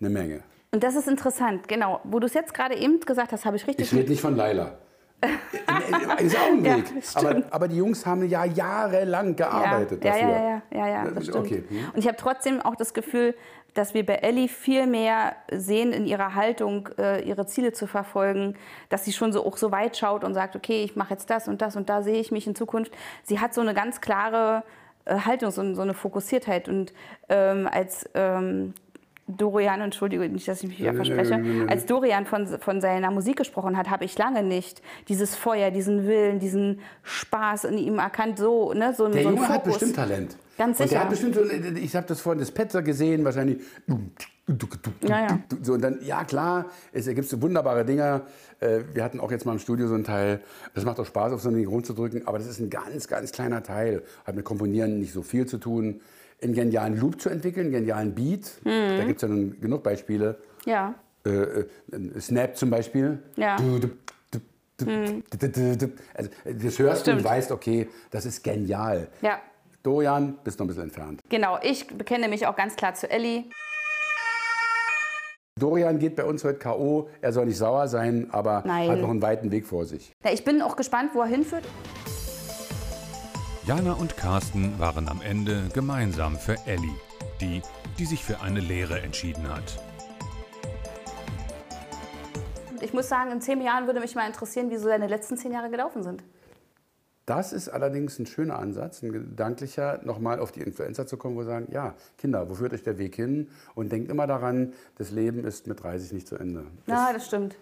eine 0.01 0.11
Menge. 0.11 0.41
Und 0.73 0.83
das 0.83 0.97
ist 0.97 1.07
interessant, 1.07 1.69
genau. 1.69 2.01
Wo 2.05 2.19
du 2.19 2.27
es 2.27 2.35
jetzt 2.35 2.53
gerade 2.53 2.75
eben 2.77 2.99
gesagt 2.99 3.31
hast, 3.31 3.45
habe 3.45 3.57
ich 3.57 3.67
richtig 3.67 3.93
Ich 3.93 3.97
rede 3.97 4.11
nicht 4.11 4.21
von 4.21 4.35
Laila. 4.35 4.79
Äh, 5.25 6.25
ist 6.25 6.37
auch 6.37 6.47
ein 6.47 6.65
Ja, 6.65 6.77
Weg. 6.77 6.87
stimmt. 7.03 7.17
aber, 7.27 7.43
aber 7.51 7.69
die 7.69 7.77
Jungs 7.77 8.05
haben 8.07 8.29
ja 8.29 8.45
jahrelang 8.45 9.37
gearbeitet 9.37 10.05
ja, 10.05 10.13
dafür. 10.13 10.29
Ja, 10.29 10.37
ja, 10.39 10.63
ja, 10.71 10.79
ja, 10.79 10.89
ja, 10.89 11.05
das 11.11 11.17
Äh, 11.17 11.31
stimmt. 11.31 11.37
okay, 11.47 11.65
hm. 11.69 11.91
Und 11.93 11.99
ich 11.99 12.07
habe 12.07 12.17
trotzdem 12.17 12.61
auch 12.61 12.77
das 12.77 12.95
Gefühl, 12.95 13.35
dass 13.75 13.93
wir 13.93 14.07
bei 14.07 14.15
Ellie 14.15 14.49
viel 14.49 14.87
mehr 14.87 15.35
sehen 15.51 15.93
in 15.93 16.07
ihrer 16.07 16.35
Haltung, 16.37 16.89
äh, 16.97 17.23
ihre 17.29 17.47
Ziele 17.47 17.73
zu 17.73 17.87
verfolgen, 17.89 18.55
dass 18.89 19.05
sie 19.05 19.13
schon 19.13 19.33
so 19.33 19.45
auch 19.45 19.57
so 19.57 19.73
weit 19.73 19.97
schaut 19.97 20.23
und 20.23 20.33
sagt, 20.35 20.55
okay, 20.55 20.85
ich 20.85 20.95
mache 20.95 21.15
jetzt 21.15 21.29
das 21.29 21.49
und 21.49 21.61
das 21.61 21.75
und 21.75 21.89
da 21.89 22.03
sehe 22.03 22.21
ich 22.21 22.31
mich 22.31 22.47
in 22.47 22.55
Zukunft. 22.55 22.93
Sie 23.25 23.41
hat 23.41 23.53
so 23.53 23.61
eine 23.61 23.75
ganz 23.75 24.01
klare 24.01 24.63
äh, 25.07 25.17
Haltung, 25.19 25.51
so, 25.51 25.75
so, 25.75 25.83
eine 25.83 25.95
Fokussiertheit. 25.95 26.69
Und 26.69 26.93
ähm, 27.29 27.69
als 27.71 28.09
ähm, 28.15 28.75
Dorian, 29.27 29.81
Entschuldigung, 29.81 30.33
nicht, 30.33 30.47
dass 30.47 30.63
ich 30.63 30.69
mich 30.69 30.79
wieder 30.79 30.93
verspreche, 30.93 31.41
als 31.67 31.87
Dorian 31.87 32.27
von, 32.27 32.47
von 32.47 32.81
seiner 32.81 33.11
Musik 33.11 33.37
gesprochen 33.37 33.77
hat, 33.77 33.89
habe 33.89 34.05
ich 34.05 34.19
lange 34.19 34.43
nicht 34.43 34.83
dieses 35.09 35.35
Feuer, 35.35 35.71
diesen 35.71 36.07
Willen, 36.07 36.41
diesen 36.41 36.81
Spaß 37.03 37.65
in 37.65 37.79
ihm 37.79 37.99
erkannt. 37.99 38.39
So, 38.39 38.75
ne, 38.75 38.93
so, 38.95 39.09
der 39.09 39.23
so 39.23 39.31
Junge 39.31 39.41
Fokus. 39.41 39.55
hat 39.55 39.65
bestimmt 39.65 39.97
Talent. 39.97 40.37
Ganz 40.59 40.79
sicher. 40.79 40.85
Und 40.85 40.93
der 40.93 41.01
hat 41.01 41.11
bestimmt, 41.11 41.35
so, 41.35 41.43
ich 41.81 41.97
habe 41.97 42.07
das 42.07 42.21
vorhin 42.21 42.39
das 42.39 42.51
Petzer 42.51 42.83
gesehen, 42.83 43.25
wahrscheinlich. 43.25 43.61
Ja, 45.03 45.21
ja. 45.27 45.39
So, 45.63 45.73
und 45.73 45.81
dann, 45.81 46.01
ja 46.03 46.23
klar, 46.25 46.67
es 46.93 47.07
gibt 47.07 47.27
so 47.27 47.41
wunderbare 47.41 47.85
Dinge. 47.87 48.23
Äh, 48.61 48.81
Wir 48.93 49.03
hatten 49.03 49.19
auch 49.21 49.31
jetzt 49.31 49.47
mal 49.47 49.53
im 49.53 49.59
Studio 49.59 49.89
so 49.89 49.95
einen 49.95 50.05
Teil. 50.05 50.43
Das 50.75 50.85
macht 50.85 51.01
auch 51.01 51.07
Spaß, 51.07 51.33
auf 51.33 51.41
so 51.41 51.49
ein 51.49 51.55
Ding 51.55 51.67
rumzudrücken, 51.67 52.27
aber 52.29 52.39
das 52.39 52.47
ist 52.47 52.61
ein 52.61 52.69
ganz, 52.69 53.09
ganz 53.09 53.33
kleiner 53.33 53.63
Teil. 53.63 54.03
Hat 54.27 54.37
mit 54.37 54.45
Komponieren 54.45 55.01
nicht 55.01 55.15
so 55.15 55.23
viel 55.23 55.47
zu 55.47 55.57
tun. 55.57 56.03
Einen 56.43 56.55
genialen 56.55 56.99
Loop 56.99 57.21
zu 57.21 57.31
entwickeln, 57.31 57.67
einen 57.67 57.73
genialen 57.75 58.15
Beat. 58.15 58.51
Mhm. 58.65 58.99
Da 58.99 59.05
gibt 59.05 59.17
es 59.17 59.23
ja 59.23 59.29
nun 59.29 59.61
genug 59.61 59.83
Beispiele. 59.83 60.39
Ja. 60.67 60.95
Äh, 61.27 61.31
äh, 61.31 61.67
Snap 62.21 62.57
zum 62.57 62.71
Beispiel. 62.71 63.19
Ja. 63.37 63.57
Du, 63.57 63.79
du, 63.79 63.89
du, 64.77 64.85
du. 65.77 65.93
Also, 66.15 66.31
das 66.45 66.79
hörst 66.79 67.07
du 67.07 67.13
und 67.13 67.19
Stimmt. 67.21 67.25
weißt, 67.25 67.53
okay, 67.53 67.89
das 68.11 68.27
ist 68.27 68.43
genial. 68.43 69.09
Ja, 69.23 69.41
Dorian, 69.83 70.39
bist 70.45 70.59
noch 70.59 70.65
ein 70.65 70.69
bisschen 70.69 70.85
entfernt. 70.85 71.21
genau. 71.29 71.59
Ich 71.63 71.87
bekenne 71.89 72.29
mich 72.29 72.47
auch 72.47 72.57
ganz 72.57 72.75
klar 72.77 72.95
zu 72.95 73.09
Ellie. 73.11 73.45
Dorian 75.59 75.99
geht 76.01 76.17
bei 76.17 76.25
uns 76.25 76.43
heute 76.43 76.59
K.O. 76.59 77.09
Er 77.21 77.33
soll 77.33 77.47
nicht 77.47 77.59
sauer 77.59 77.87
sein, 77.87 78.27
aber 78.33 78.65
Nein. 78.67 78.91
hat 78.91 78.99
noch 78.99 79.11
einen 79.11 79.23
weiten 79.23 79.53
Weg 79.53 79.67
vor 79.67 79.85
sich. 79.85 80.13
Ja, 80.25 80.33
ich 80.33 80.45
bin 80.45 80.61
auch 80.61 80.75
gespannt, 80.75 81.11
wo 81.15 81.21
er 81.21 81.27
hinführt. 81.29 81.65
Jana 83.67 83.95
und 83.95 84.19
Carsten 84.19 84.79
waren 84.79 85.09
am 85.09 85.23
Ende 85.23 85.71
gemeinsam 85.73 86.37
für 86.37 86.55
Ellie, 86.67 86.95
die, 87.41 87.63
die 87.99 88.05
sich 88.05 88.23
für 88.23 88.43
eine 88.43 88.61
Lehre 88.61 89.01
entschieden 89.01 89.49
hat. 89.49 89.83
Ich 92.83 92.93
muss 92.93 93.09
sagen, 93.09 93.31
in 93.31 93.41
zehn 93.41 93.63
Jahren 93.63 93.87
würde 93.87 94.01
mich 94.01 94.15
mal 94.15 94.27
interessieren, 94.27 94.71
wie 94.71 94.77
so 94.77 94.89
deine 94.89 95.07
letzten 95.07 95.39
zehn 95.39 95.51
Jahre 95.51 95.71
gelaufen 95.71 96.03
sind. 96.03 96.23
Das 97.25 97.55
ist 97.55 97.71
allerdings 97.71 98.19
ein 98.19 98.27
schöner 98.27 98.59
Ansatz, 98.59 99.03
ein 99.03 99.13
gedanklicher, 99.13 100.01
nochmal 100.05 100.41
auf 100.41 100.53
die 100.53 100.61
Influencer 100.61 101.07
zu 101.07 101.17
kommen, 101.17 101.37
wo 101.37 101.41
wir 101.41 101.47
sagen, 101.47 101.69
ja, 101.73 101.95
Kinder, 102.19 102.51
wo 102.51 102.55
führt 102.57 102.75
euch 102.75 102.83
der 102.83 102.99
Weg 102.99 103.17
hin? 103.17 103.49
Und 103.75 103.91
denkt 103.93 104.11
immer 104.11 104.27
daran, 104.27 104.75
das 104.99 105.11
Leben 105.11 105.43
ist 105.43 105.67
mit 105.67 105.83
30 105.83 106.13
nicht 106.13 106.29
zu 106.29 106.37
Ende. 106.37 106.67
Ja, 106.87 107.15
das 107.15 107.25
stimmt. 107.27 107.57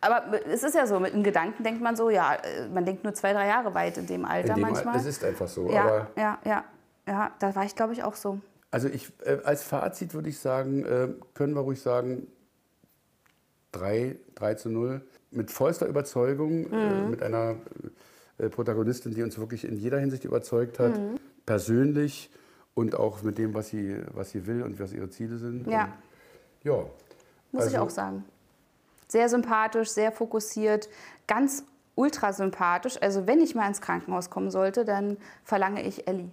Aber 0.00 0.22
es 0.46 0.62
ist 0.62 0.74
ja 0.74 0.86
so, 0.86 1.00
mit 1.00 1.12
einem 1.12 1.24
Gedanken 1.24 1.62
denkt 1.64 1.80
man 1.82 1.96
so, 1.96 2.08
ja, 2.10 2.34
äh, 2.34 2.68
man 2.68 2.84
denkt 2.84 3.02
nur 3.04 3.14
zwei, 3.14 3.32
drei 3.32 3.48
Jahre 3.48 3.74
weit 3.74 3.98
in 3.98 4.06
dem 4.06 4.24
Alter 4.24 4.50
in 4.50 4.54
dem, 4.56 4.62
manchmal. 4.62 4.96
Es 4.96 5.04
ist 5.06 5.24
einfach 5.24 5.48
so. 5.48 5.70
ja, 5.70 5.82
Aber 5.82 6.06
ja, 6.16 6.38
ja, 6.44 6.64
ja, 7.06 7.30
da 7.38 7.54
war 7.54 7.64
ich, 7.64 7.74
glaube 7.74 7.92
ich, 7.94 8.02
auch 8.04 8.14
so. 8.14 8.38
also 8.70 8.86
ich, 8.88 9.10
äh, 9.24 9.38
als 9.44 9.62
Fazit 9.64 10.14
würde 10.14 10.28
ich 10.28 10.38
sagen, 10.38 10.84
äh, 10.84 11.08
können 11.34 11.54
wir 11.54 11.60
ruhig 11.62 11.80
sagen, 11.80 12.26
3, 13.72 14.16
3 14.34 14.54
zu 14.54 14.68
0. 14.70 15.02
Mit 15.30 15.50
vollster 15.50 15.86
Überzeugung, 15.86 16.72
äh, 16.72 17.02
Mhm. 17.02 17.10
mit 17.10 17.22
einer 17.22 17.56
äh, 18.38 18.48
Protagonistin, 18.48 19.14
die 19.14 19.22
uns 19.22 19.36
wirklich 19.38 19.64
in 19.66 19.76
jeder 19.76 19.98
Hinsicht 19.98 20.24
überzeugt 20.24 20.78
hat, 20.78 20.96
Mhm. 20.96 21.16
persönlich 21.44 22.30
und 22.74 22.94
auch 22.94 23.22
mit 23.22 23.36
dem, 23.36 23.52
was 23.52 23.68
sie, 23.68 23.96
was 24.14 24.30
sie 24.30 24.46
will 24.46 24.62
und 24.62 24.78
was 24.80 24.92
ihre 24.92 25.10
Ziele 25.10 25.36
sind. 25.38 25.66
Ja. 25.66 25.84
Und, 25.84 25.90
ja. 26.62 26.72
Muss 27.50 27.66
ich 27.66 27.72
Also- 27.74 27.78
auch 27.78 27.90
sagen. 27.90 28.24
Sehr 29.08 29.28
sympathisch, 29.28 29.88
sehr 29.90 30.12
fokussiert, 30.12 30.88
ganz 31.26 31.64
ultra 31.94 32.32
sympathisch. 32.32 33.00
Also 33.00 33.26
wenn 33.26 33.40
ich 33.40 33.54
mal 33.54 33.66
ins 33.66 33.80
Krankenhaus 33.80 34.30
kommen 34.30 34.50
sollte, 34.50 34.84
dann 34.84 35.16
verlange 35.44 35.82
ich 35.82 36.06
Ellie. 36.06 36.30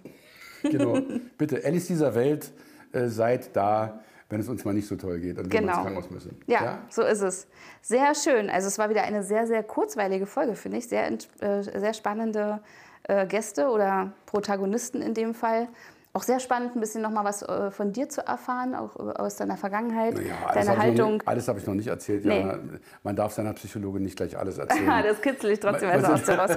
Genau. 0.62 0.98
Bitte, 1.38 1.62
Alice 1.64 1.86
dieser 1.86 2.14
Welt, 2.14 2.52
äh, 2.92 3.08
seid 3.08 3.56
da, 3.56 4.00
wenn 4.28 4.40
es 4.40 4.48
uns 4.48 4.64
mal 4.64 4.74
nicht 4.74 4.86
so 4.88 4.96
toll 4.96 5.20
geht 5.20 5.38
und 5.38 5.52
wir 5.52 5.60
Genau. 5.60 5.72
ins 5.72 5.82
Krankenhaus 5.82 6.10
müssen. 6.10 6.40
Ja, 6.46 6.78
so 6.90 7.02
ist 7.02 7.20
es. 7.22 7.46
Sehr 7.82 8.14
schön. 8.14 8.50
Also 8.50 8.68
es 8.68 8.78
war 8.78 8.90
wieder 8.90 9.02
eine 9.02 9.22
sehr, 9.22 9.46
sehr 9.46 9.62
kurzweilige 9.62 10.26
Folge, 10.26 10.54
finde 10.54 10.78
ich. 10.78 10.88
Sehr, 10.88 11.06
äh, 11.10 11.18
sehr 11.62 11.94
spannende 11.94 12.60
äh, 13.04 13.26
Gäste 13.26 13.68
oder 13.68 14.12
Protagonisten 14.26 15.00
in 15.02 15.14
dem 15.14 15.34
Fall. 15.34 15.68
Auch 16.16 16.22
sehr 16.22 16.40
spannend, 16.40 16.74
ein 16.74 16.80
bisschen 16.80 17.02
nochmal 17.02 17.24
was 17.24 17.42
äh, 17.42 17.70
von 17.70 17.92
dir 17.92 18.08
zu 18.08 18.26
erfahren, 18.26 18.74
auch 18.74 18.96
äh, 18.96 19.12
aus 19.18 19.36
deiner 19.36 19.58
Vergangenheit, 19.58 20.18
Ja, 20.18 20.46
alles 20.46 20.66
deine 20.66 20.78
Haltung. 20.78 21.12
nicht- 21.12 21.28
alles 21.28 21.46
habe 21.46 21.58
ich 21.58 21.66
noch 21.66 21.74
nicht 21.74 21.88
erzählt. 21.88 22.24
Nee. 22.24 22.40
Jana. 22.40 22.58
Man 23.02 23.14
darf 23.16 23.34
seiner 23.34 23.52
Psychologin 23.52 24.02
nicht 24.02 24.16
gleich 24.16 24.34
alles 24.38 24.56
erzählen. 24.56 24.86
Das 25.06 25.20
kitzel 25.20 25.50
ich 25.50 25.60
trotzdem 25.60 25.90
erst 25.90 26.06
aus 26.06 26.22
dir 26.24 26.38
raus. 26.38 26.56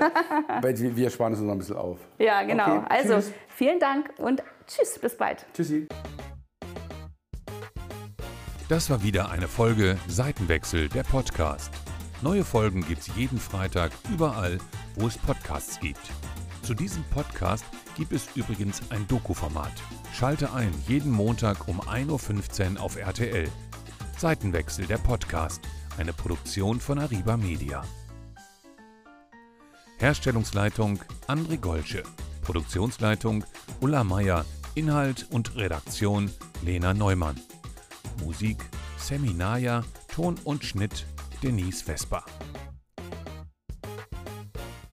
Wir, 0.62 0.95
wir 0.95 1.10
sparen 1.10 1.34
es 1.34 1.39
uns 1.39 1.45
noch 1.47 1.55
ein 1.55 1.57
bisschen 1.57 1.76
auf. 1.76 1.97
Ja, 2.20 2.41
genau. 2.43 2.78
Okay, 2.78 2.86
also, 2.88 3.14
tschüss. 3.16 3.32
vielen 3.49 3.82
Dank 3.82 4.12
und 4.18 4.41
tschüss, 4.66 4.97
bis 4.97 5.18
bald. 5.18 5.45
Tschüssi. 5.53 5.89
Das 8.70 8.89
war 8.89 9.03
wieder 9.03 9.30
eine 9.30 9.49
Folge 9.49 9.97
Seitenwechsel, 10.07 10.88
der 10.88 11.03
Podcast. 11.03 11.70
Neue 12.22 12.45
Folgen 12.45 12.86
gibt's 12.88 13.10
jeden 13.18 13.39
Freitag 13.39 13.91
überall, 14.10 14.57
wo 14.95 15.07
es 15.07 15.18
Podcasts 15.18 15.78
gibt. 15.82 15.99
Zu 16.70 16.76
diesem 16.76 17.03
Podcast 17.05 17.65
gibt 17.97 18.11
es 18.13 18.28
übrigens 18.36 18.80
ein 18.91 19.07
Doku-Format. 19.07 19.72
Schalte 20.13 20.53
ein 20.53 20.72
jeden 20.88 21.11
Montag 21.11 21.67
um 21.67 21.82
1.15 21.82 22.76
Uhr 22.76 22.82
auf 22.84 22.95
RTL. 22.95 23.49
Seitenwechsel, 24.20 24.86
der 24.86 24.99
Podcast. 24.99 25.63
Eine 25.97 26.13
Produktion 26.13 26.80
von 26.80 26.99
Ariba 26.99 27.38
Media. 27.38 27.84
Herstellungsleitung 29.97 30.99
André 31.28 31.57
Golsche. 31.57 32.03
Produktionsleitung 32.43 33.43
Ulla 33.82 34.03
Meier. 34.03 34.45
Inhalt 34.76 35.26
und 35.32 35.55
Redaktion 35.55 36.30
Lena 36.61 36.93
Neumann. 36.93 37.39
Musik 38.24 38.63
Seminaya, 38.95 39.84
Ton 40.13 40.36
und 40.43 40.63
Schnitt 40.63 41.07
Denise 41.41 41.84
Vesper. 41.84 42.24